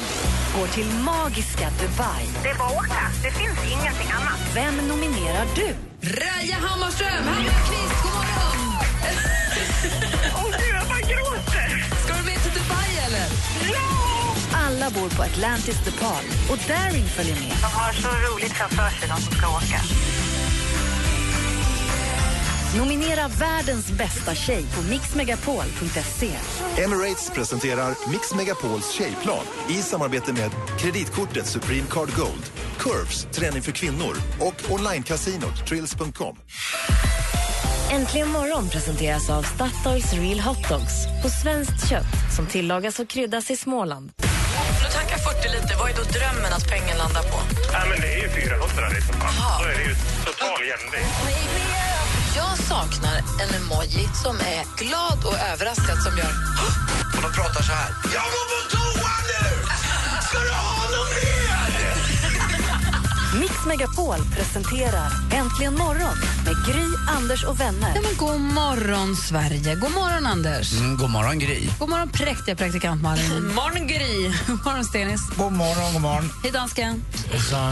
går 0.57 0.67
till 0.67 0.87
magiska 0.87 1.69
Dubai. 1.81 2.25
Det 2.43 2.49
är 2.49 2.55
bara 2.57 2.69
åka. 2.69 3.03
Det 3.23 3.31
finns 3.31 3.59
ingenting 3.71 4.11
annat. 4.11 4.39
Vem 4.55 4.87
nominerar 4.87 5.45
du? 5.55 5.67
Raja 6.01 6.55
Hammarström, 6.55 7.27
är 7.27 7.43
Kvist, 7.67 8.03
god 8.03 8.13
morgon! 8.13 8.59
Åh 10.35 10.51
gud, 10.51 10.75
jag 10.75 10.87
bara 10.87 10.99
gråter. 10.99 11.67
Ska 12.03 12.13
du 12.13 12.23
med 12.25 12.39
till 12.43 12.51
Dubai 12.51 12.91
eller? 13.05 13.27
Alla 14.65 14.89
bor 14.89 15.09
på 15.09 15.23
Atlantis 15.23 15.85
DePaul 15.85 16.25
och 16.51 16.57
Daring 16.67 17.05
följer 17.05 17.35
med. 17.35 17.55
De 17.61 17.69
har 17.79 17.93
så 17.93 18.07
roligt 18.07 18.53
framför 18.53 18.89
sig, 18.99 19.09
de 19.09 19.21
som 19.21 19.33
ska 19.37 19.47
åka. 19.47 19.79
Nominera 22.75 23.27
världens 23.27 23.91
bästa 23.91 24.35
tjej 24.35 24.65
på 24.75 24.81
mixmegapol.se. 24.81 26.31
Emirates 26.83 27.29
presenterar 27.29 28.11
Mix 28.11 28.33
Megapols 28.33 28.91
tjejplan 28.91 29.45
i 29.69 29.73
samarbete 29.73 30.33
med 30.33 30.51
kreditkortet 30.79 31.45
Supreme 31.45 31.87
Card 31.89 32.15
Gold, 32.15 32.51
Curves, 32.79 33.27
träning 33.31 33.61
för 33.61 33.71
kvinnor 33.71 34.15
och 34.39 34.71
onlinekasinot 34.71 35.67
Trills.com. 35.67 36.37
Äntligen 37.91 38.29
morgon 38.29 38.69
presenteras 38.69 39.29
av 39.29 39.43
Statoils 39.43 40.13
Real 40.13 40.39
Hot 40.39 40.69
Dogs 40.69 41.05
på 41.23 41.29
svenskt 41.29 41.89
kött 41.89 42.35
som 42.35 42.45
tillagas 42.45 42.99
och 42.99 43.09
kryddas 43.09 43.51
i 43.51 43.57
Småland. 43.57 44.11
Nu 44.83 44.89
tankar 44.93 45.17
40 45.17 45.49
liter. 45.49 45.75
Vad 45.79 45.89
är 45.89 45.95
då 45.95 46.03
drömmen 46.03 46.53
att 46.53 46.69
pengen 46.69 46.97
landar 46.97 47.21
på? 47.21 47.37
Ja, 47.73 47.79
men 47.89 48.01
det 48.01 48.13
är 48.13 48.21
ju 48.21 48.29
400 48.29 48.89
liksom. 48.95 49.15
Då 49.59 49.65
är 49.65 49.77
det 49.77 49.83
ju 49.83 49.95
total 50.25 50.59
jämvikt. 50.71 51.66
Jag 52.69 52.77
saknar 52.77 53.17
en 53.17 53.61
emoji 53.61 54.09
som 54.23 54.35
är 54.35 54.77
glad 54.77 55.25
och 55.25 55.37
överraskad 55.53 55.97
som 56.03 56.17
gör... 56.17 56.33
Och 57.15 57.21
de 57.21 57.31
pratar 57.31 57.63
så 57.63 57.71
här. 57.71 57.89
Jag 58.03 58.23
går 58.33 58.45
på 58.51 58.59
toa 58.71 59.13
nu! 59.31 59.45
Ska 60.21 60.39
du 60.39 60.49
ha 60.49 60.76
Megapol 63.67 64.17
presenterar 64.35 65.11
Äntligen 65.33 65.73
morgon 65.77 66.15
med 66.45 66.55
Gry, 66.65 66.85
Anders 67.17 67.43
och 67.43 67.59
vänner. 67.59 67.91
Ja, 67.95 68.01
men 68.01 68.17
god 68.17 68.39
morgon, 68.41 69.15
Sverige. 69.15 69.75
God 69.75 69.91
morgon, 69.91 70.25
Anders. 70.25 70.73
Mm, 70.73 70.97
god 70.97 71.09
morgon, 71.09 71.39
Gry. 71.39 71.69
God 71.79 71.89
morgon, 71.89 72.09
präktiga 72.09 72.55
praktikant 72.55 73.01
Malin. 73.01 73.53
morgon, 73.55 73.87
Gry. 73.87 74.31
God 74.47 74.65
morgon, 74.65 74.85
Stenis. 74.85 75.21
God 75.37 75.53
morgon, 75.53 75.93
god 75.93 76.01
morgon. 76.01 76.31
Hej, 76.43 76.51
dansken. 76.51 77.03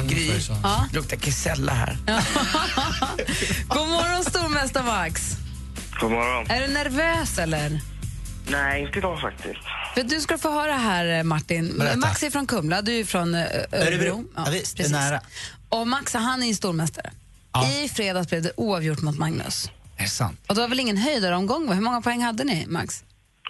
Gry. 0.07 0.31
Ja. 0.63 0.85
Luktar 0.93 1.17
kisella 1.17 1.73
här. 1.73 1.97
God 3.67 3.87
morgon, 3.87 4.23
stormästare 4.23 4.83
Max. 4.83 5.31
God 5.99 6.11
morgon. 6.11 6.45
Är 6.49 6.67
du 6.67 6.73
nervös, 6.73 7.37
eller? 7.37 7.81
Nej, 8.47 8.81
inte 8.81 8.97
idag 8.99 9.21
faktiskt. 9.21 9.59
För 9.93 10.03
du 10.03 10.21
ska 10.21 10.37
få 10.37 10.51
höra 10.51 10.73
här, 10.73 11.23
Martin. 11.23 11.77
Berätta. 11.77 11.97
Max 11.97 12.23
är 12.23 12.29
från 12.29 12.47
Kumla, 12.47 12.81
du 12.81 12.99
är 12.99 13.03
från 13.05 13.35
eh, 13.35 13.41
Örebro. 13.41 13.77
Örebro. 13.77 14.23
Ja, 14.35 14.47
visst, 14.51 14.77
det 14.77 14.83
är 14.83 14.89
nära. 14.89 15.21
Och 15.75 15.87
Max, 15.87 16.13
han 16.13 16.43
är 16.43 16.47
ju 16.47 16.53
stormästare. 16.53 17.11
Ja. 17.53 17.67
I 17.69 17.89
fredags 17.89 18.29
blev 18.29 18.41
det 18.41 18.51
oavgjort 18.57 19.01
mot 19.01 19.17
Magnus. 19.17 19.71
Är 19.97 20.03
det 20.03 20.09
sant? 20.09 20.39
Och 20.47 20.55
det 20.55 20.61
var 20.61 20.67
väl 20.67 20.79
ingen 20.79 20.97
höjdaromgång? 20.97 21.67
va? 21.67 21.73
Hur 21.73 21.81
många 21.81 22.01
poäng 22.01 22.21
hade 22.21 22.43
ni, 22.43 22.65
Max? 22.67 23.03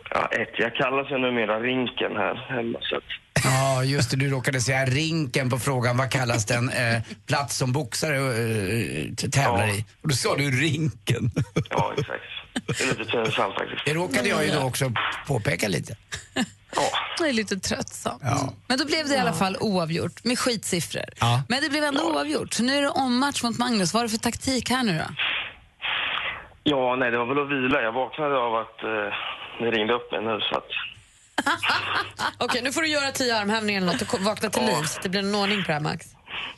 Ja, 0.09 0.29
ett. 0.31 0.49
Jag 0.57 0.75
kallas 0.75 1.11
ju 1.11 1.17
numera 1.17 1.59
Rinken 1.59 2.11
här 2.15 2.35
hemma, 2.55 2.79
så 2.81 2.95
att... 2.95 3.03
Ja, 3.43 3.83
just 3.83 4.11
det. 4.11 4.17
Du 4.17 4.29
råkade 4.29 4.61
säga 4.61 4.85
rinken 4.85 5.49
på 5.49 5.59
frågan 5.59 5.97
vad 5.97 6.11
kallas 6.11 6.45
den 6.45 6.69
eh, 6.69 7.01
plats 7.27 7.57
som 7.57 7.71
boxare 7.71 8.17
eh, 8.17 9.29
tävlar 9.31 9.67
i. 9.67 9.85
Och 10.01 10.09
då 10.09 10.15
sa 10.15 10.35
du 10.35 10.51
rinken. 10.51 11.31
Ja, 11.69 11.93
exakt. 11.97 12.23
Det 12.67 12.83
är 12.83 12.87
lite 12.87 13.11
pinsamt 13.11 13.53
faktiskt. 13.53 13.85
Det 13.85 13.93
råkade 13.93 14.29
jag 14.29 14.45
ju 14.45 14.51
då 14.51 14.59
också 14.59 14.91
påpeka 15.27 15.67
lite. 15.67 15.95
Det 17.17 17.29
är 17.29 17.33
lite 17.33 17.59
tröttsamt. 17.59 18.23
Men 18.67 18.77
då 18.77 18.85
blev 18.85 19.07
det 19.07 19.15
i 19.15 19.17
alla 19.17 19.33
fall 19.33 19.57
oavgjort 19.59 20.23
med 20.23 20.39
skitsiffror. 20.39 21.05
Ja. 21.19 21.43
Men 21.49 21.63
det 21.63 21.69
blev 21.69 21.83
ändå 21.83 22.01
oavgjort. 22.13 22.53
Så 22.53 22.63
nu 22.63 22.77
är 22.77 22.81
det 22.81 22.89
ommatch 22.89 23.43
mot 23.43 23.57
Magnus. 23.57 23.93
Vad 23.93 24.03
är 24.03 24.07
det 24.07 24.11
för 24.11 24.17
taktik 24.17 24.69
här 24.69 24.83
nu 24.83 24.97
då? 24.97 25.15
Ja, 26.63 26.95
nej, 26.95 27.11
det 27.11 27.17
var 27.17 27.25
väl 27.25 27.39
att 27.43 27.49
vila. 27.49 27.81
Jag 27.81 27.91
vaknade 27.91 28.37
av 28.37 28.55
att 28.55 28.83
eh, 28.83 29.13
ni 29.61 29.71
ringde 29.71 29.93
upp 29.93 30.11
mig 30.11 30.21
nu, 30.21 30.39
så 30.49 30.57
att... 30.57 30.69
Okej, 32.37 32.61
nu 32.63 32.71
får 32.71 32.81
du 32.81 32.87
göra 32.87 33.11
tio 33.11 33.37
armhävningar 33.37 33.81
eller 33.81 33.93
något 33.93 34.13
och 34.13 34.19
vakna 34.19 34.49
till 34.49 34.65
liv 34.65 34.83
så 34.83 34.97
att 34.97 35.03
det 35.03 35.09
blir 35.09 35.21
någon 35.21 35.41
ordning 35.41 35.63
på 35.63 35.67
det 35.67 35.73
här, 35.73 35.79
Max. 35.79 36.14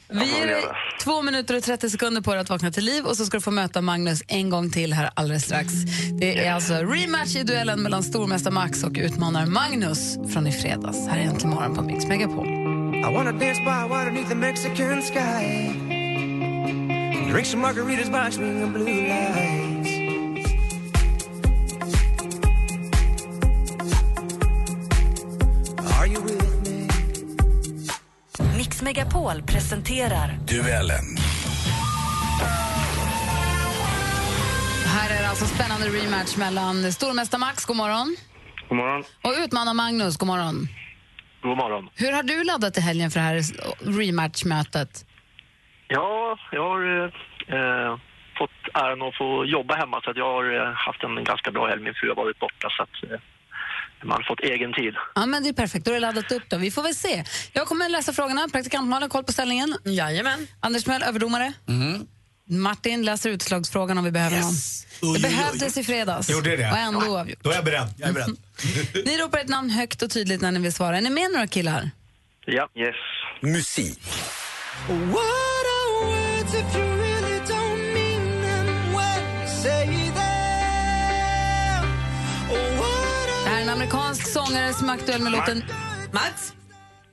Vi 0.10 0.40
ger 0.40 0.48
dig 0.48 0.64
två 1.04 1.22
minuter 1.22 1.58
och 1.58 1.64
30 1.64 1.90
sekunder 1.90 2.22
på 2.22 2.32
dig 2.32 2.42
att 2.42 2.50
vakna 2.50 2.72
till 2.72 2.86
liv 2.86 3.06
och 3.06 3.18
så 3.18 3.26
ska 3.26 3.38
du 3.38 3.42
få 3.42 3.52
möta 3.52 3.82
Magnus 3.82 4.24
en 4.28 4.50
gång 4.50 4.72
till 4.72 4.94
här 4.94 5.10
alldeles 5.14 5.44
strax. 5.44 5.74
Det 6.20 6.46
är 6.46 6.54
alltså 6.54 6.74
rematch 6.74 7.36
i 7.36 7.44
duellen 7.44 7.82
mellan 7.82 8.04
stormästare 8.04 8.54
Max 8.54 8.84
och 8.84 8.96
utmanare 8.96 9.46
Magnus 9.46 10.18
från 10.34 10.48
i 10.48 10.52
fredags. 10.52 11.08
Här 11.08 11.18
är 11.18 11.22
Äntligen 11.22 11.50
morgon 11.50 11.76
på 11.76 11.82
Mix 11.82 12.06
Megapol. 12.06 12.48
I 12.48 13.14
wanna 13.14 13.32
dance 13.32 13.62
by 13.62 13.90
water 13.90 14.06
beneath 14.06 14.30
the 14.30 14.36
Mexican 14.36 15.02
sky. 15.02 15.88
Drink 17.32 17.46
some 17.46 17.62
margaritas 17.62 18.10
by 18.10 18.32
swinging 18.32 18.74
blue 18.74 18.86
lights. 18.86 19.77
Megapol 28.88 29.42
presenterar 29.42 30.30
Duellen. 30.48 31.06
Här 34.86 35.18
är 35.18 35.22
det 35.22 35.30
alltså 35.30 35.46
spännande 35.46 35.88
rematch 35.88 36.38
mellan 36.38 36.92
stormästare 36.92 37.40
Max, 37.40 37.66
god 37.66 37.76
morgon, 37.76 38.16
God 38.70 38.78
morgon. 38.78 39.04
och 39.22 39.34
utmanare 39.44 39.74
Magnus, 39.74 40.18
god 40.18 40.28
morgon. 40.28 40.68
God 41.42 41.58
morgon. 41.58 41.90
Hur 41.96 42.12
har 42.12 42.24
du 42.24 42.44
laddat 42.44 42.78
i 42.78 42.82
helgen 42.82 43.12
för 43.12 43.20
det 43.20 43.26
här 43.26 43.42
rematchmötet? 44.00 45.06
Ja, 45.88 46.38
jag 46.52 46.70
har 46.70 47.06
eh, 47.58 47.98
fått 48.38 48.60
äran 48.74 49.02
att 49.02 49.18
få 49.18 49.46
jobba 49.46 49.76
hemma 49.76 50.02
så 50.04 50.12
att 50.12 50.18
jag 50.18 50.34
har 50.34 50.46
eh, 50.56 50.74
haft 50.74 51.04
en 51.04 51.24
ganska 51.24 51.52
bra 51.52 51.68
helg. 51.68 51.82
Min 51.84 51.94
fru 51.94 52.08
har 52.10 52.16
varit 52.16 52.40
borta 52.40 52.68
så 52.70 52.84
att 52.84 53.12
eh, 53.12 53.20
man 54.04 54.12
har 54.12 54.24
fått 54.24 54.40
egen 54.40 54.74
tid. 54.74 54.94
Ja, 55.16 55.26
men 55.26 55.44
det 55.44 55.50
är 55.50 55.54
perfekt. 55.54 55.86
Då 55.86 55.92
är 55.92 55.96
det 55.96 56.00
laddat 56.00 56.32
upp. 56.32 56.44
Då. 56.50 56.58
Vi 56.58 56.72
får 56.72 56.84
väl 56.84 56.96
se. 56.96 57.24
Jag 57.54 57.68
kommer 57.68 57.90
läsa 57.90 58.14
frågorna. 58.14 58.48
Praktikant 58.52 58.90
Malin 58.90 59.02
har 59.02 59.10
koll 59.10 59.24
på 59.24 59.32
ställningen. 59.34 59.78
Jajamän. 59.86 60.48
Anders 60.60 60.86
Mell, 60.86 61.04
överdomare. 61.04 61.54
Mm. 61.68 62.08
Martin 62.50 63.06
läser 63.06 63.30
utslagsfrågan 63.30 63.98
om 63.98 64.04
vi 64.04 64.12
behöver 64.12 64.40
någon. 64.40 65.14
Det 65.14 65.20
behövdes 65.20 65.78
i 65.78 65.84
fredags. 65.84 66.30
Gjorde 66.30 66.56
det? 66.56 66.72
Och 66.72 66.78
ändå 66.78 67.08
oavgjort. 67.08 67.40
Då 67.42 67.50
är 67.50 67.56
jag 67.56 67.66
beredd. 67.66 67.94
Jag 67.98 68.10
är 68.10 68.14
beredd. 68.14 68.38
Ni 69.06 69.18
ropar 69.18 69.38
ett 69.38 69.48
namn 69.50 69.70
högt 69.70 70.02
och 70.02 70.12
tydligt 70.12 70.42
när 70.42 70.52
ni 70.52 70.60
vill 70.60 70.74
svara. 70.74 70.98
Är 70.98 71.02
ni 71.02 71.10
med 71.10 71.32
några 71.32 71.48
killar? 71.48 71.90
Ja, 72.46 72.70
yes. 72.76 72.96
Musik. 73.42 74.00
What 74.88 75.68
amerikansk 83.92 84.28
sångare 84.28 84.74
som 84.74 84.90
är 84.90 84.94
aktuell 84.94 85.22
med 85.22 85.32
låten... 85.32 85.64
Mats? 86.12 86.54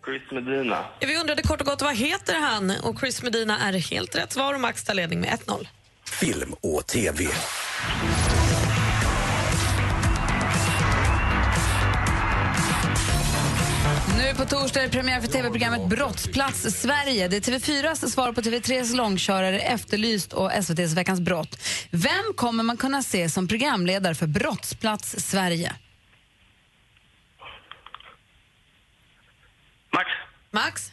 Chris 0.04 0.22
Medina. 0.32 0.84
Ja, 1.00 1.06
Vi 1.08 1.16
undrade 1.16 1.42
kort 1.42 1.60
och 1.60 1.66
gott 1.66 1.82
vad 1.82 1.96
heter 1.96 2.34
han? 2.34 2.72
Och 2.82 3.00
Chris 3.00 3.22
Medina 3.22 3.58
är 3.58 3.72
helt 3.72 4.16
rätt 4.16 4.32
svar 4.32 4.54
och 4.54 4.60
Max 4.60 4.84
tar 4.84 4.94
ledning 4.94 5.20
med 5.20 5.30
1-0. 5.30 5.66
Film 6.10 6.54
och 6.60 6.86
TV. 6.86 7.24
Nu 14.18 14.34
på 14.34 14.44
torsdag 14.44 14.80
är 14.80 14.84
det 14.84 14.90
premiär 14.90 15.20
för 15.20 15.28
tv-programmet 15.28 15.88
Brottsplats 15.88 16.62
Sverige. 16.62 17.28
Det 17.28 17.36
är 17.36 17.40
TV4s 17.40 18.08
svar 18.08 18.32
på 18.32 18.40
TV3s 18.40 18.96
långkörare 18.96 19.60
Efterlyst 19.60 20.32
och 20.32 20.52
SVTs 20.52 20.92
Veckans 20.92 21.20
brott. 21.20 21.58
Vem 21.90 22.34
kommer 22.36 22.62
man 22.62 22.76
kunna 22.76 23.02
se 23.02 23.28
som 23.28 23.48
programledare 23.48 24.14
för 24.14 24.26
Brottsplats 24.26 25.14
Sverige? 25.18 25.72
Max? 30.54 30.92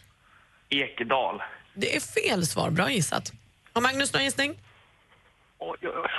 Ekedal. 0.69 1.41
Det 1.74 1.95
är 1.95 2.00
fel 2.00 2.47
svar. 2.47 2.69
Bra 2.69 2.91
gissat. 2.91 3.32
Och 3.74 3.82
Magnus, 3.82 4.13
någon 4.13 4.24
gissning? 4.24 4.60
Oj, 5.60 5.78
oj, 5.82 5.89
oj. 5.95 6.10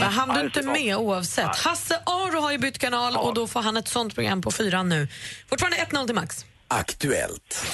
Men 0.00 0.12
han 0.12 0.28
du 0.28 0.34
Nej, 0.34 0.44
inte 0.44 0.62
med 0.62 0.96
oavsett. 0.96 1.56
Hasse 1.56 2.02
Aro 2.06 2.40
har 2.40 2.52
ju 2.52 2.58
bytt 2.58 2.78
kanal 2.78 3.16
och 3.16 3.34
då 3.34 3.46
får 3.46 3.60
han 3.60 3.76
ett 3.76 3.88
sånt 3.88 4.14
program 4.14 4.42
på 4.42 4.50
fyran 4.50 4.88
nu. 4.88 5.08
Fortfarande 5.46 5.76
1-0 5.76 6.06
till 6.06 6.14
Max. 6.14 6.46
Aktuellt. 6.68 7.66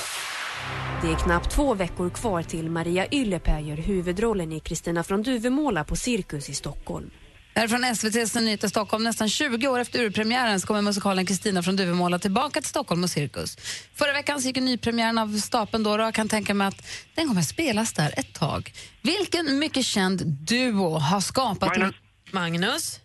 Det 1.02 1.08
är 1.08 1.16
knappt 1.16 1.50
två 1.50 1.74
veckor 1.74 2.10
kvar 2.10 2.42
till 2.42 2.70
Maria 2.70 3.06
Yllepää 3.12 3.60
gör 3.60 3.76
huvudrollen 3.76 4.52
i 4.52 4.60
Kristina 4.60 5.04
från 5.04 5.22
Duvemåla 5.22 5.84
på 5.84 5.96
Cirkus 5.96 6.48
i 6.48 6.54
Stockholm. 6.54 7.10
Det 7.58 7.62
här 7.62 7.66
är 7.66 7.68
från 7.68 7.84
SVTs 7.84 8.34
Nyheter 8.34 8.68
Stockholm. 8.68 9.04
Nästan 9.04 9.28
20 9.28 9.68
år 9.68 9.78
efter 9.78 10.00
urpremiären 10.00 10.60
så 10.60 10.66
kommer 10.66 10.82
musikalen 10.82 11.26
Kristina 11.26 11.62
från 11.62 11.76
Duvemåla 11.76 12.18
tillbaka 12.18 12.60
till 12.60 12.68
Stockholm 12.68 13.04
och 13.04 13.10
Cirkus. 13.10 13.56
Förra 13.94 14.12
veckan 14.12 14.40
så 14.40 14.48
gick 14.48 14.56
nypremiären 14.56 15.18
av 15.18 15.38
stapeln 15.38 15.84
då 15.84 15.90
och 15.90 16.00
jag 16.00 16.14
kan 16.14 16.28
tänka 16.28 16.54
mig 16.54 16.66
att 16.66 16.86
den 17.14 17.28
kommer 17.28 17.42
spelas 17.42 17.92
där 17.92 18.14
ett 18.16 18.34
tag. 18.34 18.72
Vilken 19.02 19.58
mycket 19.58 19.84
känd 19.84 20.26
duo 20.26 20.98
har 20.98 21.20
skapat... 21.20 21.76
Magnus. 21.76 21.94
Magnus? 22.30 23.00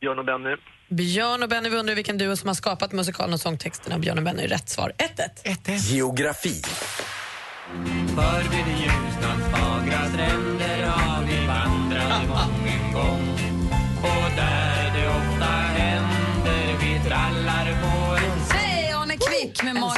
Björn 0.00 0.18
och 0.18 0.24
Benny. 0.24 0.56
Björn 0.88 1.42
och 1.42 1.48
Benny, 1.48 1.68
vi 1.68 1.76
undrar 1.76 1.94
vilken 1.94 2.18
duo 2.18 2.36
som 2.36 2.48
har 2.48 2.54
skapat 2.54 2.92
musikalen 2.92 3.34
och 3.34 3.40
sångtexterna. 3.40 3.98
Björn 3.98 4.18
och 4.18 4.24
Benny 4.24 4.42
är 4.42 4.48
rätt 4.48 4.68
svar. 4.68 4.92
1-1. 5.44 5.68
Geografi. 5.68 6.62
För 8.16 8.42
vid 8.42 8.76
Ljusnans 8.80 9.44
fagra 9.52 10.08
stränder 10.08 10.51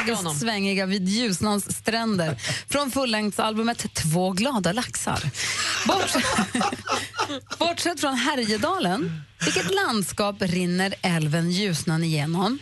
Magiskt 0.07 0.39
svängiga 0.39 0.85
vid 0.85 1.09
Ljusnans 1.09 1.77
stränder 1.77 2.35
från 2.69 2.91
fullängdsalbumet 2.91 3.93
Två 3.93 4.31
glada 4.31 4.71
laxar. 4.71 5.19
Bortsett, 5.87 7.57
bortsett 7.59 7.99
från 7.99 8.13
Härjedalen, 8.13 9.21
vilket 9.45 9.73
landskap 9.73 10.35
rinner 10.39 10.93
älven 11.01 11.51
Ljusnan 11.51 12.03
igenom? 12.03 12.59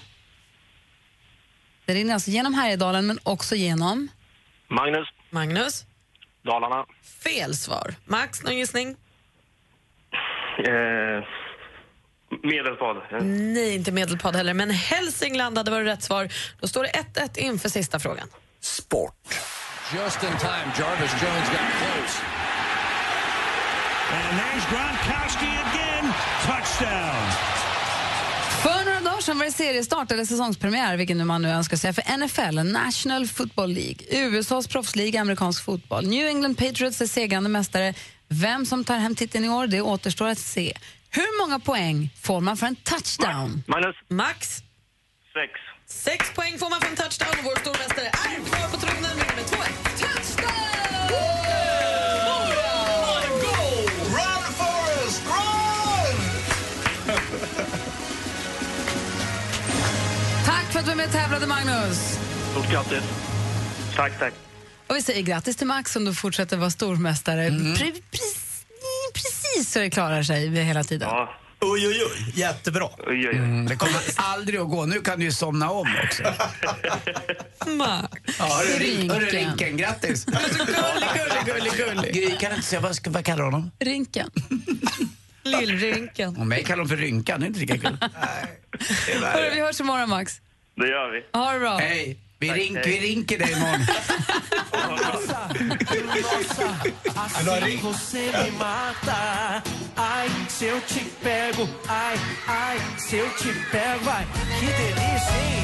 Det 1.85 1.93
rinner 1.93 2.13
alltså 2.13 2.31
genom 2.31 2.53
Härjedalen, 2.53 3.07
men 3.07 3.19
också 3.23 3.55
genom... 3.55 4.07
Magnus. 4.69 5.07
Magnus? 5.29 5.85
Dalarna. 6.43 6.85
Fel 7.23 7.55
svar. 7.55 7.95
Max, 8.05 8.43
någon 8.43 8.57
gissning? 8.57 8.95
Eh, 10.57 11.23
Medelpad. 12.43 12.97
Nej, 13.21 13.75
inte 13.75 13.91
Medelpad 13.91 14.35
heller, 14.35 14.53
men 14.53 14.69
Hälsingland 14.69 15.57
hade 15.57 15.71
varit 15.71 15.87
rätt 15.87 16.03
svar. 16.03 16.29
Då 16.59 16.67
står 16.67 16.83
det 16.83 16.89
1-1 17.15 17.37
inför 17.37 17.69
sista 17.69 17.99
frågan. 17.99 18.27
Just 19.95 20.23
in 20.23 20.29
time, 20.39 20.71
Jarvis 20.79 21.11
Jones 21.21 21.49
got 21.49 21.69
close. 21.79 22.21
And 24.13 24.39
there's 24.39 24.65
Gronkowski 24.71 25.45
again. 25.45 26.13
Touchdown. 26.45 27.31
För 28.63 28.85
några 28.85 28.99
dagar 28.99 29.21
sedan 29.21 29.37
var 29.37 29.45
det 29.45 29.51
seriestart 29.51 30.11
eller 30.11 30.25
säsongspremiär, 30.25 30.97
vilken 30.97 31.17
nu 31.17 31.23
man 31.23 31.41
nu 31.41 31.49
önskar 31.49 31.77
säga, 31.77 31.93
för 31.93 32.17
NFL, 32.17 32.71
National 32.71 33.27
Football 33.27 33.73
League, 33.73 33.97
USAs 34.09 34.67
proffsliga 34.67 35.21
amerikansk 35.21 35.63
fotboll. 35.63 36.07
New 36.07 36.27
England 36.27 36.55
Patriots 36.57 37.01
är 37.01 37.07
segrande 37.07 37.49
mästare. 37.49 37.93
Vem 38.27 38.65
som 38.65 38.83
tar 38.83 38.97
hem 38.97 39.15
titeln 39.15 39.45
i 39.45 39.49
år, 39.49 39.67
det 39.67 39.81
återstår 39.81 40.27
att 40.27 40.39
se. 40.39 40.77
Hur 41.15 41.41
många 41.41 41.59
poäng 41.59 42.09
får 42.21 42.41
man 42.41 42.57
för 42.57 42.67
en 42.67 42.75
touchdown? 42.75 43.63
Magnus. 43.67 43.95
Max? 44.07 44.57
Sex. 45.33 45.51
Sex 45.87 46.33
poäng 46.35 46.57
får 46.59 46.69
man 46.69 46.81
för 46.81 46.89
en 46.89 46.95
touchdown 46.95 47.29
och 47.39 47.45
vår 47.45 47.59
stormästare 47.59 48.07
är 48.07 48.45
kvar 48.45 48.69
på 48.71 48.77
tronen 48.77 49.01
med 49.17 49.27
nummer 49.27 49.43
2-1. 49.43 50.93
Tack 60.45 60.71
för 60.71 60.79
att 60.79 60.85
du 60.85 60.89
var 60.91 60.95
med 60.95 61.05
och 61.05 61.11
tävlade, 61.11 61.47
Magnus. 61.47 62.17
Stort 62.51 62.71
grattis. 62.71 63.03
Tack, 63.95 64.19
tack. 64.19 64.33
Och 64.87 64.95
vi 64.95 65.01
säger 65.01 65.21
grattis 65.21 65.55
till 65.55 65.67
Max 65.67 65.91
som 65.91 66.05
du 66.05 66.13
fortsätter 66.13 66.57
vara 66.57 66.69
stormästare. 66.69 67.49
Pre- 67.49 68.01
precis, 69.55 69.73
så 69.73 69.79
det 69.79 69.89
klarar 69.89 70.23
sig 70.23 70.49
hela 70.49 70.83
tiden. 70.83 71.09
Oj, 71.61 71.87
oj, 71.87 72.03
oj. 72.05 72.31
Jättebra. 72.35 72.85
Oj, 72.97 73.27
oj, 73.29 73.35
Mm, 73.37 73.65
det 73.65 73.75
kommer 73.75 73.95
aldrig 74.15 74.59
att 74.59 74.69
gå. 74.69 74.85
Nu 74.85 74.99
kan 75.01 75.19
du 75.19 75.25
ju 75.25 75.31
somna 75.31 75.69
om 75.71 75.87
också. 76.03 76.23
Max. 77.71 78.35
Ja, 78.39 78.45
hörru, 78.45 78.79
Rin- 78.79 79.09
hörru, 79.13 79.25
Rinken. 79.25 79.49
Rinken, 79.49 79.77
grattis. 79.77 80.25
Gullig, 80.25 81.45
gullig, 81.45 81.73
gullig. 81.73 82.13
Gry, 82.13 82.37
kan 82.39 82.51
inte 82.51 82.67
säga 82.67 82.79
vad, 82.81 82.95
ska- 82.95 83.09
vad 83.09 83.25
kallar 83.25 83.37
du 83.37 83.43
honom? 83.45 83.71
Rinken. 83.79 84.29
Lillrynken. 85.43 86.37
Och 86.37 86.47
mig 86.47 86.63
kallar 86.63 86.83
de 86.83 86.89
för 86.89 86.97
Rynkan, 86.97 87.39
det 87.39 87.45
är 87.45 87.47
inte 87.47 87.59
lika 87.59 87.77
kul. 87.77 87.97
Hörru, 89.23 89.49
vi 89.55 89.61
hörs 89.61 89.79
imorgon, 89.79 90.09
Max. 90.09 90.41
Det 90.75 90.87
gör 90.87 91.11
vi. 91.11 91.39
Ha 91.39 91.51
det 91.53 91.59
bra. 91.59 91.77
Hej, 91.77 92.17
vi, 92.43 92.47
Tack, 92.49 92.57
rink, 92.57 92.77
vi 92.85 92.99
rinker 92.99 93.37
dig 93.37 93.51
imorgon. 93.51 93.85
Ai, 97.47 97.77
você 97.81 98.31
me 98.31 98.51
mata. 98.51 99.17
Ai, 99.95 100.29
se 100.49 100.65
eu 100.65 100.79
te 100.81 100.99
pego. 101.23 101.67
Ai, 101.87 102.17
ai, 102.47 102.77
se 103.09 103.17
eu 103.17 103.27
te 103.29 103.53
pego. 103.71 104.09
Ai, 104.09 104.25
que 104.59 104.65
delícia, 104.65 105.37
hein? 105.37 105.63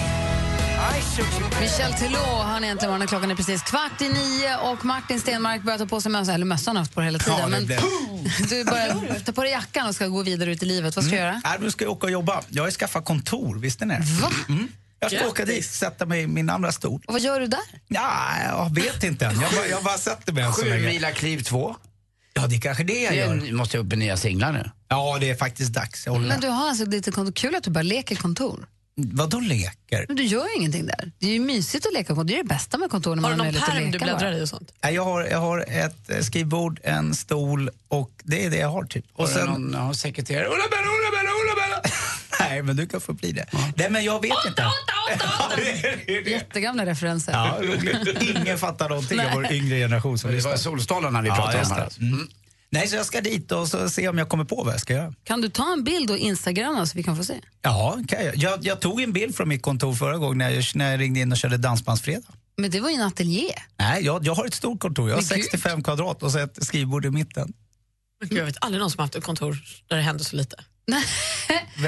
Michel 1.61 1.93
Telå 1.93 2.17
har 2.19 2.59
ni 2.59 2.67
äntligen 2.67 2.89
morgonen. 2.89 3.07
Klockan 3.07 3.31
är 3.31 3.35
precis 3.35 3.61
kvart 3.63 4.01
i 4.01 4.09
nio 4.09 4.57
och 4.57 4.85
Martin 4.85 5.19
Stenmark 5.19 5.63
börjar 5.63 5.77
ta 5.79 5.85
på 5.85 6.01
sig 6.01 6.11
mössan. 6.11 6.35
Eller 6.35 6.45
mössan 6.45 6.75
har 6.75 6.81
haft 6.83 6.93
på 6.95 7.01
hela 7.01 7.19
tiden. 7.19 7.39
Ja, 7.39 7.47
men 7.47 7.65
blev- 7.65 7.79
du 8.49 8.63
börjar 8.63 9.19
ta 9.25 9.31
på 9.31 9.43
dig 9.43 9.51
jackan 9.51 9.87
och 9.87 9.95
ska 9.95 10.07
gå 10.07 10.23
vidare 10.23 10.51
ut 10.51 10.63
i 10.63 10.65
livet. 10.65 10.95
Vad 10.95 11.05
ska 11.05 11.11
du 11.15 11.17
göra? 11.21 11.41
Nej, 11.43 11.57
nu 11.61 11.71
ska 11.71 11.85
jag 11.85 11.91
åka 11.91 12.05
och 12.07 12.11
jobba. 12.11 12.41
Jag 12.49 12.63
har 12.63 12.71
skaffat 12.71 13.05
kontor, 13.05 13.55
visste 13.55 13.85
ni 13.85 13.93
det? 13.93 14.01
Va? 14.21 14.29
Mm. 14.49 14.67
Jag 14.99 15.11
ska 15.11 15.27
åka 15.27 15.45
dit, 15.45 15.65
sätta 15.65 16.05
mig 16.05 16.21
i 16.21 16.27
min 16.27 16.49
andra 16.49 16.71
stol. 16.71 17.01
Och 17.07 17.13
vad 17.13 17.21
gör 17.21 17.39
du 17.39 17.47
där? 17.47 17.59
Ja, 17.87 18.27
jag 18.47 18.75
vet 18.75 19.03
inte 19.03 19.25
än. 19.25 19.41
Jag 19.41 19.51
bara, 19.51 19.67
jag 19.67 19.83
bara 19.83 19.97
sätter 19.97 20.33
mig 20.33 20.43
än 20.43 20.53
så 20.53 20.61
Sju 20.61 20.69
länge. 20.69 20.87
mila 20.87 21.11
kliv 21.11 21.43
två. 21.43 21.75
Ja, 22.33 22.47
det 22.47 22.55
är 22.55 22.59
kanske 22.61 22.83
det 22.83 23.01
jag 23.03 23.15
gör. 23.15 23.47
är- 23.47 23.51
måste 23.53 23.77
upp 23.77 23.85
med 23.87 23.97
nya 23.97 24.17
singlar 24.17 24.51
nu. 24.51 24.69
Ja, 24.87 25.17
det 25.21 25.29
är 25.29 25.35
faktiskt 25.35 25.73
dags. 25.73 26.05
Jag 26.05 26.13
håller 26.13 26.27
Men 26.27 26.39
med. 26.39 26.41
du 26.41 26.47
har 26.53 26.69
alltså 26.69 26.85
lite 26.85 27.11
kontor. 27.11 27.31
Kul 27.33 27.55
att 27.55 27.63
du 27.63 27.71
bara 27.71 27.81
leker 27.81 28.15
kontor. 28.15 28.67
Vadå 29.01 29.39
leker? 29.39 30.05
Men 30.07 30.17
du 30.17 30.23
gör 30.23 30.45
ju 30.47 30.55
ingenting 30.57 30.85
där. 30.85 31.11
Det 31.19 31.27
är 31.27 31.31
ju 31.33 31.39
mysigt 31.39 31.85
att 31.85 31.93
leka 31.93 32.07
kontor. 32.07 32.23
Det 32.23 32.33
är 32.33 32.37
det 32.43 32.49
bästa 32.49 32.77
med 32.77 32.89
kontor 32.89 33.15
när 33.15 33.23
Har 33.23 33.29
man 33.29 33.37
du 33.37 33.43
har 33.43 33.45
någon 33.45 33.45
möjlighet 33.45 33.69
att 33.69 33.75
pärm 33.75 33.85
leka 33.85 33.97
du 33.97 34.03
bläddrar 34.05 34.31
bara. 34.31 34.39
i 34.39 34.43
och 34.43 34.49
sånt? 34.49 34.71
Nej, 34.83 34.93
Jag 34.95 35.03
har, 35.05 35.23
jag 35.23 35.37
har 35.39 35.65
ett 35.67 36.09
eh, 36.09 36.19
skrivbord, 36.21 36.79
en 36.83 37.15
stol 37.15 37.69
och 37.87 38.11
det 38.23 38.45
är 38.45 38.49
det 38.49 38.57
jag 38.57 38.69
har 38.69 38.83
typ. 38.83 39.05
Och 39.13 39.19
Och 39.23 39.29
sen 39.29 39.37
sen... 39.47 39.61
någon 39.61 39.87
ja, 39.87 39.93
sekreterare. 39.93 40.45
Ulla 40.45 40.63
Bella, 40.71 40.81
Ulla 40.81 41.11
Bella, 41.17 41.29
Ulla 41.43 41.55
Bella! 41.61 41.81
Nej, 42.49 42.61
men 42.63 42.75
du 42.75 42.87
kan 42.87 43.01
få 43.01 43.13
bli 43.13 43.31
det. 43.31 43.45
Nej, 43.75 43.89
men 43.89 44.03
jag 44.03 44.21
vet 44.21 44.31
inte. 44.47 44.65
Jättegamla 46.29 46.85
referenser. 46.85 47.31
Ja, 47.31 47.57
roligt. 47.61 48.21
Ingen 48.37 48.57
fattar 48.57 48.89
någonting 48.89 49.19
av 49.19 49.31
vår 49.33 49.51
yngre 49.51 49.75
generation 49.77 50.17
som 50.19 50.27
Det 50.31 50.33
var 50.41 50.51
lyssnar. 50.51 50.71
solstolarna 50.71 51.21
vi 51.21 51.27
Ja, 51.27 51.35
pratade 51.35 51.63
om 51.63 51.69
det. 51.69 51.75
här. 51.75 51.83
alltså. 51.83 52.01
Mm. 52.01 52.27
Nej, 52.71 52.87
så 52.87 52.95
jag 52.95 53.05
ska 53.05 53.21
dit 53.21 53.51
och 53.51 53.67
så 53.67 53.89
se 53.89 54.07
om 54.09 54.17
jag 54.17 54.29
kommer 54.29 54.43
på 54.43 54.63
vad 54.63 54.73
jag 54.73 54.81
ska 54.81 54.93
göra. 54.93 55.13
Kan 55.23 55.41
du 55.41 55.49
ta 55.49 55.73
en 55.73 55.83
bild 55.83 56.11
och 56.11 56.17
instagramma 56.17 56.85
så 56.85 56.97
vi 56.97 57.03
kan 57.03 57.17
få 57.17 57.23
se? 57.23 57.33
Ja, 57.61 57.99
kan 58.07 58.25
jag. 58.25 58.35
Jag, 58.35 58.59
jag 58.65 58.79
tog 58.79 59.01
en 59.01 59.13
bild 59.13 59.35
från 59.35 59.49
mitt 59.49 59.61
kontor 59.61 59.93
förra 59.93 60.17
gången 60.17 60.37
när 60.37 60.49
jag, 60.49 60.63
när 60.75 60.91
jag 60.91 60.99
ringde 60.99 61.19
in 61.19 61.31
och 61.31 61.37
körde 61.37 61.57
Dansbandsfredag. 61.57 62.23
Men 62.57 62.71
det 62.71 62.79
var 62.79 62.89
ju 62.89 62.95
en 62.95 63.01
ateljé. 63.01 63.53
Nej, 63.79 64.03
jag, 64.05 64.25
jag 64.25 64.35
har 64.35 64.45
ett 64.45 64.53
stort 64.53 64.79
kontor. 64.79 65.09
Jag 65.09 65.15
har 65.15 65.21
Men 65.21 65.37
gud. 65.37 65.43
65 65.51 65.83
kvadrat 65.83 66.23
och 66.23 66.31
så 66.31 66.39
ett 66.39 66.63
skrivbord 66.65 67.05
i 67.05 67.09
mitten. 67.09 67.53
Gud, 68.23 68.37
Jag 68.39 68.45
vet 68.45 68.55
aldrig 68.61 68.79
någon 68.81 68.91
som 68.91 68.99
har 68.99 69.03
haft 69.05 69.15
ett 69.15 69.23
kontor 69.23 69.57
där 69.87 69.95
det 69.97 70.01
händer 70.03 70.23
så 70.23 70.35
lite. 70.35 70.55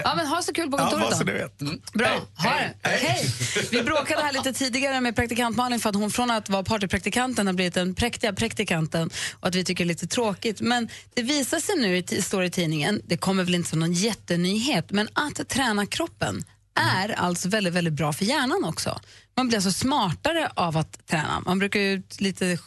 Ja, 0.04 0.16
men 0.16 0.28
ha 0.28 0.42
så 0.42 0.54
kul 0.54 0.72
på 0.72 0.78
Ja, 0.78 0.90
kontoret 0.90 1.10
bara 1.10 1.18
så 1.18 1.24
då. 1.24 1.66
Mm. 1.66 1.82
Bra, 1.94 2.08
ha 2.38 2.50
det. 2.50 2.90
Hej. 2.90 3.26
Vi 3.72 3.84
bråkade 3.84 4.22
här 4.22 4.34
lite 4.34 4.54
tidigare 4.54 5.02
med 5.02 5.16
praktikant 5.16 5.58
Malin 5.58 5.80
för 5.80 5.90
att 5.90 5.96
hon 5.96 6.12
från 6.12 6.32
att 6.32 6.50
vara 6.50 6.64
partypraktikanten 6.64 7.48
har 7.48 7.54
blivit 7.54 7.74
den 7.74 7.96
präktiga 7.96 8.34
praktikanten 8.34 9.10
och 9.40 9.48
att 9.48 9.56
vi 9.56 9.64
tycker 9.64 9.84
det 9.84 9.88
är 9.88 9.94
lite 9.94 10.08
tråkigt. 10.08 10.62
Men 10.62 10.90
det 11.14 11.22
visar 11.22 11.60
sig 11.60 11.76
nu, 11.76 12.22
står 12.22 12.44
i 12.44 12.50
tidningen, 12.50 13.02
det 13.06 13.18
kommer 13.18 13.44
väl 13.44 13.56
inte 13.56 13.70
som 13.70 13.80
någon 13.80 13.94
jättenyhet, 13.94 14.92
men 14.92 15.08
att 15.14 15.50
träna 15.50 15.86
kroppen 15.86 16.44
är 16.76 17.10
alltså 17.10 17.50
väldigt, 17.50 17.74
väldigt 17.74 17.94
bra 17.94 18.14
för 18.14 18.26
hjärnan 18.26 18.64
också. 18.64 19.00
Man 19.38 19.48
blir 19.48 19.58
alltså 19.58 19.72
smartare 19.72 20.52
av 20.56 20.78
att 20.78 21.08
träna. 21.08 21.42
Man 21.46 21.60
brukar 21.60 21.80
ju 21.80 22.04
lite 22.18 22.58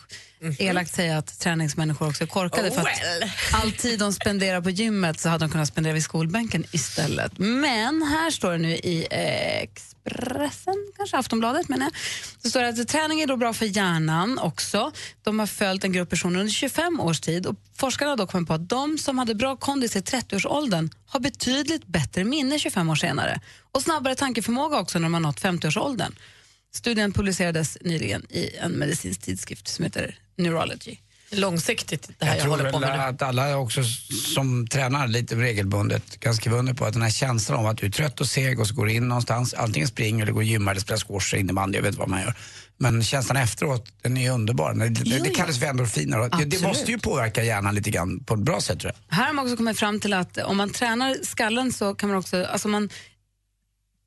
elakt 0.58 0.94
säga 0.94 1.18
att 1.18 1.38
träningsmänniskor 1.38 2.08
också 2.08 2.24
är 2.24 2.28
korkade 2.28 2.70
för 2.70 2.80
att 2.80 2.86
Well. 2.86 3.30
all 3.52 3.72
tid 3.72 3.98
de 3.98 4.12
spenderar 4.12 4.60
på 4.60 4.70
gymmet 4.70 5.20
så 5.20 5.28
hade 5.28 5.44
de 5.44 5.50
kunnat 5.50 5.68
spendera 5.68 5.92
vid 5.92 6.02
skolbänken 6.02 6.64
istället. 6.72 7.38
Men 7.38 8.02
här 8.02 8.30
står 8.30 8.52
det 8.52 8.58
nu 8.58 8.74
i 8.74 9.06
eh, 9.10 9.62
Expressen, 9.62 10.92
kanske 10.96 11.16
Aftonbladet 11.16 11.68
menar 11.68 11.86
jag. 11.86 11.92
Det 12.42 12.48
står 12.48 12.62
att 12.62 12.88
träning 12.88 13.20
är 13.20 13.26
då 13.26 13.36
bra 13.36 13.52
för 13.52 13.66
hjärnan 13.76 14.38
också. 14.38 14.92
De 15.22 15.38
har 15.38 15.46
följt 15.46 15.84
en 15.84 15.92
grupp 15.92 16.10
personer 16.10 16.40
under 16.40 16.52
25 16.52 17.00
års 17.00 17.20
tid 17.20 17.46
och 17.46 17.56
forskarna 17.76 18.10
har 18.10 18.16
då 18.16 18.26
kommit 18.26 18.48
på 18.48 18.54
att 18.54 18.68
de 18.68 18.98
som 18.98 19.18
hade 19.18 19.34
bra 19.34 19.56
kondis 19.56 19.96
i 19.96 20.00
30-årsåldern 20.00 20.90
har 21.06 21.20
betydligt 21.20 21.86
bättre 21.86 22.24
minne 22.24 22.58
25 22.58 22.90
år 22.90 22.94
senare 22.94 23.40
och 23.72 23.82
snabbare 23.82 24.14
tankeförmåga 24.14 24.78
också 24.78 24.98
när 24.98 25.08
har 25.08 25.20
nått 25.20 25.40
50-årsåldern. 25.40 26.14
Studien 26.74 27.12
publicerades 27.12 27.78
nyligen 27.80 28.22
i 28.30 28.56
en 28.56 28.72
medicinsk 28.72 29.20
tidskrift 29.20 29.68
som 29.68 29.84
heter 29.84 30.18
Neurology. 30.36 30.96
Långsiktigt 31.30 32.10
det 32.18 32.24
här 32.24 32.32
Jag 32.32 32.36
jag, 32.36 32.42
tror 32.42 32.56
håller 32.56 32.72
på 32.72 32.78
med 32.78 32.98
nu. 32.98 33.04
att 33.04 33.22
alla 33.22 33.56
också 33.56 33.82
som 34.34 34.66
tränar 34.66 35.08
lite 35.08 35.36
regelbundet 35.36 36.20
kan 36.20 36.34
skriva 36.34 36.56
under 36.56 36.74
på 36.74 36.84
att 36.84 36.92
den 36.92 37.02
här 37.02 37.10
känslan 37.10 37.58
av 37.58 37.66
att 37.66 37.78
du 37.78 37.86
är 37.86 37.90
trött 37.90 38.20
och 38.20 38.26
seg 38.28 38.60
och 38.60 38.66
så 38.66 38.74
går 38.74 38.88
in 38.88 39.08
någonstans, 39.08 39.54
antingen 39.54 39.88
springer 39.88 40.22
eller 40.22 40.32
går 40.32 40.40
och 40.40 40.44
gymmar 40.44 40.72
eller 40.72 40.80
spelar 40.80 40.98
squash, 40.98 41.34
innebandy, 41.34 41.78
jag 41.78 41.82
vet 41.82 41.94
vad 41.94 42.08
man 42.08 42.20
gör. 42.20 42.34
Men 42.76 43.02
känslan 43.04 43.36
efteråt, 43.36 43.92
den 44.02 44.16
är 44.16 44.30
underbar. 44.30 44.74
Det, 44.74 45.00
Jo, 45.04 45.24
det 45.24 45.30
kallas 45.30 45.58
för 45.58 45.66
endorfiner 45.66 46.18
och 46.20 46.38
det, 46.38 46.44
det 46.44 46.62
måste 46.62 46.90
ju 46.90 46.98
påverka 46.98 47.44
hjärnan 47.44 47.74
lite 47.74 47.90
grann 47.90 48.24
på 48.24 48.34
ett 48.34 48.40
bra 48.40 48.60
sätt 48.60 48.80
tror 48.80 48.92
jag. 49.08 49.16
Här 49.16 49.26
har 49.26 49.32
man 49.32 49.44
också 49.44 49.56
kommit 49.56 49.78
fram 49.78 50.00
till 50.00 50.12
att 50.12 50.38
om 50.38 50.56
man 50.56 50.70
tränar 50.70 51.16
skallen 51.22 51.72
så 51.72 51.94
kan 51.94 52.08
man 52.08 52.18
också, 52.18 52.44
alltså 52.44 52.68
man 52.68 52.88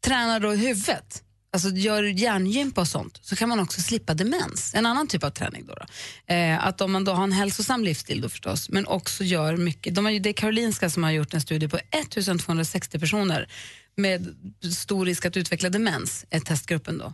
tränar 0.05 0.39
då 0.39 0.51
huvudet, 0.51 1.23
alltså 1.65 1.79
gör 1.79 2.03
hjärngympa 2.03 2.81
och 2.81 2.87
sånt, 2.87 3.19
så 3.21 3.35
kan 3.35 3.49
man 3.49 3.59
också 3.59 3.81
slippa 3.81 4.13
demens. 4.13 4.73
En 4.75 4.85
annan 4.85 5.07
typ 5.07 5.23
av 5.23 5.29
träning 5.29 5.65
då. 5.65 5.73
då. 5.73 5.85
Eh, 6.33 6.67
att 6.67 6.81
om 6.81 6.91
man 6.91 7.03
då 7.03 7.11
har 7.11 7.23
en 7.23 7.31
hälsosam 7.31 7.83
livsstil 7.83 8.21
då 8.21 8.29
förstås, 8.29 8.69
men 8.69 8.87
också 8.87 9.23
gör 9.23 9.57
mycket. 9.57 9.95
De 9.95 10.05
har 10.05 10.19
det 10.19 10.29
är 10.29 10.33
Karolinska 10.33 10.89
som 10.89 11.03
har 11.03 11.11
gjort 11.11 11.33
en 11.33 11.41
studie 11.41 11.67
på 11.67 11.77
1260 11.77 12.99
personer 12.99 13.49
med 13.95 14.35
stor 14.75 15.05
risk 15.05 15.25
att 15.25 15.37
utveckla 15.37 15.69
demens, 15.69 16.25
är 16.29 16.39
testgruppen 16.39 16.97
då. 16.97 17.13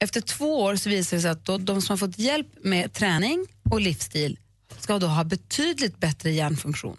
Efter 0.00 0.20
två 0.20 0.62
år 0.62 0.76
så 0.76 0.90
visar 0.90 1.16
det 1.16 1.20
sig 1.20 1.30
att 1.30 1.44
då, 1.44 1.58
de 1.58 1.82
som 1.82 1.92
har 1.92 1.98
fått 1.98 2.18
hjälp 2.18 2.46
med 2.64 2.92
träning 2.92 3.46
och 3.70 3.80
livsstil 3.80 4.38
ska 4.78 4.98
då 4.98 5.06
ha 5.06 5.24
betydligt 5.24 5.98
bättre 5.98 6.30
hjärnfunktion. 6.30 6.96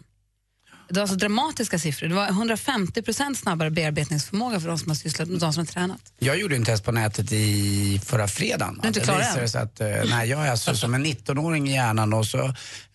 Det 0.93 0.99
var 0.99 1.01
alltså 1.01 1.15
dramatiska 1.17 1.79
siffror. 1.79 2.08
Det 2.08 2.15
var 2.15 2.27
150 2.27 3.01
procent 3.01 3.38
snabbare 3.38 3.71
bearbetningsförmåga 3.71 4.60
för 4.60 4.67
de 4.67 4.77
som 4.79 4.89
har 4.89 4.95
sysslat 4.95 5.27
med 5.29 5.39
de 5.39 5.53
som 5.53 5.62
har 5.62 5.65
tränat. 5.65 5.97
Jag 6.19 6.39
gjorde 6.39 6.56
en 6.56 6.65
test 6.65 6.84
på 6.86 6.91
nätet 6.91 7.32
i 7.32 8.01
förra 8.06 8.27
fredagen. 8.27 8.73
Du 8.82 8.82
är 8.84 8.88
inte 8.88 8.99
Det 8.99 9.03
klar 9.06 9.17
visade 9.17 9.41
än? 9.41 9.49
sig 9.49 9.62
att 9.62 9.82
eh, 9.82 9.88
nej, 10.10 10.29
jag 10.29 10.47
är 10.47 10.51
alltså 10.51 10.75
som 10.75 10.93
en 10.93 11.06
19-åring 11.06 11.69
i 11.69 11.73
hjärnan 11.73 12.13
och 12.13 12.25
så 12.27 12.38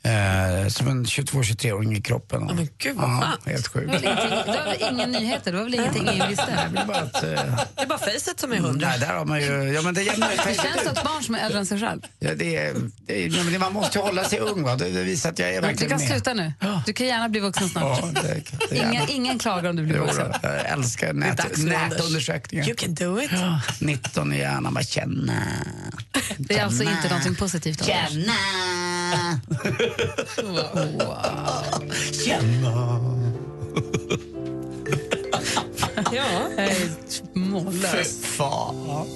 eh, 0.03 0.69
som 0.69 0.89
en 0.89 1.05
22-23-åring 1.05 1.97
i 1.97 2.03
kroppen. 2.03 2.43
Och, 2.43 2.55
men 2.57 2.69
gud 2.79 2.97
vad 2.97 3.11
ja. 3.11 3.37
Helt 3.47 3.65
Det 3.65 3.71
sjukt. 3.71 3.87
ingenting, 3.89 4.31
det 4.31 4.45
var 4.47 4.65
väl 4.65 4.77
ingen 4.93 5.11
nyheter, 5.11 5.53
det 5.53 5.57
var 5.59 5.65
väl 5.65 5.75
ingenting 5.75 6.09
ingen 6.13 6.29
visste. 6.29 6.69
Det 6.73 6.81
är 6.81 6.87
bara 6.87 6.97
att, 6.99 7.23
eh, 7.25 7.31
Det 7.77 7.83
är 7.83 7.87
bara 7.87 7.99
facet 7.99 8.41
som 8.41 8.53
är 8.53 8.57
hundra. 8.57 8.89
nej, 8.89 8.99
där 8.99 9.15
har 9.15 9.25
man 9.25 9.41
ju, 9.41 9.47
ja 9.75 9.83
men 9.83 9.95
det 9.95 10.03
jämnar 10.03 10.29
Hur 10.31 10.37
känns 10.55 10.85
det 10.85 10.91
att 10.91 11.05
barn 11.05 11.23
som 11.23 11.35
är 11.35 11.39
äldre 11.39 11.59
än 11.59 11.67
sig 11.67 11.81
själv? 11.81 12.01
Ja, 12.19 12.35
det 12.35 12.57
är, 12.57 12.75
det 13.07 13.29
det, 13.51 13.59
man 13.59 13.73
måste 13.73 13.99
ju 13.99 14.05
hålla 14.05 14.25
sig 14.25 14.39
ung 14.39 14.63
va, 14.63 14.77
det, 14.77 14.91
det 14.91 15.03
visar 15.03 15.31
att 15.31 15.39
jag 15.39 15.49
är 15.51 15.55
Du 15.55 15.61
verkligen 15.67 15.91
kan 15.91 16.01
med. 16.01 16.09
sluta 16.09 16.35
nu. 16.35 16.53
Du 16.87 16.93
kan 16.93 17.07
gärna 17.07 17.29
bli 17.29 17.41
vuxen 17.41 17.69
snart. 17.69 17.88
Ja, 17.89 18.23
det, 18.23 18.43
det 18.71 18.79
är 18.79 19.11
Ingen, 19.11 19.39
klagar 19.39 19.71
om 19.71 19.77
du 19.77 19.83
blir 19.87 19.99
vuxen. 19.99 20.33
jag 20.43 20.67
älskar 20.67 21.13
nät, 21.13 21.59
nätundersökningar. 21.59 22.67
You 22.67 22.77
can 22.77 22.95
do 22.95 23.21
it. 23.21 23.31
Ja, 23.33 23.61
19 23.81 24.33
i 24.33 24.39
hjärnan, 24.39 24.75
bara 24.75 24.85
känna. 24.85 25.43
Det 26.39 26.59
är 26.59 26.65
alltså 26.65 26.83
inte 26.83 27.09
någonting 27.09 27.35
positivt. 27.35 27.85
Känna. 27.85 28.33
Wow. 30.43 31.93
Känna. 32.27 33.01
Ja. 36.13 36.25
Hej, 36.57 36.91
mållös. 37.35 38.23
Fan. 38.23 39.07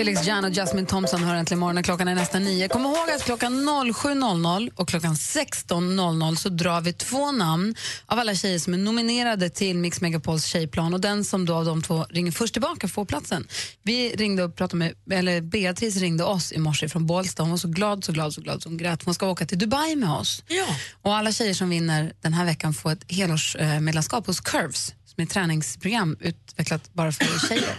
Felix 0.00 0.26
Jan 0.26 0.44
och 0.44 0.50
Jasmine 0.50 0.86
Thompson 0.86 1.22
hör 1.22 1.34
äntligen 1.34 1.58
morgonen. 1.58 1.82
Klockan 1.82 2.08
är 2.08 2.14
nästan 2.14 2.44
nio. 2.44 2.68
Kom 2.68 2.82
ihåg 2.82 3.10
att 3.16 3.24
klockan 3.24 3.68
07.00 3.68 4.70
och 4.76 4.88
klockan 4.88 5.14
16.00 5.14 6.34
så 6.36 6.48
drar 6.48 6.80
vi 6.80 6.92
två 6.92 7.32
namn 7.32 7.74
av 8.06 8.18
alla 8.18 8.34
tjejer 8.34 8.58
som 8.58 8.74
är 8.74 8.78
nominerade 8.78 9.50
till 9.50 9.76
Mix 9.78 10.00
Megapols 10.00 10.44
tjejplan 10.44 10.94
och 10.94 11.00
den 11.00 11.24
som 11.24 11.46
då 11.46 11.54
av 11.54 11.64
de 11.64 11.82
två 11.82 12.06
ringer 12.10 12.32
först 12.32 12.54
tillbaka 12.54 12.88
får 12.88 13.04
platsen. 13.04 13.46
Vi 13.82 14.10
ringde 14.16 14.44
och 14.44 14.56
pratade 14.56 14.76
med, 14.76 14.94
eller 15.18 15.40
Beatrice 15.40 15.96
ringde 15.96 16.24
oss 16.24 16.52
i 16.52 16.58
morse 16.58 16.88
från 16.88 17.06
Bålsta. 17.06 17.42
Hon 17.42 17.50
var 17.50 17.58
så 17.58 17.68
glad, 17.68 18.04
så 18.04 18.12
glad, 18.12 18.34
så 18.34 18.40
glad 18.40 18.64
hon 18.64 18.76
grät. 18.76 19.02
Hon 19.04 19.14
ska 19.14 19.26
åka 19.26 19.46
till 19.46 19.58
Dubai 19.58 19.96
med 19.96 20.10
oss. 20.10 20.42
Ja. 20.46 20.66
Och 21.02 21.16
alla 21.16 21.32
tjejer 21.32 21.54
som 21.54 21.68
vinner 21.68 22.12
den 22.20 22.32
här 22.32 22.44
veckan 22.44 22.74
får 22.74 22.92
ett 22.92 23.04
helårsmedlemskap 23.08 24.26
hos 24.26 24.40
Curves 24.40 24.94
som 25.04 25.14
är 25.16 25.22
ett 25.22 25.30
träningsprogram 25.30 26.16
utvecklat 26.20 26.90
bara 26.92 27.12
för 27.12 27.48
tjejer. 27.48 27.74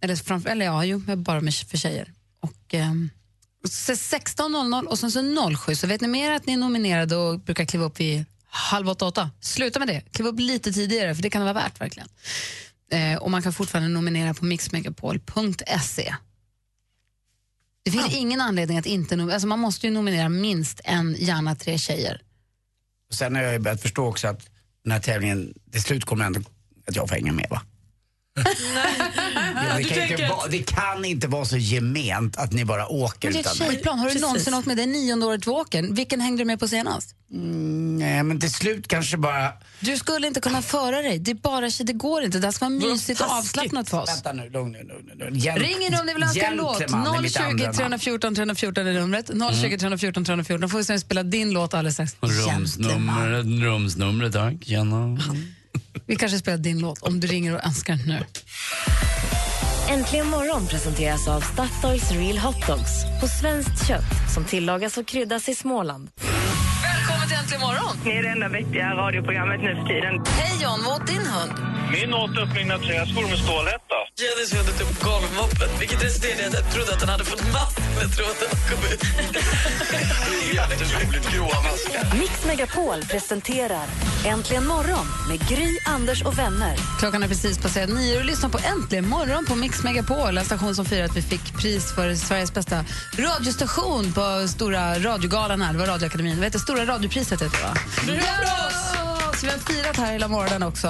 Eller, 0.00 0.16
framför, 0.16 0.50
eller 0.50 0.64
ja, 0.64 0.84
jo, 0.84 0.98
bara 1.16 1.40
med, 1.40 1.54
för 1.54 1.76
tjejer. 1.76 2.12
Och, 2.40 2.74
så 3.68 3.92
16.00 3.92 4.86
och 4.86 4.98
sen 4.98 5.12
så 5.12 5.56
07 5.56 5.74
så 5.74 5.86
vet 5.86 6.00
ni 6.00 6.08
mer 6.08 6.30
att 6.30 6.46
ni 6.46 6.52
är 6.52 6.56
nominerade 6.56 7.16
och 7.16 7.40
brukar 7.40 7.64
kliva 7.64 7.84
upp 7.84 8.00
vid 8.00 8.24
halv 8.46 8.88
åtta, 8.88 9.06
åtta. 9.06 9.30
Sluta 9.40 9.78
med 9.78 9.88
det, 9.88 10.00
kliva 10.00 10.28
upp 10.28 10.40
lite 10.40 10.72
tidigare 10.72 11.14
för 11.14 11.22
det 11.22 11.30
kan 11.30 11.40
det 11.40 11.52
vara 11.52 11.64
värt 11.64 11.80
verkligen. 11.80 12.08
Eh, 12.90 13.18
och 13.18 13.30
man 13.30 13.42
kan 13.42 13.52
fortfarande 13.52 13.88
nominera 13.88 14.34
på 14.34 14.44
mixmegapol.se. 14.44 16.14
Det 17.82 17.90
finns 17.90 18.14
ingen 18.14 18.40
anledning 18.40 18.78
att 18.78 18.86
inte 18.86 19.16
nominera, 19.16 19.34
alltså 19.34 19.48
man 19.48 19.58
måste 19.58 19.86
ju 19.86 19.92
nominera 19.92 20.28
minst 20.28 20.80
en, 20.84 21.16
gärna 21.18 21.54
tre 21.54 21.78
tjejer. 21.78 22.22
Sen 23.10 23.34
har 23.34 23.42
jag 23.42 23.52
ju 23.52 23.58
börjat 23.58 23.82
förstå 23.82 24.06
också 24.06 24.28
att 24.28 24.50
den 24.84 24.92
här 24.92 25.00
tävlingen, 25.00 25.54
till 25.72 25.82
slut 25.82 26.04
kommer 26.04 26.24
ändå 26.24 26.40
att 26.86 26.96
jag 26.96 27.08
får 27.08 27.14
hänga 27.16 27.32
med 27.32 27.46
va? 27.50 27.62
Ja, 29.54 29.76
det, 29.76 29.84
kan 29.84 30.02
inte 30.02 30.28
vara, 30.28 30.48
det 30.48 30.62
kan 30.62 31.04
inte 31.04 31.28
vara 31.28 31.44
så 31.44 31.56
gement 31.56 32.36
att 32.36 32.52
ni 32.52 32.64
bara 32.64 32.86
åker 32.88 33.28
Men 33.28 33.42
det 33.42 33.48
är 33.48 33.50
ett 33.52 33.56
tjejplan, 33.56 33.98
har 33.98 34.06
du 34.06 34.12
Precis. 34.12 34.22
någonsin 34.22 34.54
åkt 34.54 34.66
med? 34.66 34.76
Det 34.76 34.86
nionde 34.86 35.26
året 35.26 35.42
du 35.42 35.50
åker. 35.50 35.82
Vilken 35.82 36.20
hängde 36.20 36.40
du 36.40 36.44
med 36.44 36.60
på 36.60 36.68
senast? 36.68 37.14
Mm, 37.32 37.96
nej, 37.98 38.22
men 38.22 38.40
till 38.40 38.52
slut 38.52 38.88
kanske 38.88 39.16
bara... 39.16 39.52
Du 39.80 39.96
skulle 39.96 40.26
inte 40.26 40.40
kunna 40.40 40.62
föra 40.62 41.02
dig. 41.02 41.18
Det, 41.18 41.30
är 41.30 41.34
bara, 41.34 41.70
det 41.84 41.92
går 41.92 42.22
inte. 42.22 42.38
Det 42.38 42.52
ska 42.52 42.64
vara 42.64 42.78
mysigt 42.78 43.20
och 43.20 43.30
avslappnat 43.30 43.90
för 43.90 44.00
oss. 44.00 44.08
Vänta 44.08 44.32
nu, 44.32 44.50
lugn 44.50 44.72
nu. 44.72 44.78
Lugn, 44.78 45.10
nu. 45.14 45.40
Gent- 45.40 45.58
Ring 45.58 45.86
in 45.86 45.94
om 46.00 46.06
ni 46.06 46.14
vill 46.14 46.22
önska 46.22 46.46
en 46.46 46.56
låt. 46.56 46.78
Gentleman 46.78 47.16
är 47.16 47.22
mitt 47.22 47.32
020 47.32 47.42
andra 47.42 47.64
namn. 47.64 47.76
314 47.76 48.34
314 48.34 48.86
är 48.86 48.92
numret. 48.92 49.26
020 49.26 49.78
314 49.78 50.24
314. 50.24 50.60
Då 50.60 50.68
får 50.68 50.78
vi 50.78 50.84
se 50.84 50.92
om 50.92 50.96
vi 50.96 51.00
spelar 51.00 51.22
din 51.24 51.50
låt 51.50 51.74
alldeles 51.74 51.94
strax. 51.94 52.14
Gentleman. 52.46 53.28
Rumsnumret, 53.28 53.62
rumsnumret, 53.62 54.32
tack. 54.32 54.54
Känna. 54.64 55.18
Vi 56.06 56.16
kanske 56.16 56.38
spelar 56.38 56.58
din 56.58 56.78
låt 56.78 57.02
om 57.02 57.20
du 57.20 57.26
ringer 57.26 57.54
och 57.54 57.64
önskar 57.64 57.98
nu. 58.06 58.18
Äntligen 59.90 60.26
morgon 60.26 60.66
presenteras 60.66 61.28
av 61.28 61.40
Statoils 61.40 62.10
Real 62.10 62.38
Hot 62.38 62.66
Dogs 62.66 63.04
på 63.20 63.26
svenskt 63.26 63.88
kött 63.88 64.32
som 64.34 64.44
tillagas 64.44 64.98
och 64.98 65.06
kryddas 65.06 65.48
i 65.48 65.54
Småland. 65.54 66.08
Välkommen 67.30 67.48
till 67.48 67.56
Äntligen 67.56 67.60
morgon! 67.60 67.96
Ni 68.04 68.10
är 68.18 68.22
det 68.22 68.28
enda 68.28 68.48
vettiga 68.48 68.94
radioprogrammet 68.94 69.60
nu 69.60 69.74
för 69.76 69.86
tiden. 69.92 70.14
Hej 70.26 70.62
John, 70.62 70.78
vad 70.84 71.02
åt 71.02 71.06
din 71.06 71.26
hund? 71.34 71.52
Min 71.92 72.14
åt 72.14 72.30
upp 72.42 72.52
mina 72.54 72.78
träskor 72.78 73.24
med 73.30 73.38
stålhätta. 73.44 73.98
Jenny 74.20 74.44
som 74.46 74.58
hade 74.58 74.72
upp 74.84 75.02
golvmoppet. 75.10 75.70
Vilket 75.80 76.04
resulterade 76.04 76.42
i 76.42 76.46
att 76.46 76.54
jag 76.54 76.72
trodde 76.74 76.92
att 76.94 77.00
han 77.00 77.08
hade 77.08 77.24
fått 77.24 77.52
mask 77.52 77.78
när 77.94 78.02
jag 78.02 78.12
trodde 78.16 78.44
att 78.52 78.62
kom 78.70 78.80
ut. 78.92 79.02
Jätteroligt. 80.54 81.32
Gråa 81.34 81.58
maskar. 81.66 82.18
Mix 82.18 82.46
Megapol 82.46 83.00
presenterar 83.10 83.86
Äntligen 84.26 84.66
morgon 84.66 85.06
med 85.28 85.48
Gry, 85.48 85.78
Anders 85.86 86.22
och 86.22 86.38
vänner. 86.38 86.76
Klockan 86.98 87.22
är 87.22 87.28
precis 87.28 87.58
passerat 87.58 87.90
nio 87.90 88.18
och 88.18 88.24
lyssnar 88.24 88.50
på 88.50 88.58
Äntligen 88.58 89.08
morgon 89.08 89.46
på 89.46 89.54
Mix 89.54 89.82
Megapol, 89.82 90.38
en 90.38 90.44
station 90.44 90.74
som 90.74 90.84
firar 90.84 91.04
att 91.04 91.16
vi 91.16 91.22
fick 91.22 91.54
pris 91.60 91.94
för 91.94 92.14
Sveriges 92.14 92.54
bästa 92.54 92.84
radiostation 93.18 94.12
på 94.12 94.48
stora 94.48 94.98
radiogalan 94.98 95.62
här. 95.62 95.72
Det 95.72 95.78
var 95.78 95.86
Radioakademin. 95.86 96.36
Vad 96.36 96.44
heter 96.44 96.58
Stora 96.58 96.84
radiopriset 96.86 97.19
heter 97.30 97.44
det, 97.44 97.62
va? 97.62 97.74
Ja! 98.06 99.32
Så 99.36 99.46
vi 99.46 99.52
har 99.52 99.58
firat 99.58 99.96
här 99.96 100.12
hela 100.12 100.28
morgonen 100.28 100.62
också. 100.62 100.86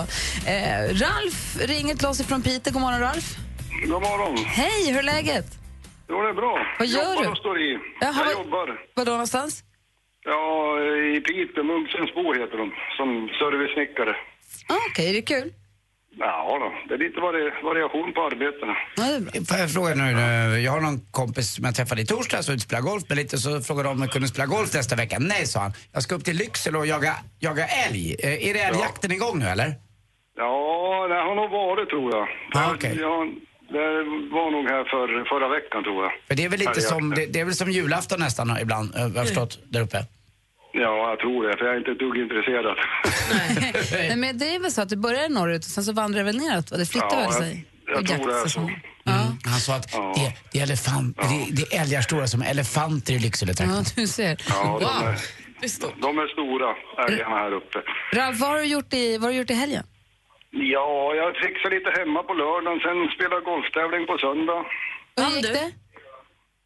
Eh, 0.46 0.80
Ralf 1.04 1.56
ringer 1.60 1.94
till 1.94 2.06
oss 2.06 2.22
från 2.26 2.42
Piteå. 2.42 2.72
God 2.72 2.82
morgon, 2.82 3.00
Ralf. 3.00 3.36
God 3.82 4.02
morgon. 4.02 4.36
Hej, 4.44 4.90
hur 4.92 4.98
är 4.98 5.02
läget? 5.02 5.46
Jo, 6.08 6.22
det 6.22 6.28
är 6.28 6.34
bra. 6.34 6.54
Vad 6.78 6.88
gör 6.88 7.10
jobbar 7.10 7.22
du? 7.22 7.28
och 7.28 7.36
står 7.36 7.58
i. 7.60 7.78
Jaha, 8.00 8.12
jag 8.16 8.24
vad- 8.24 8.32
jobbar. 8.44 8.68
Var 8.94 9.04
då 9.04 9.10
någonstans? 9.12 9.62
Ja, 10.24 10.78
i 11.16 11.20
Piteå, 11.20 11.64
Munksensbo 11.64 12.32
heter 12.40 12.56
de, 12.62 12.66
som 12.96 13.08
servicesnickare. 13.40 14.14
Ah, 14.68 14.74
Okej, 14.90 15.08
är 15.10 15.14
det 15.14 15.22
kul? 15.22 15.52
Ja 16.18 16.58
då, 16.60 16.72
det 16.88 16.94
är 16.94 16.98
lite 17.08 17.20
vari- 17.20 17.62
variation 17.64 18.12
på 18.12 18.20
arbetena. 18.22 18.74
Får 19.48 19.58
jag 19.58 19.72
fråga 19.72 19.94
nu, 19.94 20.02
nu, 20.14 20.60
jag 20.60 20.72
har 20.72 20.80
någon 20.80 21.00
kompis 21.10 21.54
som 21.54 21.64
jag 21.64 21.74
träffade 21.74 22.02
i 22.02 22.06
torsdags 22.06 22.48
och 22.48 22.60
spelade 22.60 22.86
golf 22.90 23.02
med 23.08 23.16
lite 23.16 23.38
så 23.38 23.60
frågade 23.60 23.88
de 23.88 23.92
om 23.96 24.02
jag 24.02 24.10
kunde 24.12 24.28
spela 24.28 24.46
golf 24.46 24.74
nästa 24.74 24.96
vecka. 24.96 25.16
Nej, 25.20 25.46
sa 25.46 25.60
han. 25.60 25.72
Jag 25.92 26.02
ska 26.02 26.14
upp 26.14 26.24
till 26.24 26.36
Lycksele 26.36 26.78
och 26.78 26.86
jaga, 26.86 27.14
jaga 27.38 27.66
älg. 27.66 28.16
Eh, 28.18 28.48
Är 28.48 28.54
det 28.54 28.60
älgjakten 28.60 29.12
igång 29.12 29.38
nu 29.38 29.44
eller? 29.46 29.74
Ja, 30.36 31.06
det 31.08 31.14
har 31.14 31.34
nog 31.34 31.50
varit 31.50 31.88
tror 31.88 32.14
jag. 32.16 32.28
Ah, 32.54 32.74
okej. 32.74 32.96
ja, 33.00 33.26
det 33.68 33.88
var 34.36 34.50
nog 34.50 34.64
här 34.64 34.84
för, 34.84 35.24
förra 35.28 35.48
veckan 35.48 35.84
tror 35.84 36.04
jag. 36.04 36.12
För 36.28 36.34
det 36.34 36.44
är 36.44 36.48
väl 36.48 36.58
lite 36.60 36.80
som, 36.80 37.10
det, 37.14 37.26
det 37.26 37.40
är 37.40 37.44
väl 37.44 37.54
som 37.54 37.70
julafton 37.70 38.20
nästan 38.20 38.58
ibland, 38.62 38.94
eh, 38.96 39.00
jag 39.02 39.08
har 39.08 39.24
förstått, 39.24 39.58
där 39.64 39.80
uppe. 39.80 39.98
Ja, 40.72 41.10
jag 41.10 41.18
tror 41.18 41.48
det, 41.48 41.56
för 41.56 41.64
jag 41.64 41.74
är 41.74 41.78
inte 41.78 41.90
ett 41.90 41.98
dugg 41.98 42.16
intresserad. 42.18 42.76
Nej, 43.92 44.16
men 44.22 44.38
det 44.38 44.54
är 44.54 44.58
väl 44.60 44.72
så 44.72 44.82
att 44.82 44.88
det 44.88 44.96
börjar 44.96 45.28
norrut 45.28 45.58
och 45.64 45.70
sen 45.70 45.84
så 45.84 45.92
vandrar 45.92 46.22
väl 46.24 46.36
neråt? 46.36 46.66
Det 46.70 46.86
flyttar 46.86 47.08
Ja, 47.10 47.16
väl 47.16 47.24
jag- 47.24 47.34
sig? 47.34 47.64
jag 47.86 48.02
i 48.02 48.06
tror 48.06 48.16
det 48.16 48.22
är 48.22 48.26
så. 48.26 48.34
jaktsäsongen. 48.36 48.80
Mm. 49.06 49.18
Han 49.44 49.60
sa 49.60 49.74
att 49.76 49.92
det, 49.92 50.32
det, 50.52 50.58
är 50.58 50.62
elefant, 50.62 51.16
det, 51.16 51.46
det 51.56 51.76
är 51.76 51.80
älgar 51.82 52.00
stora 52.00 52.26
som 52.26 52.42
elefanter 52.42 53.12
i 53.14 53.18
Lyckseletrakten. 53.18 53.76
Ja, 53.76 53.84
du 53.96 54.06
ser. 54.06 54.36
Ja, 54.48 54.54
de, 54.80 54.84
Wow. 54.84 55.14
är, 55.62 56.00
de 56.06 56.18
är 56.18 56.26
stora, 56.36 56.68
älgarna 57.08 57.36
här 57.36 57.52
uppe. 57.52 57.78
Ralf, 58.12 58.40
vad 58.40 58.48
har 58.50 58.56
du 58.56 58.64
gjort 58.64 58.92
i, 58.94 59.18
vad 59.18 59.24
har 59.24 59.30
du 59.32 59.38
gjort 59.38 59.50
i 59.50 59.54
helgen? 59.54 59.84
Ja, 60.50 61.14
jag 61.20 61.36
fixade 61.44 61.74
lite 61.78 61.90
hemma 62.00 62.22
på 62.22 62.34
lördagen, 62.34 62.80
sen 62.86 62.98
spelade 63.16 63.40
golftävling 63.50 64.06
på 64.06 64.14
söndag. 64.18 64.60
Hur 65.16 65.36
gick 65.36 65.52
det? 65.60 65.70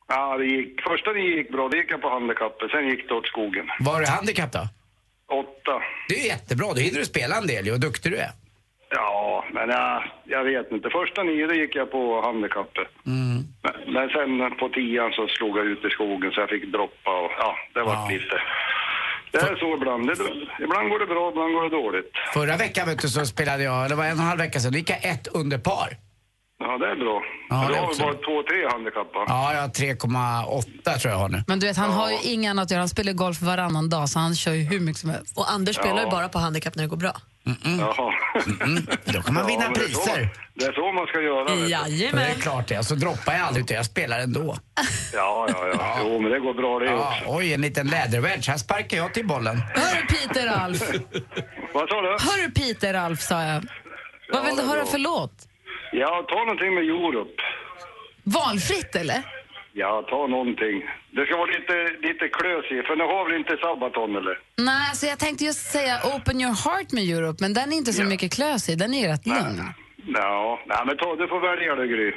Ja, 0.09 0.37
det 0.39 0.45
gick. 0.45 0.81
Första 0.81 1.13
det 1.13 1.21
gick 1.21 1.53
bra, 1.53 1.69
det 1.69 1.77
gick 1.77 1.91
jag 1.91 2.03
på 2.03 2.09
handikappet. 2.09 2.71
Sen 2.71 2.89
gick 2.89 3.09
det 3.09 3.15
åt 3.15 3.27
skogen. 3.27 3.67
Var 3.81 4.03
är 4.03 4.07
handikapp 4.07 4.53
då? 4.53 4.69
Åtta. 5.43 5.83
Det 6.09 6.15
är 6.15 6.27
jättebra, 6.27 6.67
då 6.75 6.81
hinner 6.81 6.99
du 6.99 7.05
spela 7.05 7.37
en 7.37 7.47
del 7.47 7.67
ju, 7.67 7.73
och 7.73 7.81
duktig 7.81 8.13
du 8.13 8.19
är. 8.19 8.31
Ja, 8.91 9.45
men 9.53 9.69
ja, 9.69 10.05
jag 10.25 10.45
vet 10.45 10.73
inte. 10.73 10.91
Första 10.91 11.23
nio 11.23 11.47
det 11.47 11.57
gick 11.57 11.75
jag 11.77 11.91
på 11.91 12.23
handikappet. 12.23 12.89
Mm. 13.07 13.45
Men, 13.63 13.95
men 13.95 14.09
sen 14.09 14.57
på 14.59 14.69
tian 14.69 15.13
så 15.13 15.29
slog 15.29 15.59
jag 15.59 15.67
ut 15.67 15.85
i 15.85 15.91
skogen 15.91 16.31
så 16.31 16.41
jag 16.41 16.49
fick 16.49 16.73
droppa 16.73 17.11
och 17.25 17.31
ja, 17.39 17.57
det 17.75 17.83
var 17.83 18.13
lite... 18.13 18.41
Det 19.31 19.41
är 19.41 19.57
så 19.57 19.75
ibland. 19.75 20.07
Det, 20.07 20.17
ibland 20.65 20.89
går 20.91 20.99
det 20.99 21.07
bra, 21.07 21.31
ibland 21.31 21.55
går 21.55 21.63
det 21.63 21.77
dåligt. 21.77 22.13
Förra 22.35 22.57
veckan 22.57 22.89
vet 22.89 22.99
du, 23.03 23.09
så 23.09 23.27
spelade 23.27 23.63
jag, 23.63 23.89
det 23.89 23.95
var 23.95 24.05
en 24.05 24.13
och 24.13 24.19
en 24.19 24.27
halv 24.27 24.39
vecka 24.39 24.61
sedan, 24.61 24.73
då 24.73 24.79
gick 24.79 24.91
jag 24.91 25.05
ett 25.05 25.27
under 25.27 25.59
par. 25.59 25.89
Ja, 26.59 26.79
det 26.79 26.87
är 26.91 26.97
bra. 26.97 27.23
Ja, 27.49 27.57
är 27.65 27.81
har 27.81 27.87
bara 27.87 28.15
två, 28.15 28.43
tre 28.49 28.69
handikapp? 28.73 29.09
Ja, 29.15 29.55
jag 29.55 29.61
har 29.61 29.69
3,8 29.69 30.99
tror 30.99 31.13
jag 31.13 31.19
har 31.19 31.29
nu. 31.29 31.43
Men 31.47 31.61
du 31.61 31.67
vet, 31.67 31.77
han 31.77 31.91
har 31.91 32.11
ju 32.11 32.17
inget 32.23 32.51
annat 32.51 32.63
att 32.65 32.71
göra. 32.71 32.81
Han 32.81 32.89
spelar 32.89 33.13
golf 33.13 33.43
varannan 33.43 33.89
dag 33.89 34.09
så 34.09 34.19
han 34.19 34.35
kör 34.35 34.53
ju 34.53 34.63
hur 34.63 34.81
mycket 34.81 35.01
som 35.01 35.11
helst. 35.11 35.39
Och 35.39 35.51
Anders 35.51 35.77
spelar 35.77 35.97
ju 35.97 36.03
Ja. 36.03 36.11
bara 36.11 36.29
på 36.29 36.39
handikapp 36.39 36.75
när 36.75 36.83
det 36.83 36.89
går 36.89 36.97
bra. 36.97 37.13
Jaha. 37.79 38.13
Då 39.05 39.23
kan 39.23 39.35
man 39.35 39.47
vinna 39.47 39.71
priser. 39.71 40.29
Det 40.55 40.65
är 40.65 40.73
så 40.73 40.93
man 40.93 41.07
ska 41.07 41.21
göra. 41.21 41.45
vet 41.45 41.65
du. 41.65 41.69
Ja, 41.69 41.81
det 42.13 42.31
är 42.31 42.35
klart 42.35 42.69
det. 42.69 42.85
Så 42.85 42.95
droppar 42.95 43.33
jag 43.33 43.43
aldrig 43.43 43.65
utan 43.65 43.77
jag 43.77 43.87
spelar 43.87 44.19
ändå. 44.21 44.57
Ja, 45.13 45.47
ja, 45.49 45.69
ja. 45.79 45.99
Jo, 46.05 46.21
men 46.21 46.31
det 46.31 46.39
går 46.41 46.55
bra 46.55 46.79
det 46.79 46.87
Ja, 46.87 47.09
också. 47.21 47.37
oj, 47.39 47.53
en 47.55 47.61
liten 47.61 47.87
läderwedge. 47.87 48.51
Här 48.51 48.59
sparkar 48.59 48.97
jag 48.97 49.15
till 49.15 49.27
bollen. 49.27 49.57
Hör 49.75 50.01
du 50.01 50.07
Peter 50.07 50.47
Alf? 50.49 50.81
Vad 51.75 51.89
sa 51.89 52.01
du? 52.01 52.09
Hör 52.09 52.47
du 52.47 52.51
Peter 52.51 52.95
Alf, 52.95 53.21
sa 53.21 53.43
jag. 53.43 53.65
Vad 54.33 54.45
vill 54.47 54.57
du 54.57 54.63
höra 54.63 54.77
bra. 54.83 54.87
för 54.87 54.99
låt? 54.99 55.33
Ja, 56.01 56.25
ta 56.29 56.39
någonting 56.39 56.75
med 56.75 56.85
Europe. 56.85 57.43
Valfritt 58.25 58.97
eller? 58.97 59.23
Ja, 59.73 60.07
ta 60.11 60.27
någonting. 60.27 60.77
Det 61.11 61.27
ska 61.27 61.37
vara 61.37 61.51
lite, 61.59 61.75
lite 62.09 62.29
klösig, 62.29 62.87
för 62.87 62.97
ni 62.97 63.03
har 63.05 63.29
väl 63.29 63.39
inte 63.39 63.57
Sabaton 63.57 64.17
eller? 64.17 64.39
Nej, 64.57 64.87
alltså 64.91 65.07
jag 65.07 65.19
tänkte 65.19 65.45
just 65.45 65.71
säga 65.73 65.95
Open 66.15 66.41
your 66.41 66.55
heart 66.65 66.93
med 66.93 67.05
Europe, 67.05 67.39
men 67.41 67.55
den 67.55 67.73
är 67.73 67.77
inte 67.77 67.93
så 67.93 68.05
mycket 68.05 68.33
klös 68.33 68.69
i. 68.69 68.75
Den 68.75 68.95
är 68.95 69.01
ju 69.03 69.09
rätt 69.09 69.27
lugn. 69.27 69.63
Ja, 70.07 70.61
nej 70.67 70.79
men 70.87 70.97
ta, 70.97 71.17
du 71.17 71.29
får 71.29 71.41
välja 71.41 71.75
det 71.75 71.87
Gry. 71.87 72.09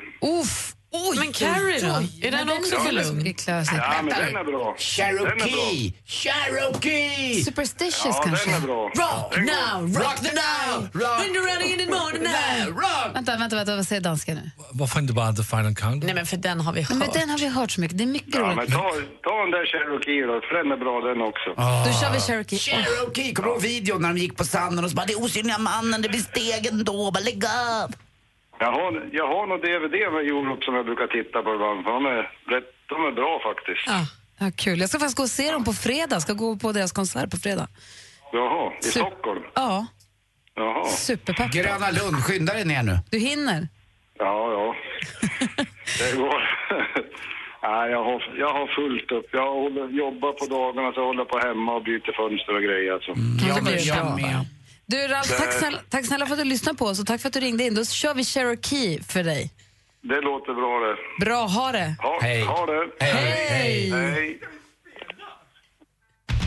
Uff! 0.42 0.74
Oj, 0.92 1.18
Men 1.18 1.34
Carrie 1.34 1.80
då? 1.82 2.28
Är 2.28 2.32
den 2.32 2.50
också 2.50 2.76
för 2.80 2.92
lugn? 2.92 3.34
Ja, 3.48 4.02
men 4.04 4.06
den 4.06 4.36
är 4.36 4.44
bra. 4.44 4.76
Cherokee! 4.78 5.94
Cherokee! 6.06 7.44
Superstitious 7.46 8.06
Ja, 8.06 8.22
kanske? 8.26 8.50
den 8.52 8.62
är 8.64 8.68
bra. 8.68 8.84
Rock 8.84 9.36
Den 9.36 9.46
now, 9.46 10.02
rock 10.04 10.16
the 10.16 10.32
now, 10.36 10.90
when 10.94 11.30
you're 11.36 11.48
running 11.56 11.72
in 11.74 11.78
the 11.78 11.92
morning 11.96 12.24
now. 12.24 13.14
Vänta, 13.14 13.38
vänta, 13.38 13.56
vänta, 13.56 13.76
vad 13.76 13.88
säger 13.88 14.02
dansken 14.02 14.36
nu? 14.36 14.52
Varför 14.72 15.00
inte 15.00 15.14
bara 15.14 15.34
The 15.34 15.44
Final 15.44 15.76
Countdown? 15.76 16.00
Nej 16.06 16.14
men 16.16 16.26
för 16.26 16.38
den 16.38 16.62
har 16.62 16.74
vi 16.74 16.82
hört. 16.82 16.98
Men 16.98 17.10
den 17.14 17.30
har 17.30 17.38
vi 17.38 17.48
hört 17.48 17.72
så 17.72 17.82
mycket. 17.82 17.98
Det 17.98 18.04
är 18.04 18.08
mycket 18.08 18.36
Ja, 18.36 18.42
roligt. 18.42 18.56
men 18.58 18.68
ta, 18.68 18.84
ta 19.24 19.36
den 19.42 19.52
där 19.52 19.66
Cherokee 19.72 20.22
då, 20.22 20.42
för 20.48 20.54
den 20.64 20.72
är 20.72 20.78
bra 20.78 20.96
den 21.10 21.22
också. 21.22 21.50
Då 21.86 22.00
kör 22.02 22.14
vi 22.14 22.20
Cherokee. 22.20 22.58
Cherokee! 22.58 23.34
Kommer 23.34 23.50
du 23.50 23.54
ihåg 23.54 23.62
videon 23.62 24.02
när 24.02 24.10
de 24.14 24.18
gick 24.20 24.36
på 24.38 24.44
sanden 24.46 24.84
och 24.86 24.90
så 24.92 24.96
bara 24.96 25.06
det 25.06 25.14
är 25.14 25.24
osynliga 25.24 25.58
mannen, 25.58 26.02
det 26.02 26.10
blir 26.10 26.20
stegen 26.20 26.84
då, 26.84 27.12
bara 27.12 27.20
lägg 27.24 27.44
av. 27.46 27.92
Jag 28.60 28.72
har, 28.72 29.10
jag 29.12 29.28
har 29.28 29.48
någon 29.48 29.60
DVD 29.60 29.96
med 30.14 30.22
Europe 30.26 30.66
som 30.66 30.76
jag 30.76 30.86
brukar 30.86 31.08
titta 31.08 31.42
på 31.44 31.54
ibland, 31.56 31.84
för 31.84 31.92
de 31.92 32.06
är, 32.06 32.22
rätt, 32.54 32.70
de 32.90 33.06
är 33.06 33.12
bra 33.12 33.40
faktiskt. 33.50 33.86
Ja, 34.40 34.52
kul. 34.58 34.80
Jag 34.80 34.90
ska 34.90 35.00
faktiskt 35.00 35.18
gå 35.18 35.24
och 35.24 35.30
se 35.30 35.52
dem 35.52 35.64
på 35.64 35.74
fredag. 35.74 36.16
Jag 36.16 36.22
ska 36.22 36.34
gå 36.34 36.56
på 36.58 36.72
deras 36.72 36.92
konsert 36.92 37.30
på 37.32 37.38
fredag. 37.38 37.68
Jaha, 38.34 38.72
i 38.82 38.86
Sup- 38.86 38.92
Stockholm? 38.92 39.42
Ja, 39.56 39.86
Jaha. 40.56 40.86
superpepp. 40.86 41.52
Gröna 41.52 41.90
Lund, 41.92 42.24
skynda 42.24 42.54
dig 42.54 42.66
ner 42.66 42.84
nu. 42.84 42.96
Du 43.12 43.18
hinner. 43.20 43.68
Ja, 44.20 44.52
ja. 44.52 44.76
Det 46.00 46.18
går. 46.18 46.42
Nej, 47.64 47.92
jag 47.92 48.04
har, 48.04 48.36
jag 48.40 48.54
har 48.54 48.68
fullt 48.76 49.12
upp. 49.12 49.26
Jag 49.32 49.52
håller, 49.54 49.88
jobbar 49.90 50.32
på 50.32 50.46
dagarna 50.46 50.92
så 50.94 51.00
jag 51.00 51.06
håller 51.06 51.26
på 51.26 51.40
hemma 51.40 51.76
och 51.76 51.84
byter 51.84 52.12
fönster 52.22 52.56
och 52.56 52.62
grejer. 52.62 52.94
Alltså. 52.94 53.12
Jag 53.48 53.64
med, 53.64 53.74
bra. 53.74 53.96
jag 53.96 54.16
med. 54.22 54.46
Du, 54.90 55.08
Ralf, 55.08 55.38
tack 55.38 55.54
snälla, 55.54 55.80
tack 55.90 56.06
snälla 56.06 56.26
för 56.26 56.34
att 56.34 56.40
du 56.40 56.46
lyssnade 56.46 56.78
på 56.78 56.86
oss 56.86 57.00
och 57.00 57.08
tack 57.08 57.22
för 57.22 57.28
att 57.28 57.34
du 57.34 57.40
ringde 57.40 57.64
in. 57.64 57.76
Då 57.76 57.86
kör 57.86 58.14
vi 58.14 58.24
Cherokee 58.24 59.04
för 59.04 59.24
dig. 59.24 59.52
Det 60.02 60.22
låter 60.22 60.54
bra 60.54 60.80
det. 60.80 61.26
Bra, 61.26 61.46
ha 61.46 61.72
det. 61.72 61.96
Ha, 62.02 62.20
Hej. 62.22 62.42
ha 62.44 62.66
det. 62.66 62.90
Hej. 63.00 63.90
Hej. 63.92 64.40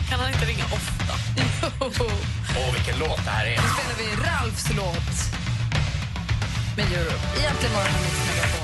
Kan 0.09 0.19
han 0.19 0.33
inte 0.33 0.45
ringa 0.45 0.63
ofta? 0.63 1.13
Åh, 2.59 2.73
vilken 2.73 2.99
låt 2.99 3.25
det 3.25 3.31
här 3.31 3.45
är. 3.45 3.49
Nu 3.49 3.67
spelar 3.75 3.95
vi 3.99 4.05
Ralfs 4.29 4.69
låt 4.77 5.17
med 6.77 6.85
Europe. 6.99 7.25
Egentligen 7.39 7.73
var 7.75 7.83
det 7.83 7.89
en 7.89 8.03
Mix 8.03 8.17
Megapol. 8.27 8.60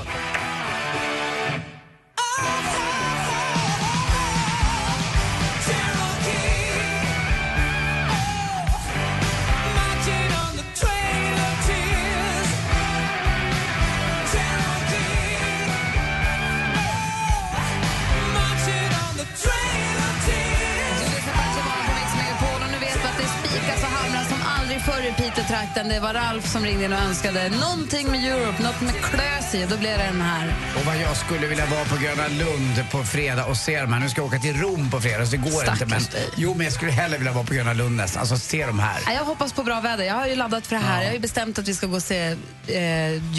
Piteå-trakten. 25.47 25.89
Det 25.89 25.99
var 25.99 26.13
Ralf 26.13 26.47
som 26.51 26.65
ringde 26.65 26.85
in 26.85 26.93
och 26.93 26.99
önskade 26.99 27.49
någonting 27.49 28.11
med 28.11 28.25
Europe, 28.25 28.63
något 28.63 28.81
med 28.81 28.93
klös 29.03 29.55
i. 29.55 29.65
Då 29.69 29.77
blev 29.77 29.97
det 29.97 30.03
den 30.03 30.21
här. 30.21 30.55
Och 30.75 30.85
vad 30.85 30.97
jag 30.97 31.17
skulle 31.17 31.47
vilja 31.47 31.65
vara 31.65 31.85
på 31.85 31.95
Gröna 31.95 32.27
Lund 32.27 32.91
på 32.91 33.03
fredag 33.03 33.45
och 33.45 33.57
se 33.57 33.81
dem 33.81 33.93
här. 33.93 33.99
Nu 33.99 34.09
ska 34.09 34.21
jag 34.21 34.27
åka 34.27 34.39
till 34.39 34.57
Rom 34.61 34.91
på 34.91 35.01
fredag 35.01 35.25
så 35.25 35.31
det 35.31 35.37
går 35.37 35.49
Stackars 35.49 35.81
inte. 35.81 35.85
Men, 35.85 36.03
dig. 36.03 36.29
jo, 36.37 36.53
men 36.53 36.63
jag 36.63 36.73
skulle 36.73 36.91
hellre 36.91 37.17
vilja 37.17 37.33
vara 37.33 37.45
på 37.45 37.53
Gröna 37.53 37.73
Lund 37.73 37.95
nästan. 37.95 38.19
Alltså 38.19 38.37
se 38.37 38.65
dem 38.65 38.79
här. 38.79 39.01
Ja, 39.05 39.13
Jag 39.13 39.25
hoppas 39.25 39.53
på 39.53 39.63
bra 39.63 39.81
väder. 39.81 40.03
Jag 40.03 40.13
har 40.15 40.27
ju 40.27 40.35
laddat 40.35 40.67
för 40.67 40.75
det 40.75 40.81
här. 40.81 41.01
Jag 41.01 41.07
har 41.09 41.13
ju 41.13 41.19
bestämt 41.19 41.59
att 41.59 41.67
vi 41.67 41.73
ska 41.73 41.87
gå 41.87 41.95
och 41.95 42.03
se 42.03 42.27
eh, 42.67 42.77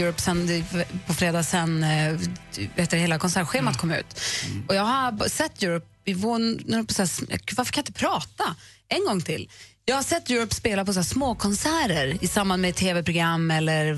Europe 0.00 0.22
sen, 0.22 0.64
på 1.06 1.14
fredag 1.14 1.42
sen 1.42 1.84
eh, 1.84 2.18
vet 2.74 2.90
du, 2.90 2.96
hela 2.96 3.18
konsertschemat 3.18 3.76
kom 3.76 3.92
ut. 3.92 4.20
Och 4.68 4.74
jag 4.74 4.82
har 4.82 5.28
sett 5.28 5.62
Europe 5.62 5.86
i 6.04 6.14
vår, 6.14 6.38
de 6.38 6.86
varför 7.56 7.72
kan 7.72 7.80
jag 7.80 7.88
inte 7.88 7.92
prata? 7.92 8.56
En 8.88 9.04
gång 9.04 9.20
till. 9.20 9.48
Jag 9.88 9.96
har 9.96 10.02
sett 10.02 10.30
Europe 10.30 10.54
spela 10.54 10.84
på 10.84 10.92
så 10.92 11.04
små 11.04 11.34
konserter 11.34 12.18
i 12.20 12.28
samband 12.28 12.62
med 12.62 12.74
tv-program 12.74 13.50
eller 13.50 13.94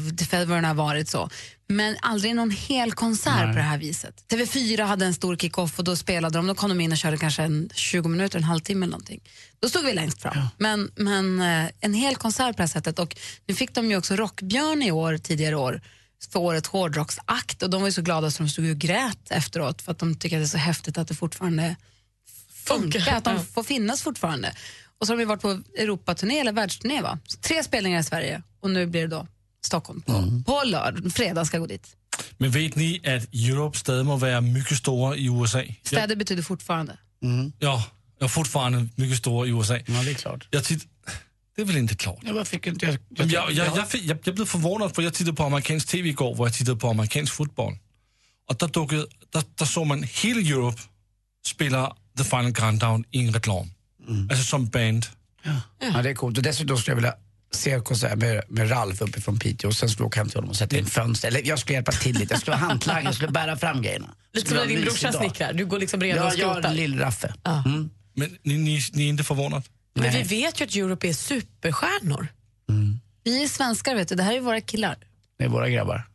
vad 0.47 0.62
det 0.62 0.66
har 0.66 0.74
varit 0.74 1.09
så. 1.09 1.30
Men 1.68 1.97
aldrig 2.01 2.34
någon 2.34 2.51
hel 2.51 2.93
konsert 2.93 3.34
Nej. 3.36 3.53
på 3.53 3.57
det 3.57 3.62
här 3.62 3.78
viset. 3.78 4.24
TV4 4.32 4.82
hade 4.84 5.07
en 5.07 5.14
stor 5.14 5.36
kick-off 5.36 5.78
och 5.78 5.84
då 5.84 5.97
spelade 5.97 6.38
de, 6.38 6.47
då 6.47 6.55
kom 6.55 6.68
de 6.68 6.80
in 6.80 6.93
och 6.93 6.99
körde 6.99 7.16
kanske 7.16 7.43
en 7.43 7.70
20 7.74 8.09
minuter, 8.09 8.38
en 8.38 8.45
halvtimme 8.45 8.84
eller 8.84 8.91
någonting. 8.91 9.20
Då 9.61 9.68
stod 9.68 9.84
vi 9.84 9.93
längst 9.93 10.22
fram. 10.22 10.36
Men, 10.59 10.91
men 10.97 11.41
eh, 11.41 11.70
en 11.80 11.95
hel 11.95 12.16
konsert 12.16 12.47
på 12.47 12.57
det 12.57 12.62
här 12.62 12.68
sättet. 12.68 12.99
Och 12.99 13.16
nu 13.47 13.55
fick 13.55 13.74
de 13.74 13.91
ju 13.91 13.97
också 13.97 14.16
Rockbjörn 14.16 14.82
i 14.82 14.91
år, 14.91 15.18
tidigare 15.18 15.57
år, 15.57 15.80
för 16.32 16.38
årets 16.41 16.68
hårdrocksakt 16.68 17.62
och 17.62 17.70
de 17.70 17.80
var 17.80 17.88
ju 17.88 17.93
så 17.93 18.03
glada 18.03 18.30
så 18.30 18.43
de 18.43 18.49
stod 18.49 18.70
och 18.70 18.78
grät 18.78 19.30
efteråt 19.30 19.82
för 19.82 19.93
att 19.93 19.99
de 19.99 20.14
tycker 20.14 20.36
att 20.36 20.41
det 20.41 20.47
är 20.47 20.49
så 20.49 20.59
häftigt 20.59 20.99
att 20.99 21.09
det 21.09 21.14
fortfarande 21.14 21.76
funkar, 22.66 23.12
att 23.14 23.24
de 23.24 23.34
Ja. 23.34 23.43
får 23.55 23.62
finnas 23.62 24.03
fortfarande. 24.03 24.55
Och 25.01 25.07
så 25.07 25.13
har 25.13 25.17
de 25.17 25.23
ju 25.23 25.27
varit 25.27 25.43
på 25.43 25.63
Europaturné 25.79 26.39
eller 26.39 26.53
världsturné 26.53 27.03
va? 27.03 27.19
Så 27.27 27.39
tre 27.39 27.65
spelningar 27.65 28.01
i 28.01 28.05
Sverige 28.05 28.43
och 28.61 28.71
nu 28.71 28.87
blir 28.87 29.01
det 29.01 29.07
då 29.07 29.27
Stockholm 29.65 30.03
på, 30.03 30.43
på 30.47 30.63
lördag, 30.65 31.13
fredag 31.13 31.45
ska 31.45 31.57
jag 31.57 31.63
gå 31.63 31.67
dit. 31.67 31.97
Men 32.39 32.51
vet 32.51 32.77
ni 32.77 33.01
att 33.05 33.35
Europe 33.35 33.79
stadig 33.79 34.07
må 34.07 34.17
vara 34.17 34.41
mycket 34.41 34.77
stora 34.77 35.17
i 35.17 35.27
USA? 35.27 35.63
Städer 35.83 36.17
betyder 36.17 36.43
fortfarande. 36.43 36.99
Ja, 37.59 37.85
ja 38.19 38.29
fortfarande 38.29 38.89
mycket 38.95 39.19
stora 39.19 39.47
i 39.47 39.51
USA. 39.51 39.75
Ja, 39.75 40.03
det 40.05 40.11
är 40.11 40.15
klart. 40.15 40.49
Jag 40.51 40.65
titt... 40.65 40.87
Det 41.57 41.63
är 41.63 41.67
väl 41.67 41.77
inte 41.77 41.95
klart? 41.95 42.19
Ja, 42.23 42.33
varför 42.33 42.51
fick 42.51 42.67
inte 42.67 42.87
jag... 42.87 42.99
Jag, 43.09 43.27
jag, 43.27 43.53
jag, 43.53 43.77
jag, 43.77 43.87
jag, 44.03 44.19
jag 44.25 44.35
blev 44.35 44.47
förvånad 44.47 44.95
för 44.95 45.03
jag 45.03 45.15
tittade 45.15 45.37
på 45.37 45.45
amerikansk 45.45 45.89
tv 45.89 46.09
igår 46.09 46.35
hvor 46.35 46.47
jag 46.47 46.55
tittade 46.55 46.79
på 46.79 46.89
amerikansk 46.89 47.33
fotboll. 47.33 47.79
Och 48.49 48.57
där, 48.57 48.69
dukkede, 48.69 49.07
där, 49.31 49.43
där 49.55 49.67
såg 49.67 49.87
man 49.87 50.03
hela 50.03 50.41
Europe 50.41 50.83
spela 51.47 51.97
The 52.19 52.25
Final 52.25 52.53
Countdown 52.53 53.05
i 53.11 53.27
en 53.27 53.35
reklam. 53.35 53.71
Alltså 54.31 54.45
som 54.45 54.67
band. 54.69 55.07
Ja, 55.79 56.03
det 56.03 56.11
är 56.11 56.15
coolt. 56.15 56.37
Och 56.39 56.43
dessutom 56.45 56.79
skulle 56.79 56.93
jag 56.93 56.97
vilja 56.97 57.15
se 57.53 57.71
en 57.73 57.83
konsert 57.85 58.19
med, 58.19 58.43
med 58.49 58.71
Ralf 58.71 59.01
uppifrån 59.01 59.39
Piteå 59.39 59.69
och 59.69 59.77
sen 59.77 59.89
skulle 59.89 60.05
jag 60.05 60.07
åka 60.07 60.21
hem 60.21 60.29
till 60.29 60.37
honom 60.37 60.51
och 60.51 60.57
sätta 60.57 60.79
in 60.79 60.87
fönster. 60.87 61.29
Eller 61.29 61.43
jag 61.47 61.59
skulle 61.59 61.75
hjälpa 61.75 61.93
till 61.93 62.19
lite. 62.19 62.35
Jag 62.35 62.41
skulle 62.41 62.57
vara 62.57 62.67
hantlangare, 62.69 63.05
jag 63.05 63.15
skulle 63.15 63.33
bära 63.33 63.57
fram 63.57 63.83
grejerna. 63.83 64.15
Lite 64.33 64.49
som 64.49 64.57
när 64.57 64.67
din 64.67 64.81
brorsa 64.83 65.13
snickrar. 65.13 65.53
Du 65.53 65.67
går 65.67 65.79
liksom 65.79 66.01
och 66.01 66.07
Ja, 66.07 66.17
jag 66.17 66.33
skrotar. 66.33 66.71
är 66.71 66.75
lill-Raffe. 66.75 67.35
Mm. 67.67 67.91
Men 68.15 68.39
ni, 68.43 68.59
ni, 68.59 68.81
ni 68.93 69.05
är 69.05 69.09
inte 69.09 69.25
förvånade? 69.25 69.63
Men 69.95 70.13
vi 70.13 70.23
vet 70.23 70.61
ju 70.61 70.65
att 70.65 70.75
Europe 70.77 71.09
är 71.09 71.13
superstjärnor. 71.13 72.27
Vi 73.25 73.43
är 73.45 73.49
svenskar 73.49 73.95
vet 73.95 74.09
du, 74.09 74.15
det 74.15 74.23
här 74.23 74.35
är 74.37 74.41
våra 74.41 74.61
killar. 74.61 74.97
Det 75.39 75.45
är 75.45 75.49
våra 75.49 75.69
grabbar. 75.69 76.07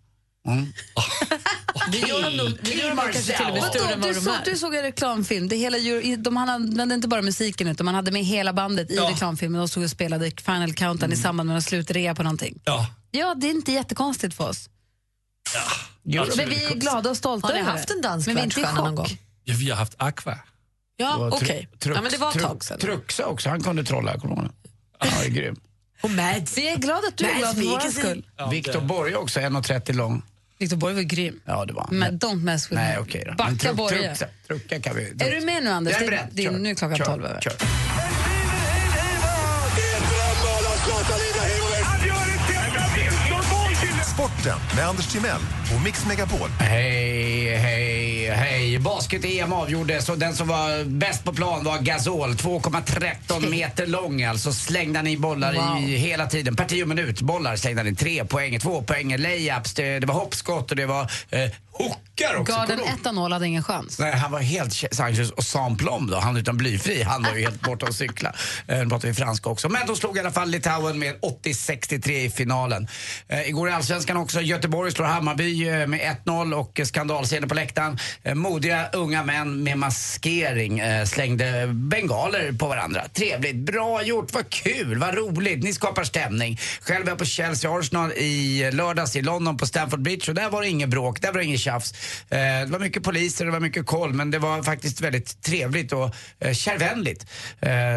Mm. 0.47 0.73
Vi 1.91 1.99
gör 1.99 2.37
nog- 2.37 2.67
gör 2.67 2.95
kanske 2.95 3.37
till 3.37 3.45
och 3.47 3.53
med 3.53 3.63
större 3.63 3.93
än 3.93 4.01
du, 4.01 4.07
vad 4.07 4.15
de 4.15 4.21
såg, 4.21 4.33
är. 4.33 4.45
du 4.45 4.57
såg 4.57 4.75
en 4.75 4.81
reklamfilm. 4.81 5.47
Det 5.47 5.55
hela, 5.55 5.77
de 6.17 6.37
använde 6.37 6.95
inte 6.95 7.07
bara 7.07 7.21
musiken 7.21 7.67
utan 7.67 7.85
man 7.85 7.95
hade 7.95 8.11
med 8.11 8.23
hela 8.25 8.53
bandet 8.53 8.91
i 8.91 8.97
reklamfilmen 8.97 9.61
och 9.61 9.69
stod 9.69 9.83
och 9.83 9.89
spelade 9.89 10.31
Final 10.41 10.73
Countdown 10.73 11.13
i 11.13 11.15
samband 11.15 11.47
med 11.47 11.55
en 11.55 11.61
slutrea 11.61 12.15
på 12.15 12.23
någonting. 12.23 12.59
Ja. 12.65 12.87
Ja, 13.11 13.35
det 13.35 13.47
är 13.47 13.51
inte 13.51 13.71
jättekonstigt 13.71 14.33
för 14.35 14.49
oss. 14.49 14.69
Men 16.03 16.49
vi 16.49 16.65
är 16.65 16.75
glada 16.75 17.09
och 17.09 17.17
stolta 17.17 17.47
Har 17.47 17.53
ni 17.53 17.59
över 17.59 17.71
haft 17.71 17.87
det. 17.87 17.93
en 17.93 18.01
dansk 18.01 18.27
Men 18.27 18.35
vi 18.35 18.41
är 18.41 18.43
inte 18.45 18.59
i 18.59 18.63
världsstjärna 18.63 18.85
någon 18.87 18.95
gång? 18.95 19.17
Ja, 19.43 19.55
vi 19.57 19.69
har 19.69 19.77
haft 19.77 19.93
Aqua. 19.97 20.39
Ja, 20.97 21.29
okej. 21.33 21.67
tru- 21.79 21.91
Ja, 21.95 22.01
men 22.01 22.11
det 22.11 22.17
var 22.17 22.29
ett 22.29 22.41
tag 22.41 22.63
sedan. 22.63 22.79
Truxa 22.79 23.25
också, 23.25 23.49
han 23.49 23.63
kunde 23.63 23.83
trolla, 23.83 24.19
kommer 24.19 24.35
du 24.35 24.41
det? 24.41 24.49
Han 24.99 25.09
var 25.17 25.25
grym. 25.25 25.55
Och 26.01 26.09
Mads. 26.09 26.57
Vi 26.57 26.67
är 26.69 26.77
glada 26.77 27.07
att 27.07 27.17
du 27.17 27.25
är 27.25 27.37
glad 27.37 27.55
för 27.55 27.61
vår 27.63 27.79
skull. 27.91 28.25
Viktor 28.51 28.81
Borg 28.81 29.15
också, 29.15 29.39
1,30 29.39 29.93
lång. 29.93 30.23
Viktor 30.57 30.77
Borg 30.77 30.95
var 30.95 31.01
grym. 31.01 31.39
Ja, 31.45 31.65
det 31.65 31.73
var 31.73 31.83
han. 31.89 31.99
Men 31.99 32.19
don't 32.19 32.43
mess 32.43 32.71
with 32.71 32.81
Nej, 32.81 32.95
me. 32.95 33.01
okej 33.01 33.23
då. 33.27 33.33
Backa 33.33 33.73
Borge. 33.73 34.13
truxa- 34.13 34.27
Trucka 34.47 34.79
kan 34.81 34.95
vi... 34.95 35.03
Är 35.19 35.39
du 35.39 35.45
med 35.45 35.63
nu 35.63 35.69
Anders? 35.69 35.93
Jag 35.93 36.01
är 36.03 36.05
beredd. 36.07 36.27
det- 36.31 36.43
Kör. 36.43 36.51
nu 36.51 36.69
är 36.69 36.75
klockan. 36.75 36.97
12 36.97 37.25
över. 37.25 37.41
Kör. 37.41 37.53
Sporten 44.15 44.57
med 44.75 44.87
Anders 44.87 45.07
Timell 45.07 45.41
och 45.75 45.81
Mix 45.81 46.05
Megapol. 46.05 46.49
Hej, 46.59 47.55
hej, 47.57 48.29
hej. 48.29 48.79
Basket-EM 48.79 49.53
avgjordes 49.53 50.09
och 50.09 50.17
den 50.19 50.35
som 50.35 50.47
var 50.47 50.83
bäst 50.85 51.23
på 51.23 51.33
plan 51.33 51.63
var 51.63 51.77
Gasol. 51.77 52.33
2,13 52.33 53.49
meter 53.49 53.87
lång 53.87 54.23
alltså. 54.23 54.53
Slängde 54.53 54.99
han 54.99 55.07
i 55.07 55.17
bollar 55.17 55.53
Wow. 55.53 55.83
i 55.89 55.95
hela 55.97 56.25
tiden. 56.27 56.55
Per 56.55 56.65
tio 56.65 56.85
minut 56.85 57.21
bollar 57.21 57.55
slängde 57.55 57.79
han 57.79 57.87
in. 57.87 57.95
Tre 57.95 58.25
poäng, 58.25 58.59
två 58.59 58.81
poäng, 58.81 59.17
layups, 59.17 59.73
det, 59.73 59.99
det 59.99 60.07
var 60.07 60.15
hoppskott 60.15 60.71
och 60.71 60.77
det 60.77 60.85
var 60.85 61.01
eh, 61.29 61.39
hookar 61.71 62.35
också. 62.35 62.53
Garden 62.53 62.77
Kommer 62.77 62.77
du 62.77 63.09
ihåg? 63.11 63.29
1-0 63.29 63.33
hade 63.33 63.47
ingen 63.47 63.63
chans. 63.63 63.99
Nej, 63.99 64.11
han 64.17 64.31
var 64.31 64.39
helt 64.39 64.73
Sanchez 64.95 65.31
och 65.31 65.43
Sans 65.43 65.77
Plom 65.79 66.09
då, 66.11 66.17
han 66.19 66.37
utan 66.37 66.57
blyfri. 66.57 67.03
Han 67.03 67.23
var 67.23 67.33
ju 67.35 67.41
helt 67.41 67.61
borta 67.61 67.85
och 67.85 67.95
cykla. 67.95 68.33
Eh, 68.67 68.77
Nu 68.77 68.89
pratar 68.89 69.07
vi 69.07 69.13
franska 69.13 69.49
också. 69.49 69.69
Men 69.69 69.87
de 69.87 69.95
slog 69.95 70.17
i 70.17 70.19
alla 70.19 70.31
fall 70.31 70.49
Litauen 70.49 70.99
med 70.99 71.15
80-63 71.43 72.09
i 72.11 72.29
finalen. 72.29 72.87
Eh, 73.27 73.49
igår 73.49 73.69
i 73.69 73.71
Allsvenskan 73.71 74.04
också, 74.13 74.41
Göteborg 74.41 74.91
slår 74.91 75.05
Hammarby 75.05 75.67
eh, 75.67 75.87
med 75.87 76.17
1-0 76.25 76.53
och 76.53 76.79
skandalscener 76.83 77.47
på 77.47 77.55
läktaren. 77.55 77.97
Eh, 78.23 78.35
modiga 78.35 78.89
unga 78.93 79.23
män 79.23 79.63
med 79.63 79.77
maskering 79.77 80.79
eh, 80.79 81.05
slängde 81.05 81.67
bengaler 81.67 82.51
på 82.51 82.67
varandra. 82.67 83.01
Trevligt, 83.13 83.55
bra 83.55 84.03
gjort, 84.03 84.33
vad 84.33 84.49
kul, 84.49 84.97
vad 84.97 85.15
roligt. 85.15 85.63
Ni 85.63 85.73
skapar 85.73 86.03
stämning. 86.03 86.59
Själv 86.81 87.05
var 87.05 87.11
jag 87.11 87.17
på 87.17 87.25
Chelsea 87.25 87.79
Arsenal 87.79 88.11
i 88.11 88.71
lördags 88.73 89.15
i 89.15 89.21
London 89.21 89.57
på 89.57 89.65
Stamford 89.65 90.01
Bridge 90.01 90.31
och 90.31 90.35
där 90.35 90.49
var 90.49 90.61
det 90.61 90.67
inget 90.67 90.89
bråk, 90.89 91.21
där 91.21 91.31
var 91.31 91.39
det 91.39 91.45
inget 91.45 91.59
tjafs. 91.59 91.93
Det 92.29 92.67
var 92.69 92.79
mycket 92.79 93.03
poliser, 93.03 93.45
det 93.45 93.51
var 93.51 93.59
mycket 93.59 93.85
koll 93.85 94.13
men 94.13 94.31
det 94.31 94.39
var 94.39 94.63
faktiskt 94.63 95.01
väldigt 95.01 95.41
trevligt 95.41 95.93
och 95.93 96.15
kärvänligt. 96.53 97.25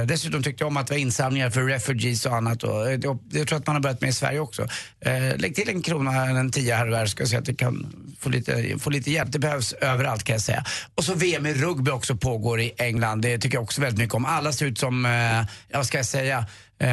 Dessutom 0.07 0.43
tyckte 0.43 0.63
jag 0.65 0.69
om 0.69 0.77
att 0.77 0.87
det 0.87 0.95
var 0.95 0.99
insamlingar 0.99 1.51
för 1.51 1.63
refugees 1.63 2.27
och 2.27 2.37
annat 2.37 2.63
och 2.63 2.93
jag 3.31 3.49
tror 3.49 3.55
att 3.59 3.67
man 3.67 3.77
har 3.77 3.81
börjat 3.81 4.01
med 4.01 4.11
i 4.11 4.13
Sverige 4.13 4.41
också. 4.41 4.69
Lägg 5.37 5.55
till 5.55 5.69
en 5.69 5.83
krona, 5.83 5.98
en 6.07 6.51
tia 6.51 6.77
här 6.77 6.85
och 6.85 6.91
där 6.91 7.07
ska 7.07 7.23
jag 7.23 7.29
säga 7.29 7.41
att 7.41 7.47
det 7.47 7.55
kan 7.55 7.87
få 8.21 8.29
lite, 8.29 8.79
få 8.79 8.91
lite 8.91 9.11
hjälp. 9.11 9.33
Det 9.33 9.39
behövs 9.39 9.73
överallt 9.73 10.25
kan 10.25 10.35
jag 10.35 10.43
säga. 10.43 10.65
Och 10.95 11.05
så 11.05 11.15
VM 11.15 11.47
i 11.47 11.55
rugby 11.55 11.91
också 11.91 12.17
pågår 12.17 12.61
i 12.61 12.73
England. 12.79 13.23
Det 13.23 13.39
tycker 13.39 13.57
jag 13.57 13.63
också 13.65 13.81
väldigt 13.81 13.99
mycket 13.99 14.15
om. 14.15 14.25
Alla 14.25 14.53
ser 14.53 14.67
ut 14.67 14.79
som, 14.79 15.07
eh, 15.07 15.45
vad 15.73 15.87
ska 15.87 15.97
jag 15.97 16.07
säga, 16.07 16.47
Eh, 16.81 16.89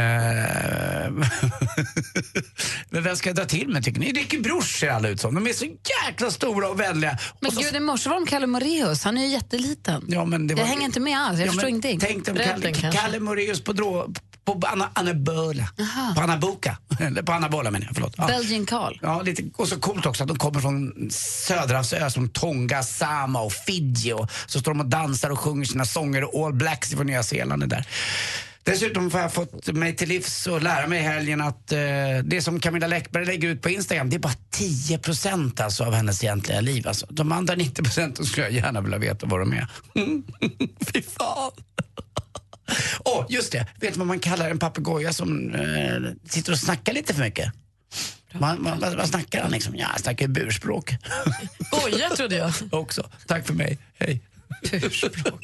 Men 2.89 3.03
vem 3.03 3.15
ska 3.15 3.29
jag 3.29 3.35
dra 3.35 3.45
till 3.45 3.67
med 3.69 3.83
tycker 3.83 3.99
ni? 3.99 4.11
Ricky 4.11 4.39
Bruch 4.39 4.79
ser 4.79 4.89
alla 4.89 5.07
ut 5.07 5.21
som. 5.21 5.35
De 5.35 5.47
är 5.47 5.53
så 5.53 5.65
jäkla 6.05 6.31
stora 6.31 6.67
och 6.69 6.79
vänliga. 6.79 7.17
Men 7.39 7.47
och 7.47 7.53
så, 7.53 7.61
gud, 7.61 7.75
i 7.75 7.79
morse 7.79 8.09
var 8.09 8.15
de 8.15 8.25
Kalle 8.25 8.47
Moraeus. 8.47 9.03
Han 9.03 9.17
är 9.17 9.21
ju 9.21 9.27
jätteliten. 9.27 10.05
ja, 10.07 10.25
men 10.25 10.47
det 10.47 10.51
Jag 10.53 10.57
var, 10.57 10.65
hänger 10.65 10.85
inte 10.85 10.99
med 10.99 11.17
alls. 11.19 11.39
Jag 11.39 11.47
Ja, 11.47 11.51
förstår 11.51 11.69
ingenting. 11.69 11.99
Tänk 11.99 12.25
dig 12.25 12.35
Kalle, 12.45 12.73
kanske. 12.73 12.99
Kalle 13.01 13.19
Moraeus 13.19 13.61
på, 13.63 13.73
drå, 13.73 14.07
på 14.45 14.61
Anabola. 14.93 15.69
På 16.15 16.21
Anaboka. 16.21 16.77
Eller 16.99 17.21
på 17.23 17.31
Anabola 17.31 17.71
menar 17.71 17.85
jag, 17.85 17.95
förlåt. 17.95 18.13
Ja. 18.17 18.27
Belgian 18.27 18.65
Carl. 18.65 18.99
Ja, 19.01 19.21
lite, 19.21 19.43
och 19.55 19.67
så 19.67 19.79
coolt 19.79 20.05
också 20.05 20.23
att 20.23 20.27
de 20.29 20.37
kommer 20.37 20.59
från 20.59 21.09
söderhavsöar 21.11 22.09
som 22.09 22.29
Tonga, 22.29 22.83
Sama 22.83 23.41
och 23.41 23.53
Fiji. 23.53 24.13
Och 24.13 24.29
så 24.47 24.59
står 24.59 24.71
de 24.71 24.79
och 24.79 24.85
dansar 24.89 25.29
och 25.29 25.39
sjunger 25.39 25.65
sina 25.65 25.85
sånger 25.85 26.35
och 26.35 26.45
All 26.45 26.53
Blacks 26.53 26.91
från 26.91 27.07
Nya 27.07 27.23
Zeeland 27.23 27.63
är 27.63 27.67
där. 27.67 27.85
Dessutom 28.65 29.11
har 29.11 29.19
jag 29.19 29.33
fått 29.33 29.67
mig 29.67 29.95
till 29.95 30.09
livs 30.09 30.47
och 30.47 30.61
lära 30.61 30.87
mig 30.87 30.99
i 30.99 31.01
helgen 31.01 31.41
att 31.41 31.71
eh, 31.71 31.79
det 32.23 32.41
som 32.41 32.59
Camilla 32.59 32.87
Läckberg 32.87 33.25
lägger 33.25 33.47
ut 33.47 33.61
på 33.61 33.69
Instagram, 33.69 34.09
det 34.09 34.15
är 34.15 34.19
bara 34.19 34.33
10 34.51 34.97
procent 34.97 35.59
alltså 35.59 35.83
av 35.83 35.93
hennes 35.93 36.23
egentliga 36.23 36.61
liv. 36.61 36.87
Alltså. 36.87 37.05
De 37.09 37.31
andra 37.31 37.55
90 37.55 37.83
procenten 37.83 38.25
skulle 38.25 38.45
jag 38.45 38.53
gärna 38.53 38.81
vilja 38.81 38.97
veta 38.97 39.25
vad 39.25 39.39
de 39.39 39.53
är. 39.53 39.67
Fy 40.93 41.01
fan! 41.01 41.51
Åh, 43.05 43.25
just 43.29 43.51
det. 43.51 43.67
Vet 43.79 43.93
du 43.93 43.99
vad 43.99 44.07
man 44.07 44.19
kallar 44.19 44.49
en 44.49 44.59
papegoja 44.59 45.13
som 45.13 45.55
eh, 45.55 46.29
sitter 46.29 46.51
och 46.51 46.59
snackar 46.59 46.93
lite 46.93 47.13
för 47.13 47.21
mycket? 47.21 47.53
Man, 48.39 48.63
man, 48.63 48.79
vad, 48.79 48.95
vad 48.95 49.07
snackar 49.07 49.41
han 49.41 49.51
liksom? 49.51 49.75
Ja, 49.75 49.87
han 49.87 49.99
snackar 49.99 50.27
burspråk. 50.27 50.95
Goja 51.71 52.09
trodde 52.09 52.35
jag. 52.35 52.53
Också. 52.71 53.09
Tack 53.27 53.47
för 53.47 53.53
mig. 53.53 53.77
Hej. 53.99 54.21
Burspråk. 54.71 55.41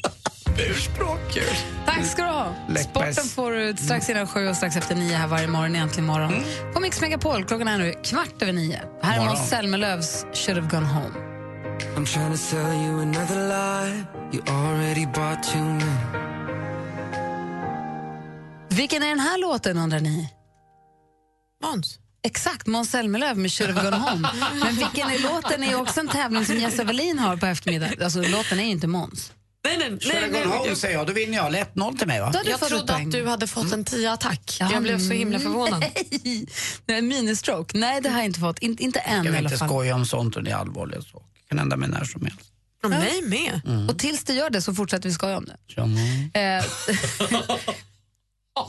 Burspråk. 0.56 1.38
Tack 1.86 2.04
ska 2.06 2.22
du 2.22 2.28
ha. 2.28 2.54
Sporten 2.76 3.24
får 3.24 3.52
du 3.52 3.76
strax 3.76 4.10
innan 4.10 4.26
sju 4.26 4.48
och 4.48 4.56
strax 4.56 4.76
efter 4.76 4.94
nio 4.94 5.16
här 5.16 5.26
varje 5.28 5.48
morgon, 5.48 5.76
egentligen 5.76 6.06
morgon. 6.06 6.32
Mm. 6.32 6.72
På 6.74 6.80
Mix 6.80 7.00
Megapol, 7.00 7.44
klockan 7.44 7.68
är 7.68 7.78
nu 7.78 7.94
kvart 8.02 8.42
över 8.42 8.52
nio. 8.52 8.80
Här 9.02 9.20
är. 9.20 9.24
Måns 9.26 9.48
Zelmerlöws 9.48 10.26
Should 10.34 10.58
have 10.58 10.68
gone 10.70 10.86
home. 10.86 11.14
I'm 11.96 12.06
trying 12.06 12.30
to 12.30 12.36
sell 12.38 12.72
you 12.72 13.02
another 13.02 13.48
lie. 13.48 14.04
You 14.32 14.42
already 14.48 15.06
bought 15.06 15.42
too 15.42 15.64
many. 15.64 16.32
Vilken 18.68 19.02
är 19.02 19.08
den 19.08 19.20
här 19.20 19.38
låten 19.38 19.78
undrar 19.78 20.00
ni? 20.00 20.28
Måns. 21.62 21.98
Exakt, 22.24 22.66
Måns 22.66 22.90
Zelmerlöw 22.90 23.34
med 23.34 23.52
Should 23.52 23.70
have 23.70 23.90
gone 23.90 24.02
home. 24.02 24.28
Men 24.64 24.74
vilken 24.74 25.10
är 25.10 25.18
låten 25.18 25.62
är 25.62 25.80
också 25.80 26.00
en 26.00 26.08
tävling 26.08 26.44
som 26.46 26.56
Jesse 26.56 26.84
Wallin 26.84 27.18
har 27.18 27.36
på 27.36 27.46
eftermiddag. 27.46 27.88
Alltså 28.02 28.22
låten 28.22 28.60
är 28.60 28.64
ju 28.64 28.70
inte 28.70 28.86
Måns. 28.86 29.32
Nej, 29.64 29.78
nej, 29.78 30.00
Kör 30.00 30.28
nej, 30.30 30.40
jag 30.44 30.66
jag- 30.66 30.76
säger 30.76 30.98
jag, 30.98 31.06
då 31.06 31.12
vinner 31.12 31.36
jag. 31.36 31.54
1-0 31.54 31.98
till 31.98 32.06
mig 32.06 32.20
va? 32.20 32.32
Jag 32.44 32.60
trodde 32.60 32.94
att 32.94 33.12
du 33.12 33.26
hade 33.26 33.46
fått 33.46 33.72
en 33.72 33.84
10-attack. 33.84 34.56
Ja, 34.60 34.70
Jag 34.72 34.82
blev 34.82 34.98
så 34.98 35.12
himla 35.12 35.38
förvånad. 35.38 35.80
Nej, 35.80 36.46
nej 36.86 37.02
ministroke. 37.02 37.78
Nej, 37.78 38.00
det 38.00 38.08
har 38.08 38.16
jag 38.16 38.26
inte 38.26 38.40
fått. 38.40 38.58
In, 38.58 38.76
inte 38.78 38.98
än 38.98 39.16
Jag 39.16 39.24
i 39.26 39.28
vill 39.28 39.38
alla 39.38 39.48
inte 39.48 39.58
fall. 39.58 39.68
skoja 39.68 39.94
om 39.94 40.06
sånt 40.06 40.36
och 40.36 40.42
det 40.44 40.50
är 40.50 40.54
allvarliga 40.54 41.02
saker. 41.02 41.26
Det 41.42 41.48
kan 41.48 41.58
hända 41.58 41.76
mig 41.76 41.88
när 41.88 42.04
som 42.04 42.22
helst. 42.24 42.40
Och 42.84 42.90
mig 42.90 43.22
med. 43.22 43.60
Och 43.90 43.98
tills 43.98 44.24
det 44.24 44.32
gör 44.32 44.50
det 44.50 44.62
så 44.62 44.74
fortsätter 44.74 45.08
vi 45.08 45.14
skoja 45.14 45.36
om 45.36 45.44
det. 45.44 46.40
Eh, 46.40 46.64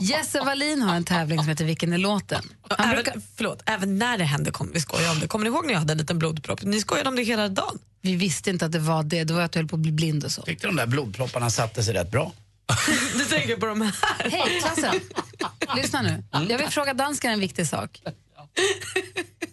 Jesse 0.00 0.40
Wallin 0.40 0.82
har 0.82 0.94
en 0.96 1.04
tävling 1.04 1.38
som 1.38 1.48
heter 1.48 1.64
Vilken 1.64 1.92
är 1.92 1.98
låten? 1.98 2.42
Han 2.68 2.80
även, 2.90 2.94
brukar- 3.04 3.20
förlåt, 3.36 3.62
även 3.66 3.98
när 3.98 4.18
det 4.18 4.24
hände 4.24 4.50
kommer 4.50 4.72
vi 4.72 4.80
skoja 4.80 5.10
om 5.10 5.20
det. 5.20 5.26
Kommer 5.28 5.44
ni 5.44 5.50
ihåg 5.50 5.66
när 5.66 5.72
jag 5.72 5.78
hade 5.78 5.92
en 5.92 5.98
liten 5.98 6.18
blodpropp? 6.18 6.62
Ni 6.62 6.80
skojade 6.80 7.08
om 7.08 7.16
det 7.16 7.22
hela 7.22 7.48
dagen. 7.48 7.78
Vi 8.04 8.16
visste 8.16 8.50
inte 8.50 8.66
att 8.66 8.72
det 8.72 8.78
var 8.78 9.02
det, 9.02 9.24
det 9.24 9.34
var 9.34 9.42
att 9.42 9.52
du 9.52 9.58
höll 9.58 9.68
på 9.68 9.76
att 9.76 9.80
bli 9.80 9.92
blind 9.92 10.24
och 10.24 10.32
så. 10.32 10.42
Tyckte 10.42 10.66
de 10.66 10.76
där 10.76 10.86
blodpropparna 10.86 11.50
satte 11.50 11.82
sig 11.82 11.94
rätt 11.94 12.10
bra. 12.10 12.32
Du 13.18 13.24
tänker 13.24 13.56
på 13.56 13.66
de 13.66 13.80
här. 13.80 13.94
Hej 14.30 14.60
klassen! 14.60 15.00
Lyssna 15.76 16.02
nu. 16.02 16.24
Jag 16.48 16.58
vill 16.58 16.68
fråga 16.68 16.94
dansken 16.94 17.32
en 17.32 17.40
viktig 17.40 17.66
sak. 17.66 18.02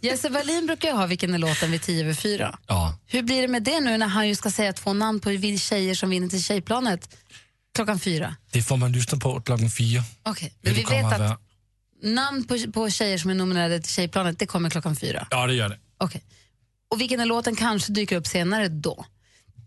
Jesse 0.01 0.29
Wallin 0.29 0.67
brukar 0.67 0.89
ju 0.89 0.95
ha 0.95 1.05
Vilken 1.05 1.33
är 1.33 1.37
låten 1.37 1.71
vid 1.71 1.81
10 1.81 2.03
över 2.03 2.13
4. 2.13 2.59
Ja. 2.67 2.97
Hur 3.07 3.23
blir 3.23 3.41
det 3.41 3.47
med 3.47 3.63
det 3.63 3.79
nu 3.79 3.97
när 3.97 4.07
han 4.07 4.27
ju 4.27 4.35
ska 4.35 4.51
säga 4.51 4.73
två 4.73 4.93
namn 4.93 5.19
på 5.19 5.29
tjejer 5.57 5.95
som 5.95 6.09
vinner 6.09 6.27
till 6.27 6.43
Tjejplanet 6.43 7.17
klockan 7.75 7.99
fyra? 7.99 8.35
Det 8.51 8.61
får 8.61 8.77
man 8.77 8.91
lyssna 8.91 9.17
på 9.17 9.41
klockan 9.41 9.69
fyra. 9.69 10.03
Okej, 10.23 10.53
När 10.61 10.71
men 10.71 10.79
vi 10.79 10.95
vet 10.95 11.21
att 11.21 11.41
namn 12.03 12.43
på, 12.43 12.71
på 12.73 12.89
tjejer 12.89 13.17
som 13.17 13.29
är 13.29 13.35
nominerade 13.35 13.79
till 13.79 13.91
Tjejplanet, 13.93 14.39
det 14.39 14.45
kommer 14.45 14.69
klockan 14.69 14.95
fyra. 14.95 15.27
Ja, 15.31 15.47
det 15.47 15.53
gör 15.53 15.69
det. 15.69 15.77
Okej. 15.97 16.23
Och 16.91 17.01
vilken 17.01 17.19
är 17.19 17.25
låten 17.25 17.55
kanske 17.55 17.91
dyker 17.91 18.15
upp 18.15 18.27
senare 18.27 18.67
då. 18.67 19.05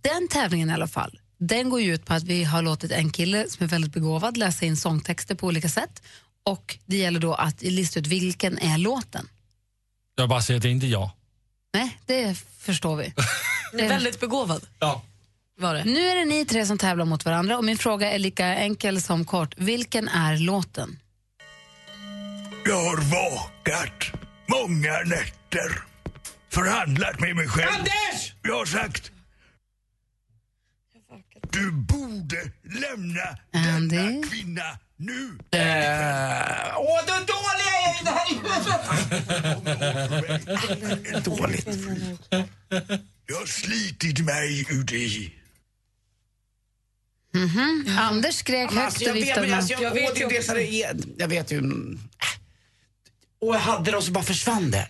Den 0.03 0.29
tävlingen 0.29 0.71
i 0.71 0.73
alla 0.73 0.89
fall, 0.89 1.21
den 1.39 1.71
går 1.71 1.81
ju 1.81 1.95
ut 1.95 2.05
på 2.05 2.15
att 2.15 2.23
vi 2.23 2.45
har 2.45 2.63
låtit 2.63 2.91
en 2.91 3.11
kille 3.11 3.47
som 3.49 3.65
är 3.65 3.69
väldigt 3.69 3.93
begåvad 3.93 4.37
läsa 4.37 4.65
in 4.65 4.77
sångtexter 4.77 5.35
på 5.35 5.47
olika 5.47 5.69
sätt. 5.69 6.03
Och 6.43 6.79
det 6.87 6.97
gäller 6.97 7.21
då 7.21 7.35
att 7.35 7.63
lista 7.63 8.01
ut 8.01 8.07
vilken 8.07 8.59
är 8.59 8.79
låten. 8.79 9.29
Jag 10.15 10.29
bara 10.29 10.43
säga 10.43 10.57
att 10.57 10.63
det 10.63 10.69
är 10.69 10.71
inte 10.71 10.87
jag. 10.87 11.11
Nej, 11.75 11.99
det 12.07 12.39
förstår 12.59 12.97
vi. 12.97 13.15
Ni 13.73 13.83
är 13.83 13.89
väldigt 13.89 14.21
begåvad. 14.21 14.67
Ja. 14.79 15.03
Var 15.59 15.75
det? 15.75 15.85
Nu 15.85 16.01
är 16.01 16.17
det 16.17 16.25
ni 16.25 16.45
tre 16.45 16.67
som 16.67 16.79
tävlar 16.79 17.05
mot 17.05 17.25
varandra 17.25 17.59
och 17.59 17.65
min 17.65 17.79
fråga 17.79 18.13
är 18.13 18.19
lika 18.19 18.47
enkel 18.47 19.03
som 19.03 19.25
kort. 19.25 19.55
Vilken 19.57 20.09
är 20.09 20.37
låten? 20.37 20.99
Jag 22.65 22.85
har 22.85 22.97
vakat 22.97 24.21
många 24.49 24.93
nätter. 24.93 25.94
Förhandlat 26.55 27.21
med 27.21 27.37
mig 27.37 27.49
själv. 27.49 27.69
Anders! 27.79 28.33
Jag 28.43 28.55
har 28.59 28.67
sagt... 28.67 29.11
Du 31.51 31.71
borde 31.73 32.51
lämna 32.63 33.21
Andy? 33.53 33.97
denna 33.97 34.27
kvinna 34.27 34.79
nu. 34.97 35.39
Eh, 35.51 36.79
Åh, 36.79 37.01
då 37.07 37.13
dålig 37.13 37.65
jag 37.67 37.85
är 37.85 38.01
i 38.01 38.05
det 38.05 38.11
här 38.11 38.27
Dåligt. 41.21 41.69
Jag 43.27 43.37
har 43.37 43.47
slitit 43.47 44.19
mig 44.19 44.67
ut 44.71 44.93
i... 44.93 45.35
Mhm. 47.35 47.97
Anders 47.99 48.35
skrek 48.35 48.71
Men 48.71 48.83
högt 48.85 48.97
och 48.97 49.03
jag 49.03 49.13
vet, 49.15 49.23
viftade 49.23 49.47
med... 49.47 49.57
alltså, 49.57 49.73
jag, 49.73 49.83
jag 49.83 49.91
vet 49.95 50.21
ju 50.21 50.27
det 50.29 50.83
är, 50.83 50.97
jag 51.19 51.29
vet 51.29 51.53
ju... 51.53 51.59
mm, 51.59 52.01
Och 53.41 53.55
jag 53.55 53.61
hade 53.61 53.91
det 53.91 53.97
och 53.97 54.05
så 54.05 54.13
bara 54.13 54.25
försvann 54.25 54.71
det. 54.71 54.89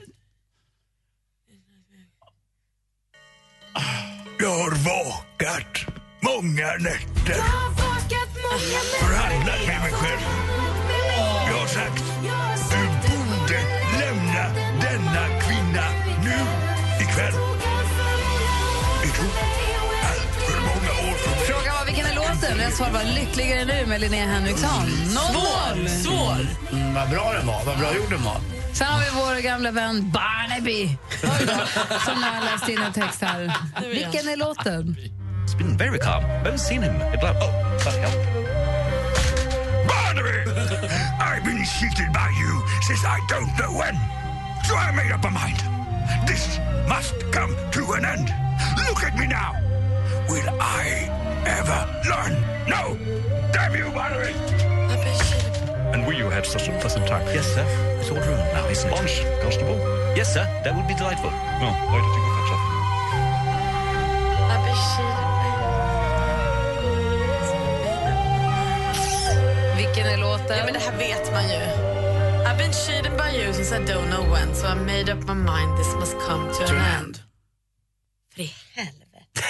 Jag 4.39 4.51
har 4.51 4.71
vakat 4.71 5.87
många 6.21 6.67
nätter. 6.67 7.41
Förhandlat 9.01 9.67
med 9.67 9.81
mig 9.81 9.93
själv. 9.93 10.21
Jag 11.47 11.59
har 11.59 11.67
sagt, 11.67 12.05
du 12.71 12.87
borde 13.09 13.61
lämna 14.01 14.45
denna 14.81 15.41
kvinna 15.41 15.87
nu 16.25 16.37
ikväll. 17.05 17.33
Det 19.03 19.09
tog 19.09 19.31
allt 20.05 20.35
för 20.47 20.61
många 20.61 21.11
år 21.11 21.17
för 21.17 21.31
mig. 21.31 21.39
Frågan 21.47 21.75
var 21.79 21.85
vilken 21.87 22.07
är 22.07 22.15
låten? 22.15 22.59
Jag 22.61 22.73
svarade 22.73 22.95
var 22.99 23.05
Lyckligare 23.15 23.65
nu 23.65 23.87
med 23.87 24.01
Linnea 24.01 24.27
Henriksson. 24.27 24.87
Noll 25.15 25.89
mål! 26.15 26.47
Mm, 26.73 26.95
vad 26.95 27.11
bra 27.11 27.33
den 27.33 27.47
var, 27.47 27.65
vad 27.65 27.79
bra 27.79 27.95
gjord 27.97 28.11
den 28.11 28.23
var. 28.25 28.54
Sen 28.75 28.87
har 28.87 29.01
vi 29.01 29.07
vår 29.15 29.43
gamla 29.43 29.71
vän 29.71 30.11
Barnaby 30.11 30.97
som 32.05 32.23
har 32.23 32.45
läst 32.45 32.69
in 32.69 32.79
en 32.79 32.93
text 32.93 33.23
här. 33.23 33.53
Vilken 33.81 34.29
är 34.29 34.37
låten? 34.37 34.97
It's 35.47 35.59
been 35.59 35.77
very 35.77 35.99
calm. 35.99 36.25
Haven't 36.25 36.59
seen 36.59 36.83
him. 36.83 36.95
It 36.95 37.23
like, 37.23 37.37
oh, 37.41 37.51
hell. 37.85 38.11
Barnaby! 39.89 40.51
I've 41.21 41.45
been 41.45 41.65
cheated 41.65 42.13
by 42.13 42.29
you 42.41 42.63
since 42.89 43.05
I 43.05 43.19
don't 43.29 43.53
know 43.59 43.79
when. 43.81 43.97
So 44.65 44.75
I 44.75 44.93
made 44.97 45.13
up 45.15 45.23
my 45.23 45.31
mind. 45.31 45.63
This 46.27 46.59
must 46.89 47.15
come 47.33 47.55
to 47.73 47.93
an 47.93 48.05
end. 48.05 48.33
Look 48.89 49.05
at 49.05 49.17
me 49.19 49.27
now. 49.27 49.53
Will 50.29 50.49
I 50.61 51.11
ever 51.47 51.81
learn? 52.11 52.35
No! 52.69 52.97
Damn 53.53 53.75
you, 53.77 53.91
Barnaby! 53.91 55.44
And 55.95 56.05
we 56.09 56.17
you 56.17 56.29
had 56.29 56.45
such 56.45 56.67
a 56.67 56.73
pleasant 56.81 57.07
time. 57.07 57.25
Yes, 57.33 57.47
sir. 57.55 57.65
It's 58.01 58.11
all 58.11 58.17
ruined 58.17 58.53
now, 58.53 58.67
isn't 58.69 58.91
it? 58.91 58.95
Lunch, 58.97 59.23
Constable. 59.41 59.79
Yes, 60.17 60.35
sir. 60.35 60.43
That 60.65 60.75
would 60.75 60.89
be 60.89 60.95
delightful. 60.95 61.31
No, 61.31 61.71
why 61.71 61.99
did 62.03 62.15
you 62.17 62.23
go 62.27 62.31
fetch 62.37 62.51
that? 62.51 62.63
Vilken 69.77 70.07
är 70.07 70.17
låten? 70.17 70.57
Ja, 70.59 70.65
men 70.65 70.75
det 70.75 70.81
här 70.81 70.99
vet 70.99 71.33
man 71.33 71.49
ju. 71.49 71.61
I've 72.47 72.59
been 72.59 72.73
cheated 72.73 73.17
by 73.17 73.39
you 73.39 73.53
since 73.53 73.73
I 73.73 73.79
don't 73.79 74.11
know 74.11 74.33
when 74.33 74.55
so 74.55 74.67
I 74.67 74.75
made 74.75 75.13
up 75.13 75.27
my 75.29 75.35
mind 75.35 75.79
this 75.79 75.95
must 75.95 76.19
come 76.19 76.49
to, 76.49 76.67
To 76.67 76.75
an 76.75 77.05
end. 77.05 77.19
För 78.35 78.43
i 78.43 78.53
helvete. 78.75 79.45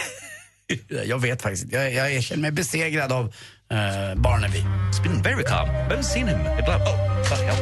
Jag 1.09 1.19
vet 1.19 1.43
faktiskt 1.43 1.73
jag, 1.73 1.95
jag 1.95 2.23
känner 2.23 2.43
mig 2.43 2.51
besegrad 2.51 3.13
av 3.13 3.35
uh, 3.71 4.15
Barnaby. 4.17 4.65
It's 4.89 4.99
been 4.99 5.23
very 5.23 5.45
calm. 5.45 5.69
Haven't 5.69 6.05
seen 6.05 6.27
him. 6.27 6.41
It 6.59 6.67
like, 6.69 6.83
oh, 6.85 7.23
bloody 7.29 7.45
hell. 7.45 7.59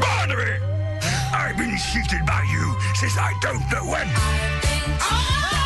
Barnaby! 0.00 0.64
I've 1.32 1.56
been 1.56 1.76
cheated 1.76 2.24
by 2.26 2.42
you 2.50 2.76
since 2.94 3.16
I 3.18 3.32
don't 3.40 3.70
know 3.70 3.84
when. 3.90 5.61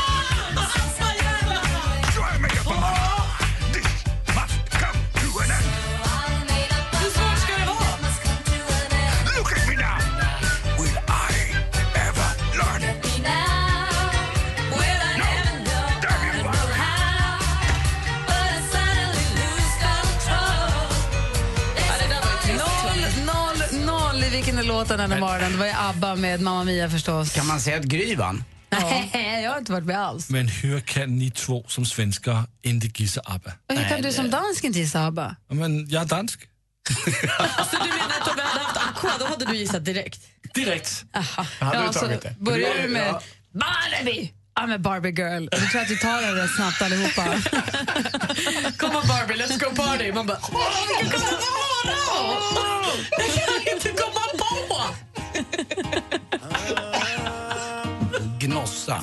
Låten 24.78 24.98
den 24.98 25.12
här 25.12 25.20
morgonen. 25.20 25.52
Det 25.52 25.58
var 25.58 25.66
ju 25.66 25.72
ABBA 25.72 26.14
med 26.14 26.40
Mamma 26.40 26.64
Mia 26.64 26.90
förstås. 26.90 27.34
Kan 27.34 27.46
man 27.46 27.60
säga 27.60 27.76
att 27.76 27.84
Gry 27.84 28.16
vann? 28.16 28.44
Nej, 28.70 29.40
jag 29.44 29.50
har 29.50 29.58
inte 29.58 29.72
varit 29.72 29.84
med 29.84 29.98
alls. 29.98 30.30
Men 30.30 30.48
hur 30.48 30.80
kan 30.80 31.18
ni 31.18 31.30
två 31.30 31.64
som 31.68 31.86
svenskar 31.86 32.42
inte 32.62 33.02
gissa 33.02 33.20
ABBA? 33.24 33.52
Och 33.70 33.76
hur 33.76 33.88
kan 33.88 34.02
du 34.02 34.12
som 34.12 34.30
dansk 34.30 34.64
inte 34.64 34.78
gissa 34.78 35.06
ABBA? 35.06 35.36
Men 35.48 35.88
jag 35.88 36.02
är 36.02 36.06
dansk. 36.06 36.40
Så 36.88 36.94
du 37.04 37.78
menar 37.78 38.16
att 38.20 38.28
om 38.28 38.34
vi 38.36 38.42
hade 38.42 38.60
haft 38.64 38.76
Aqua 38.76 39.10
då 39.18 39.26
hade 39.26 39.44
du 39.44 39.56
gissat 39.56 39.84
direkt? 39.84 40.20
Direkt. 40.54 41.04
Aha. 41.14 41.46
Hade 41.60 41.78
du 41.78 41.84
Ja, 41.84 41.92
så 41.92 41.98
tagit 42.00 42.22
det? 42.22 42.34
börjar 42.38 42.82
du 42.82 42.88
med 42.88 43.08
ja. 43.08 43.20
Barnaby! 43.52 44.32
I'm 44.60 44.74
a 44.74 44.78
Barbie 44.78 45.10
girl. 45.10 45.48
Då 45.50 45.56
tror 45.58 45.70
jag 45.74 45.82
att 45.82 45.90
vi 45.90 45.96
tar 45.98 46.22
det 46.22 46.42
rätt 46.42 46.50
snabbt 46.56 46.82
allihopa. 46.82 47.22
Kom 48.78 48.96
on 48.96 49.06
Barbie, 49.08 49.34
let's 49.34 49.58
go 49.64 49.74
party. 49.76 50.12
Man 50.12 50.26
bara, 50.26 50.38
åh, 50.42 50.58
vilken 53.18 53.44
kan 53.46 53.54
jag 53.64 53.74
inte 53.74 53.88
komma 54.02 54.15
på! 54.76 54.94
Gnossa. 58.40 59.00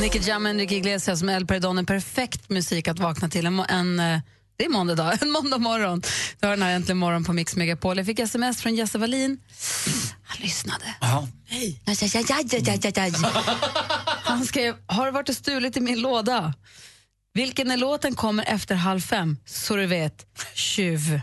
Nicky 0.00 0.18
Jam 0.18 0.44
och 0.44 0.50
Enrique 0.50 0.76
Iglesias 0.76 1.22
med 1.22 1.36
El 1.36 1.46
Perdón, 1.46 1.78
en 1.78 1.86
perfekt 1.86 2.50
musik 2.50 2.88
att 2.88 2.98
vakna 2.98 3.28
till. 3.28 3.46
En, 3.46 3.60
en, 3.60 4.00
eh, 4.00 4.20
det 4.56 4.64
är 4.64 4.68
måndag 4.68 4.94
dag, 4.94 5.18
en 5.22 5.30
måndag 5.30 5.58
morgon. 5.58 6.02
Du 6.40 6.46
har 6.46 6.56
den 6.56 6.62
här 6.62 6.74
äntligen 6.74 6.98
morgon 6.98 7.24
på 7.24 7.32
Mix 7.32 7.56
Megapol. 7.56 7.96
Jag 7.96 8.06
fick 8.06 8.18
sms 8.18 8.62
från 8.62 8.74
Jesse 8.74 8.98
Wallin. 8.98 9.38
Han 10.22 10.38
lyssnade. 10.40 10.94
Ja, 11.00 11.28
ja. 13.22 13.30
Han 14.24 14.44
skrev, 14.44 14.74
har 14.86 15.06
du 15.06 15.12
varit 15.12 15.28
och 15.28 15.36
stulit 15.36 15.76
i 15.76 15.80
min 15.80 16.00
låda? 16.00 16.54
Vilken 17.36 17.70
är 17.70 17.76
låten 17.76 18.14
kommer 18.14 18.44
efter 18.44 18.74
halv 18.74 19.00
fem? 19.00 19.36
Så 19.46 19.76
du 19.76 19.86
vet, 19.86 20.26
tjuv. 20.54 21.20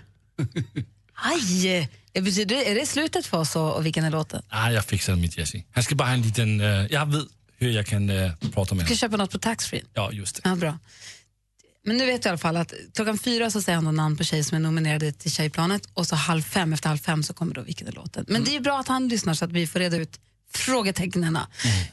Aj! 1.13 1.89
Är 2.13 2.75
det 2.75 2.85
slutet 2.85 3.25
för 3.25 3.37
oss 3.37 3.55
och, 3.55 3.85
vilken 3.85 4.05
är 4.05 4.11
låten? 4.11 4.43
Ah, 4.49 4.69
jag 4.69 4.85
fixar 4.85 5.15
med 5.15 5.37
Jesse. 5.37 5.63
Han 5.71 5.83
ska 5.83 5.95
bara 5.95 6.07
ha 6.07 6.13
en 6.13 6.21
liten... 6.21 6.61
eh, 6.61 6.67
jag 6.67 7.05
vet 7.05 7.23
hur 7.57 7.71
jag 7.71 7.85
kan 7.85 8.09
uh, 8.09 8.31
prata 8.35 8.49
med 8.51 8.65
Ska 8.65 8.73
honom. 8.75 8.97
köpa 8.97 9.17
något 9.17 9.31
på 9.31 9.39
taxfree? 9.39 9.83
Ja, 9.93 10.11
just 10.11 10.35
det. 10.35 10.49
Ja, 10.49 10.55
bra. 10.55 10.79
Men 11.85 11.97
nu 11.97 12.05
vet 12.05 12.25
jag 12.25 12.29
i 12.29 12.31
alla 12.31 12.37
fall 12.37 12.57
att 12.57 12.73
klockan 12.95 13.17
fyra 13.17 13.51
så 13.51 13.61
säger 13.61 13.79
han 13.81 13.95
namn 13.95 14.17
på 14.17 14.23
tjejer 14.23 14.43
som 14.43 14.55
är 14.55 14.59
nominerade 14.59 15.11
till 15.11 15.31
Tjejplanet 15.31 15.89
och 15.93 16.07
så 16.07 16.15
halv 16.15 16.41
fem, 16.41 16.73
efter 16.73 16.89
halv 16.89 16.97
fem 16.97 17.23
så 17.23 17.33
kommer 17.33 17.53
då 17.55 17.61
vilken 17.61 17.87
är 17.87 17.91
låten. 17.91 18.25
Men 18.27 18.43
det 18.43 18.55
är 18.55 18.59
bra 18.59 18.79
att 18.79 18.87
han 18.87 19.07
lyssnar 19.07 19.33
så 19.33 19.45
att 19.45 19.51
vi 19.51 19.67
får 19.67 19.79
reda 19.79 19.97
ut 19.97 20.19
frågetecknen. 20.57 21.33
Men 21.33 21.45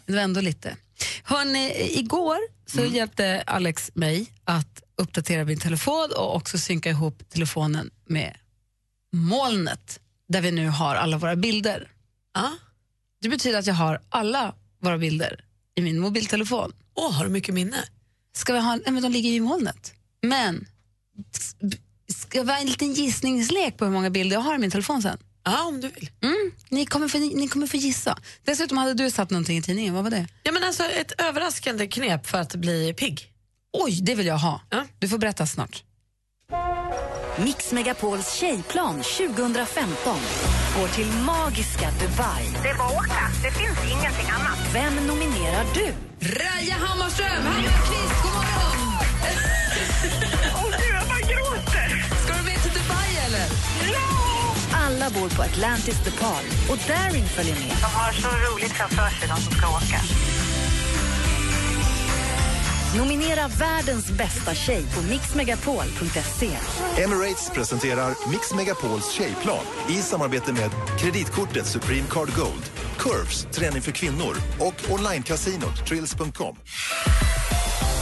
det 0.07 0.13
var 0.13 0.21
ändå 0.21 0.41
lite. 0.41 0.77
Hörrni, 1.25 1.73
igår 1.99 2.39
så 2.67 2.85
hjälpte 2.85 3.43
Alex 3.47 3.91
mig 3.95 4.33
att 4.45 4.83
uppdatera 4.97 5.45
min 5.45 5.59
telefon 5.59 6.09
och 6.17 6.37
också 6.37 6.59
synka 6.59 6.91
ihop 6.91 7.23
telefonen 7.29 7.91
med 8.07 8.37
molnet 9.13 10.01
där 10.29 10.41
vi 10.41 10.51
nu 10.51 10.69
har 10.69 10.95
alla 10.95 11.19
våra 11.19 11.37
bilder. 11.37 11.91
Det 13.23 13.29
betyder 13.29 13.59
att 13.59 13.67
jag 13.67 13.75
har 13.75 14.01
alla 14.09 14.55
våra 14.81 14.99
bilder 14.99 15.45
i 15.75 15.83
min 15.83 15.99
mobiltelefon. 15.99 16.73
Åh, 16.95 17.13
har 17.13 17.25
du 17.25 17.31
mycket 17.31 17.55
minne? 17.55 17.85
Ska 18.37 18.53
vi 18.53 18.59
ha, 18.61 18.77
nej, 18.77 18.93
men 18.93 19.03
de 19.03 19.13
ligger 19.13 19.31
ju 19.31 19.37
i 19.37 19.41
molnet. 19.41 19.95
Men 20.23 20.67
ska 22.09 22.43
vi 22.43 22.53
ha 22.53 22.59
en 22.59 22.67
liten 22.67 22.93
gissningslek 22.93 23.77
på 23.77 23.85
hur 23.85 23.93
många 23.93 24.11
bilder 24.11 24.37
jag 24.37 24.41
har 24.41 24.55
i 24.55 24.59
min 24.59 24.71
telefon 24.71 25.03
sen? 25.03 25.19
Ja, 25.45 25.65
om 25.67 25.81
du 25.81 25.89
vill. 25.89 26.11
Mm, 26.23 26.53
ni, 26.69 26.87
kommer 26.87 27.09
få, 27.09 27.19
ni, 27.19 27.35
ni 27.35 27.49
kommer 27.49 27.67
få 27.67 27.77
gissa. 27.77 28.19
Dessutom 28.45 28.79
hade 28.79 28.95
du 28.95 29.11
satt 29.11 29.31
någonting 29.31 29.59
i 29.59 29.63
tidningen, 29.63 29.95
vad 29.95 30.03
var 30.05 30.11
det? 30.11 30.27
Ja, 30.43 30.53
men 30.53 30.65
alltså 30.65 30.85
ett 30.85 31.21
överraskande 31.21 31.87
knep 31.87 32.27
för 32.27 32.39
att 32.39 32.55
bli 32.55 32.95
pigg. 32.95 33.27
Oj, 33.73 33.99
det 34.03 34.15
vill 34.15 34.27
jag 34.27 34.39
ha. 34.39 34.61
Du 34.99 35.09
får 35.09 35.19
berätta 35.19 35.47
snart. 35.47 35.83
Mix 37.39 37.73
Megapols 37.73 38.33
tjejplan 38.35 39.03
2015 39.03 40.17
går 40.79 40.89
till 40.89 41.07
magiska 41.07 41.91
Dubai. 42.01 42.45
Det 42.63 42.69
är 42.69 42.79
bara 42.79 42.89
att 42.89 42.95
åka. 42.95 43.31
Det 43.43 43.51
finns 43.51 43.79
ingenting 43.93 44.31
annat. 44.31 44.59
Vem 44.73 45.07
nominerar 45.07 45.65
du? 45.75 45.95
Raja 46.21 46.75
Hammarström, 46.75 47.45
Hammarkvist, 47.45 48.23
god 48.23 48.33
morgon! 48.33 48.99
Åh 50.55 50.71
gud, 50.71 50.95
jag 50.95 51.09
bara 51.09 51.21
gråter! 51.21 52.05
Ska 52.25 52.35
du 52.35 52.43
med 52.43 52.63
till 52.63 52.73
Dubai 52.73 53.17
eller? 53.27 54.20
Alla 54.91 55.11
bor 55.11 55.29
på 55.29 55.43
Atlantis 55.43 56.05
DePaul 56.05 56.45
och 56.71 56.79
Darin 56.89 57.25
följer 57.25 57.55
med. 57.55 57.77
De 57.81 57.85
har 57.85 58.13
så 58.13 58.29
roligt 58.29 58.73
framför 58.73 59.11
sig, 59.11 59.29
de 59.29 59.41
som 59.41 59.53
ska 59.53 59.69
åka. 59.69 60.01
Nominera 62.99 63.49
världens 63.49 64.11
bästa 64.11 64.55
tjej 64.55 64.85
på 64.95 65.03
mixmegapol.se. 65.03 66.51
Emirates 67.03 67.51
presenterar 67.55 68.31
Mix 68.31 68.55
Megapols 68.55 69.11
tjejplan 69.11 69.65
i 69.89 69.93
samarbete 69.93 70.53
med 70.53 70.71
kreditkortet 70.99 71.67
Supreme 71.67 72.07
Card 72.11 72.29
Gold, 72.37 72.71
Curves, 72.99 73.47
träning 73.53 73.83
för 73.83 73.93
kvinnor 73.93 74.37
och 74.59 74.93
onlinekasinot 74.93 75.87
Trills.com. 75.87 76.57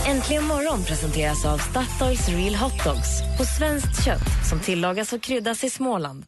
Äntligen 0.09 0.45
morgon 0.45 0.85
presenteras 0.85 1.45
av 1.45 1.59
Statoils 1.59 2.29
Real 2.29 2.55
Hot 2.55 2.85
Dogs 2.85 3.23
på 3.39 3.45
svenskt 3.45 4.05
kött 4.05 4.49
som 4.51 4.61
tillagas 4.61 5.13
och 5.13 5.23
kryddas 5.23 5.65
i 5.65 5.71
Småland. 5.71 6.25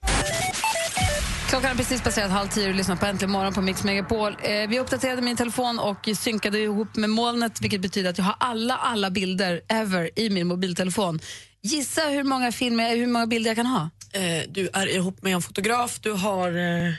Klockan 1.48 1.70
är 1.70 1.74
precis 1.74 2.02
passerat 2.02 2.30
halv 2.30 2.48
tio 2.48 2.68
och 2.68 2.74
lyssnar 2.74 2.96
på 2.96 3.06
Äntligen 3.06 3.30
morgon 3.30 3.54
på 3.54 3.60
Mix 3.60 3.84
Megapol. 3.84 4.36
Eh, 4.42 4.68
vi 4.68 4.80
uppdaterade 4.80 5.22
min 5.22 5.36
telefon 5.36 5.78
och 5.78 6.08
synkade 6.16 6.58
ihop 6.58 6.96
med 6.96 7.10
molnet 7.10 7.60
vilket 7.60 7.80
betyder 7.80 8.10
att 8.10 8.18
jag 8.18 8.24
har 8.24 8.36
alla, 8.40 8.76
alla 8.76 9.10
bilder 9.10 9.60
ever 9.68 10.10
i 10.18 10.30
min 10.30 10.46
mobiltelefon. 10.46 11.20
Gissa 11.62 12.02
hur 12.02 12.24
många, 12.24 12.52
filmer, 12.52 12.96
hur 12.96 13.06
många 13.06 13.26
bilder 13.26 13.50
jag 13.50 13.56
kan 13.56 13.66
ha? 13.66 13.90
Eh, 14.12 14.42
du 14.48 14.68
är 14.72 14.86
ihop 14.86 15.22
med 15.22 15.34
en 15.34 15.42
fotograf, 15.42 16.00
du 16.00 16.12
har 16.12 16.48
eh, 16.48 16.92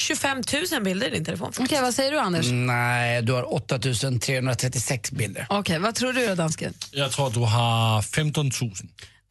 25 0.00 0.42
000 0.72 0.82
bilder 0.82 1.06
i 1.06 1.10
din 1.10 1.24
telefon. 1.24 1.52
Okej, 1.58 1.82
vad 1.82 1.94
säger 1.94 2.10
du 2.12 2.18
Anders? 2.18 2.46
Nej, 2.50 3.22
du 3.22 3.32
har 3.32 3.54
8336 3.54 5.10
bilder. 5.12 5.46
Okej, 5.50 5.78
vad 5.78 5.94
tror 5.94 6.12
du 6.12 6.26
då 6.26 6.34
dansken? 6.34 6.74
Jag 6.90 7.12
tror 7.12 7.30
du 7.30 7.40
har 7.40 8.02
15 8.02 8.50
000. 8.62 8.72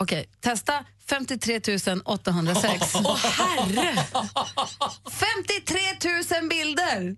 Okej, 0.02 0.26
testa 0.42 0.74
53 1.10 1.60
806. 2.06 2.96
Åh 2.96 3.18
herre! 3.18 4.04
53 5.12 6.40
000 6.40 6.50
bilder! 6.50 7.16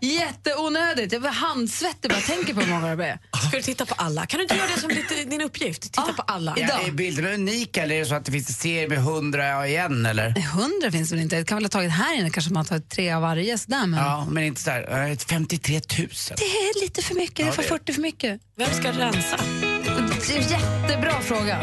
Jätteonödigt. 0.00 1.12
Jag 1.12 1.22
blir 1.22 1.30
handsvettig 1.30 2.10
bara 2.10 2.20
tänker 2.20 2.54
på 2.54 2.60
hur 2.60 2.72
många 2.74 2.96
det 2.96 3.06
är. 3.06 3.18
Ska 3.48 3.56
du 3.56 3.62
titta 3.62 3.86
på 3.86 3.94
alla? 3.94 4.26
Kan 4.26 4.38
du 4.38 4.42
inte 4.42 4.56
göra 4.56 4.66
det 4.74 4.80
som 4.80 4.90
lite, 4.90 5.24
din 5.24 5.40
uppgift? 5.40 5.82
Titta 5.82 6.12
på 6.12 6.22
alla. 6.22 6.54
Ja, 6.58 6.80
är 6.86 6.90
bilderna 6.90 7.30
unika 7.30 7.82
eller 7.82 7.94
är 7.94 7.98
det 8.00 8.06
så 8.06 8.14
att 8.14 8.24
det 8.24 8.32
finns 8.32 8.48
en 8.48 8.54
serie 8.54 8.88
med 8.88 8.98
100 8.98 9.66
igen 9.68 10.06
eller? 10.06 10.34
100 10.38 10.90
finns 10.92 11.08
det 11.10 11.14
väl 11.16 11.22
inte? 11.22 11.36
Det 11.36 11.44
kan 11.44 11.56
väl 11.56 11.64
ha 11.64 11.68
tagit 11.68 11.90
här 11.92 12.14
inne, 12.18 12.30
kanske 12.30 12.52
man 12.52 12.56
har 12.60 12.64
tagit 12.64 12.90
tre 12.90 13.12
av 13.12 13.22
varje. 13.22 13.58
Sådär, 13.58 13.86
men 13.86 14.00
Ja, 14.04 14.26
men 14.30 14.44
inte 14.44 14.60
så 14.60 14.70
här, 14.70 15.10
eh, 15.10 15.16
53 15.18 15.74
000. 15.74 15.82
Det 16.36 16.44
är 16.44 16.80
lite 16.80 17.02
för 17.02 17.14
mycket, 17.14 17.36
det 17.36 17.42
Ja, 17.42 17.48
är 17.48 17.52
för 17.52 17.62
det- 17.62 17.68
40 17.68 17.92
för 17.92 18.00
mycket. 18.02 18.40
Vem 18.56 18.72
ska 18.74 18.92
rensa? 18.92 19.36
Det 20.26 20.34
är 20.34 20.36
en 20.36 20.48
jättebra 20.48 21.20
fråga. 21.20 21.58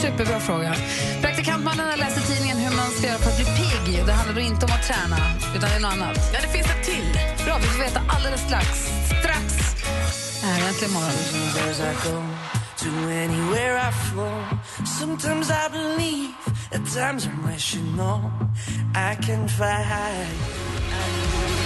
Superbra 0.00 0.40
fråga. 0.40 0.74
Praktikantmannen 1.22 1.86
har 1.90 1.96
läst 1.96 2.18
i 2.18 2.32
tidningen 2.32 2.56
hur 2.56 2.76
man 2.76 2.90
ska 2.90 3.06
göra 3.06 3.18
för 3.18 3.30
att 3.30 3.36
bli 3.36 3.44
pigg. 3.44 4.06
Det 4.06 4.12
handlar 4.12 4.34
då 4.34 4.40
inte 4.40 4.66
om 4.66 4.72
att 4.72 4.86
träna, 4.90 5.18
utan 5.56 5.68
det 5.70 5.76
är 5.76 5.80
något 5.80 5.92
annat. 5.92 6.18
Ja, 6.32 6.38
det 6.42 6.48
finns 6.48 6.66
ett 6.66 6.84
till. 6.84 7.08
Bra, 7.44 7.58
vi 7.58 7.66
får 7.66 7.80
veta 7.82 8.00
alldeles 8.08 8.40
strax. 8.40 8.68
Strax! 9.20 9.44
Här 10.42 10.62
är 10.62 10.68
Äntligen 10.68 10.92
morgon. 10.92 12.36
To 12.76 12.88
anywhere 13.24 13.78
I 13.88 13.92
flow. 13.92 14.42
Sometimes 14.98 15.50
I 15.50 15.68
believe, 15.72 16.34
at 16.74 16.84
times 16.94 17.26
I'm 17.26 17.46
rational. 17.46 18.20
I 18.94 19.14
can 19.26 19.48
fly 19.48 19.82
high. 19.82 21.65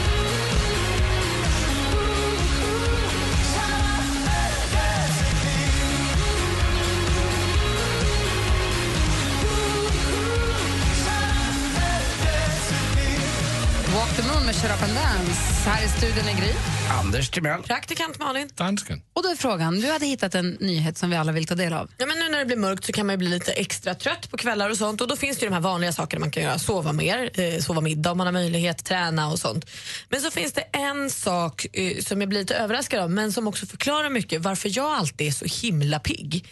Walk 13.95 14.17
the 14.17 14.23
moon 14.23 14.47
med 14.47 14.55
Shut 14.55 14.71
up 14.71 14.83
and 14.83 14.95
dance. 14.95 15.41
Här 15.71 15.85
i 15.85 15.89
studion 15.89 16.29
är 16.29 16.41
Gry. 16.41 16.53
Anders 16.91 17.31
Timell. 17.31 17.63
Praktikant 17.63 18.19
Malin. 18.19 18.49
Dansken. 18.55 19.03
Och 19.13 19.23
då 19.23 19.29
är 19.29 19.35
frågan, 19.35 19.81
du 19.81 19.91
hade 19.91 20.07
hittat 20.07 20.35
en 20.35 20.51
nyhet 20.51 20.99
som 20.99 21.11
vi 21.11 21.17
alla 21.17 21.33
vill 21.33 21.47
ta 21.47 21.55
del 21.55 21.73
av. 21.73 21.91
Ja, 21.97 22.07
men 22.07 22.19
nu 22.19 22.29
när 22.29 22.39
det 22.39 22.45
blir 22.45 22.57
mörkt 22.57 22.85
så 22.85 22.93
kan 22.93 23.07
man 23.07 23.13
ju 23.13 23.17
bli 23.17 23.29
lite 23.29 23.53
extra 23.53 23.95
trött 23.95 24.31
på 24.31 24.37
kvällar 24.37 24.71
och 24.71 24.77
sånt. 24.77 25.01
Och 25.01 25.09
Då 25.09 25.17
finns 25.17 25.39
det 25.39 25.43
ju 25.45 25.49
de 25.49 25.55
här 25.55 25.61
vanliga 25.61 25.93
sakerna 25.93 26.21
man 26.21 26.31
kan 26.31 26.43
göra. 26.43 26.59
Sova 26.59 26.93
mer, 26.93 27.31
eh, 27.41 27.61
sova 27.61 27.81
middag 27.81 28.11
om 28.13 28.19
man 28.19 28.27
har 28.27 28.33
möjlighet, 28.33 28.85
träna 28.85 29.29
och 29.29 29.39
sånt. 29.39 29.71
Men 30.09 30.21
så 30.21 30.31
finns 30.31 30.53
det 30.53 30.63
en 30.63 31.11
sak 31.11 31.67
eh, 31.73 31.99
som 32.03 32.21
jag 32.21 32.29
blir 32.29 32.39
lite 32.41 32.57
överraskad 32.57 33.01
av 33.01 33.11
men 33.11 33.33
som 33.33 33.49
också 33.49 33.67
förklarar 33.67 34.11
mycket 34.11 34.43
varför 34.43 34.71
jag 34.77 34.93
alltid 34.93 35.27
är 35.27 35.33
så 35.33 35.67
himla 35.67 35.99
pigg. 35.99 36.49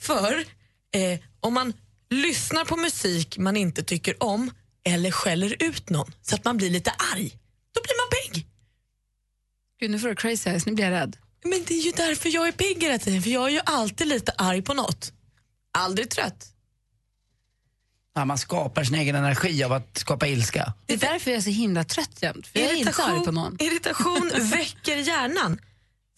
För 0.00 0.44
eh, 0.94 1.18
om 1.40 1.54
man 1.54 1.72
lyssnar 2.10 2.64
på 2.64 2.76
musik 2.76 3.38
man 3.38 3.56
inte 3.56 3.82
tycker 3.82 4.22
om 4.22 4.50
eller 4.84 5.10
skäller 5.10 5.62
ut 5.62 5.90
någon 5.90 6.12
så 6.22 6.34
att 6.34 6.44
man 6.44 6.56
blir 6.56 6.70
lite 6.70 6.90
arg, 6.90 7.38
då 7.74 7.80
blir 7.82 7.94
man 8.00 8.08
pigg. 8.34 8.46
Gud, 9.80 9.90
nu 9.90 9.98
får 9.98 10.08
du 10.08 10.16
crazy 10.16 10.50
eyes, 10.50 10.66
nu 10.66 10.72
blir 10.72 10.84
jag 10.84 10.92
rädd. 10.92 11.16
Men 11.44 11.64
det 11.66 11.74
är 11.74 11.82
ju 11.82 11.90
därför 11.90 12.28
jag 12.28 12.48
är 12.48 12.52
pigg 12.52 12.82
hela 12.82 12.98
tiden, 12.98 13.22
för 13.22 13.30
jag 13.30 13.44
är 13.46 13.50
ju 13.50 13.60
alltid 13.64 14.06
lite 14.06 14.32
arg 14.38 14.62
på 14.62 14.74
något. 14.74 15.12
Aldrig 15.72 16.10
trött. 16.10 16.48
Ja, 18.14 18.24
man 18.24 18.38
skapar 18.38 18.84
sin 18.84 18.94
egen 18.94 19.16
energi 19.16 19.64
av 19.64 19.72
att 19.72 19.98
skapa 19.98 20.26
ilska. 20.26 20.72
Det 20.86 20.94
är 20.94 20.98
därför 20.98 21.30
jag 21.30 21.38
är 21.38 21.42
så 21.42 21.50
himla 21.50 21.84
trött 21.84 22.22
jämt. 22.22 22.46
För 22.46 22.58
jag 22.60 22.70
är 22.70 22.74
inte 22.74 23.02
arg 23.02 23.24
på 23.24 23.32
någon. 23.32 23.56
irritation 23.60 24.30
väcker 24.50 24.96
hjärnan. 24.96 25.60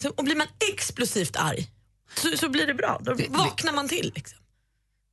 Så, 0.03 0.11
och 0.11 0.25
blir 0.25 0.37
man 0.37 0.47
explosivt 0.73 1.37
arg 1.37 1.71
så, 2.15 2.37
så 2.37 2.49
blir 2.49 2.67
det 2.67 2.75
bra. 2.75 3.01
Då 3.05 3.15
vaknar 3.29 3.73
man 3.73 3.89
till. 3.89 4.13
Liksom. 4.15 4.39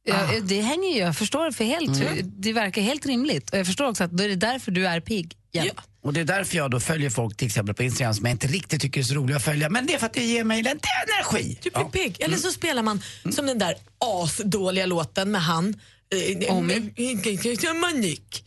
Ja, 0.03 0.27
det 0.43 0.61
hänger 0.61 0.89
ju, 0.93 0.97
jag 0.99 1.17
förstår 1.17 1.51
för 1.51 1.63
helt, 1.65 2.01
Mm. 2.01 2.31
det 2.37 2.53
verkar 2.53 2.81
helt 2.81 3.05
rimligt. 3.05 3.49
Och 3.49 3.57
jag 3.57 3.65
förstår 3.65 3.87
också 3.89 4.03
att 4.03 4.11
då 4.11 4.23
är 4.23 4.29
det 4.29 4.35
därför 4.35 4.71
du 4.71 4.87
är 4.87 4.99
pigg 4.99 5.37
jämt. 5.53 5.71
Och 6.03 6.13
det 6.13 6.19
är 6.19 6.25
därför 6.25 6.57
jag 6.57 6.71
då 6.71 6.79
följer 6.79 7.09
folk 7.09 7.37
till 7.37 7.47
exempel 7.47 7.75
på 7.75 7.83
Instagram 7.83 8.13
som 8.13 8.25
jag 8.25 8.31
inte 8.33 8.47
riktigt 8.47 8.81
tycker 8.81 8.99
är 8.99 9.03
så 9.05 9.13
roliga 9.13 9.37
att 9.37 9.43
följa. 9.43 9.69
Men 9.69 9.85
det 9.85 9.93
är 9.93 9.97
för 9.97 10.05
att 10.05 10.13
det 10.13 10.23
ger 10.23 10.43
mig 10.43 10.57
lite 10.63 10.79
energi. 11.17 11.59
Du 11.63 11.69
blir 11.69 11.83
pigg. 11.83 12.17
Eller 12.21 12.37
så 12.37 12.51
spelar 12.51 12.83
man 12.83 13.01
som 13.31 13.45
den 13.45 13.59
där 13.59 13.75
asdåliga 13.97 14.85
låten 14.85 15.31
med 15.31 15.41
han 15.41 15.75
eh, 16.13 16.47
eh, 16.47 17.73
Manik. 17.73 18.43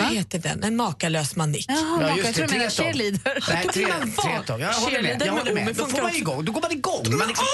Vad 0.00 0.12
heter 0.14 0.38
den? 0.38 0.62
En 0.64 0.76
makalös 0.76 1.36
manik. 1.36 1.66
Jaha, 1.68 1.98
Ja, 2.00 2.16
just 2.16 2.24
jag 2.26 2.34
tror 2.34 2.46
det, 2.46 2.52
du 2.52 2.58
menar 2.58 2.70
Treton. 2.70 2.92
cheerleader. 2.92 3.44
Nej, 3.48 3.66
tre, 3.72 3.86
tretton. 4.22 4.60
Jag 4.60 4.72
håller 4.72 5.02
med. 5.02 5.22
Jag 5.26 5.32
håller 5.32 5.54
med 5.54 5.74
Då 5.76 5.86
får 5.86 6.02
man 6.02 6.14
igång. 6.16 6.44
Då 6.44 6.52
går 6.52 6.60
man 6.60 6.72
igång. 6.72 7.02
Man 7.18 7.28
liksom, 7.28 7.46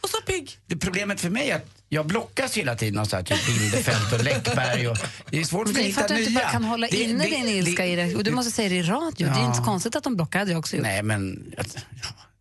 Och 0.00 0.08
så 0.10 0.16
pigg. 0.26 0.58
det 0.66 0.76
problemet 0.76 1.20
för 1.20 1.30
mig 1.30 1.50
är 1.50 1.56
att 1.56 1.66
jag 1.88 2.06
blockas 2.06 2.56
hela 2.56 2.74
tiden 2.74 2.98
av 3.00 3.04
så 3.04 3.16
här, 3.16 3.22
typ 3.22 3.46
Bindefält 3.46 4.12
och 4.12 4.24
Läckberg. 4.24 4.88
Och 4.88 4.96
det 5.30 5.40
är 5.40 5.44
svårt 5.44 5.66
för 5.68 5.74
Det 5.74 5.80
mig 5.80 5.86
är 5.86 5.90
att 5.90 5.94
för 5.94 6.04
att 6.04 6.10
hitta 6.10 6.14
du 6.14 6.20
inte 6.20 6.30
nya. 6.32 6.40
bara 6.44 6.52
kan 6.52 6.64
hålla 6.64 6.86
Det- 6.90 6.96
inne 7.02 7.24
det- 7.24 7.30
din 7.30 7.48
ilska 7.48 7.86
i 7.86 7.96
det. 7.96 8.14
Och 8.14 8.24
du 8.24 8.30
måste 8.30 8.50
säga 8.52 8.68
det 8.68 8.74
i 8.74 8.82
radio. 8.82 9.26
Det 9.28 9.32
är 9.34 9.38
Ja. 9.38 9.44
inte 9.46 9.58
så 9.58 9.64
konstigt 9.64 9.96
att 9.96 10.04
de 10.04 10.16
blockar, 10.16 10.38
hade 10.38 10.50
jag 10.50 10.58
också 10.58 10.76
gjort. 10.76 10.82
Nej, 10.86 11.02
men... 11.02 11.52
Ja, 11.56 11.62
ja, 11.66 11.80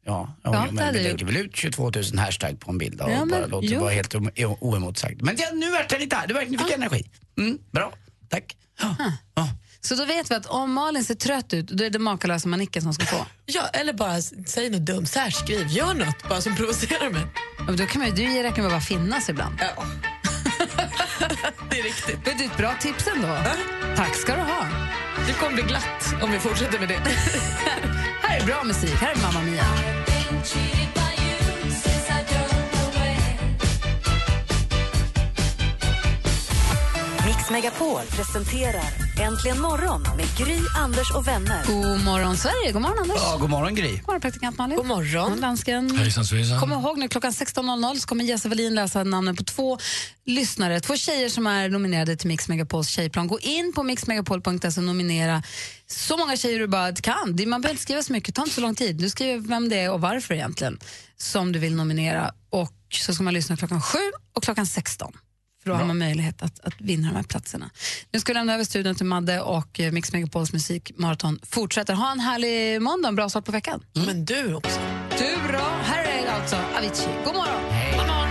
Ja, 0.07 0.35
ja, 0.43 0.51
det 0.51 0.71
men 0.71 0.85
hade 0.85 0.97
vi 0.99 1.03
jag 1.05 1.11
lägger 1.11 1.25
väl 1.25 1.37
ut 1.37 1.55
22 1.55 1.91
000 1.91 2.17
hashtag 2.17 2.59
på 2.59 2.71
en 2.71 2.77
bild 2.77 3.01
och 3.01 3.11
Ja, 3.11 3.15
men- 3.19 3.29
bara 3.29 3.45
låter 3.45 3.67
det 3.69 3.77
vara 3.77 3.91
helt 3.93 4.15
oemotsagt. 4.59 5.21
Men 5.21 5.35
ja, 5.39 5.47
nu 5.53 5.71
vart 5.71 5.91
jag 5.91 6.01
lite 6.01 6.15
här. 6.15 6.27
Du 6.27 6.33
verkligen 6.33 6.63
fick 6.65 6.73
energi. 6.75 7.09
Mm, 7.37 7.57
bra, 7.71 7.93
tack. 8.29 8.55
Så 9.81 9.95
då 9.95 10.05
vet 10.05 10.31
vi 10.31 10.35
att 10.35 10.45
om 10.45 10.73
Malin 10.73 11.03
ser 11.05 11.15
trött 11.15 11.53
ut, 11.53 11.67
då 11.67 11.83
är 11.83 11.89
det 11.89 11.99
makalösa 11.99 12.47
manicken 12.47 12.81
som 12.81 12.93
ska 12.93 13.05
få. 13.05 13.25
Ja, 13.45 13.67
eller 13.73 13.93
bara 13.93 14.21
säg 14.47 14.69
något 14.69 14.81
dumt. 14.85 15.05
Särskriv, 15.05 15.67
gör 15.67 15.93
något 15.93 16.29
bara 16.29 16.41
som 16.41 16.55
provocerar 16.55 17.09
mig. 17.09 17.25
Och 17.67 17.75
då 17.77 17.85
kan 17.85 17.99
man, 18.01 18.07
ju- 18.09 18.15
du 18.15 18.43
räcker 18.43 18.57
med 18.57 18.65
att 18.65 18.71
bara 18.71 18.81
finnas 18.81 19.29
ibland. 19.29 19.55
Ja. 19.59 19.83
det 21.69 21.79
är 21.79 21.83
riktigt. 21.83 22.25
Det 22.25 22.31
är 22.31 22.45
ett 22.45 22.57
bra 22.57 22.73
tips 22.81 23.07
ändå. 23.15 23.37
Tack 23.95 24.15
ska 24.15 24.35
du 24.35 24.41
ha. 24.41 24.67
Det 25.27 25.33
kommer 25.33 25.53
bli 25.53 25.63
glatt 25.63 26.15
om 26.23 26.31
vi 26.31 26.39
fortsätter 26.39 26.79
med 26.79 26.87
det. 26.89 26.95
Här 26.97 27.81
här 28.29 28.39
är 28.41 28.45
bra 28.45 28.63
musik. 28.63 28.95
Här 28.95 29.11
är 29.13 29.21
Mamma 29.21 29.41
Mia. 29.41 29.65
Mix 37.45 37.51
Megapol 37.51 38.01
presenterar 38.05 38.83
Äntligen 39.21 39.61
morgon 39.61 40.01
med 40.17 40.25
Gry, 40.37 40.57
Anders 40.77 41.11
och 41.11 41.27
vänner. 41.27 41.65
God 41.65 42.03
morgon, 42.03 42.37
Sverige. 42.37 42.71
God 42.71 42.81
morgon, 42.81 42.99
Anders. 42.99 43.17
Ja, 43.21 43.37
god 43.37 43.49
morgon 43.49 43.75
Gry. 43.75 43.91
God 43.91 44.07
morgon, 44.07 44.21
praktikant 44.21 44.57
Malin. 44.57 44.77
God 44.77 44.85
morgon. 44.85 45.41
dansken. 45.41 45.97
Hejsan 45.97 46.25
svejsan. 46.25 46.59
Kom 46.59 46.71
ihåg 46.71 46.97
nu 46.97 47.07
klockan 47.07 47.31
16.00 47.31 47.95
så 47.99 48.07
kommer 48.07 48.23
Jesse 48.23 48.49
Wallin 48.49 48.75
läsa 48.75 49.03
namnen 49.03 49.35
på 49.35 49.43
två 49.43 49.77
lyssnare, 50.25 50.79
två 50.79 50.95
tjejer 50.95 51.29
som 51.29 51.47
är 51.47 51.69
nominerade 51.69 52.15
till 52.15 52.27
Mix 52.27 52.47
Megapols 52.47 52.87
tjejplan. 52.89 53.27
Gå 53.27 53.39
in 53.39 53.73
på 53.75 53.83
mixmegapol.se 53.83 54.67
och 54.79 54.83
nominera 54.83 55.43
så 55.87 56.17
många 56.17 56.37
tjejer 56.37 56.59
du 56.59 56.67
bara 56.67 56.91
kan. 56.95 57.35
Det- 57.35 57.45
Man 57.45 57.61
behöver 57.61 57.73
inte 57.73 57.83
skriva 57.83 58.03
så 58.03 58.13
mycket, 58.13 58.35
ta 58.35 58.41
inte 58.41 58.55
så 58.55 58.61
lång 58.61 58.75
tid. 58.75 58.95
Du 58.95 59.09
skriver 59.09 59.47
vem 59.47 59.69
det 59.69 59.79
är 59.79 59.91
och 59.91 60.01
varför 60.01 60.33
egentligen 60.33 60.79
som 61.17 61.51
du 61.51 61.59
vill 61.59 61.75
nominera. 61.75 62.31
Och 62.49 62.71
så 62.89 63.13
ska 63.13 63.23
man 63.23 63.33
lyssna 63.33 63.57
klockan 63.57 63.81
7 63.81 63.97
och 64.35 64.43
klockan 64.43 64.65
16. 64.65 65.13
För 65.65 65.71
då 65.71 65.77
har 65.77 65.85
man 65.85 65.97
möjlighet 65.97 66.41
att, 66.41 66.59
att 66.59 66.81
vinna 66.81 67.07
de 67.07 67.15
här 67.15 67.23
platserna. 67.23 67.69
Nu 68.11 68.19
ska 68.19 68.33
vi 68.33 68.33
lämna 68.33 68.53
över 68.53 68.63
studion 68.63 68.95
till 68.95 69.05
Madde 69.05 69.41
och 69.41 69.79
eh, 69.79 69.91
Mix 69.91 70.13
Megapols 70.13 70.53
musikmaraton 70.53 71.39
fortsätter. 71.43 71.93
Ha 71.93 72.11
en 72.11 72.19
härlig 72.19 72.81
måndag, 72.81 73.09
en 73.09 73.15
bra 73.15 73.29
start 73.29 73.45
på 73.45 73.51
veckan. 73.51 73.83
Men 73.93 74.25
du 74.25 74.53
också. 74.53 74.79
Du 75.17 75.47
bra. 75.47 75.79
Här 75.83 76.05
är 76.05 76.27
alltså 76.27 76.55
Avicii. 76.77 77.07
God 77.25 77.35
morgon. 77.35 77.61
God 77.97 78.07
morgon. 78.07 78.29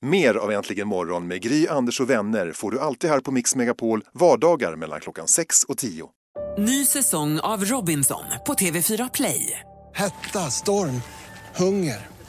Mer 0.00 0.34
av 0.34 0.52
Äntligen 0.52 0.88
morgon 0.88 1.26
med 1.26 1.42
Gry, 1.42 1.68
Anders 1.68 2.00
och 2.00 2.10
vänner 2.10 2.52
får 2.52 2.70
du 2.70 2.80
alltid 2.80 3.10
här 3.10 3.20
på 3.20 3.30
Mix 3.30 3.54
Megapol 3.54 4.04
vardagar 4.14 4.76
mellan 4.76 5.00
klockan 5.00 5.28
6 5.28 5.64
och 5.64 5.78
10. 5.78 6.08
Ny 6.58 6.86
säsong 6.86 7.40
av 7.40 7.64
Robinson 7.64 8.24
på 8.46 8.54
TV4 8.54 9.10
Play. 9.14 9.60
Hetta, 9.94 10.50
storm, 10.50 11.02
hunger. 11.56 12.11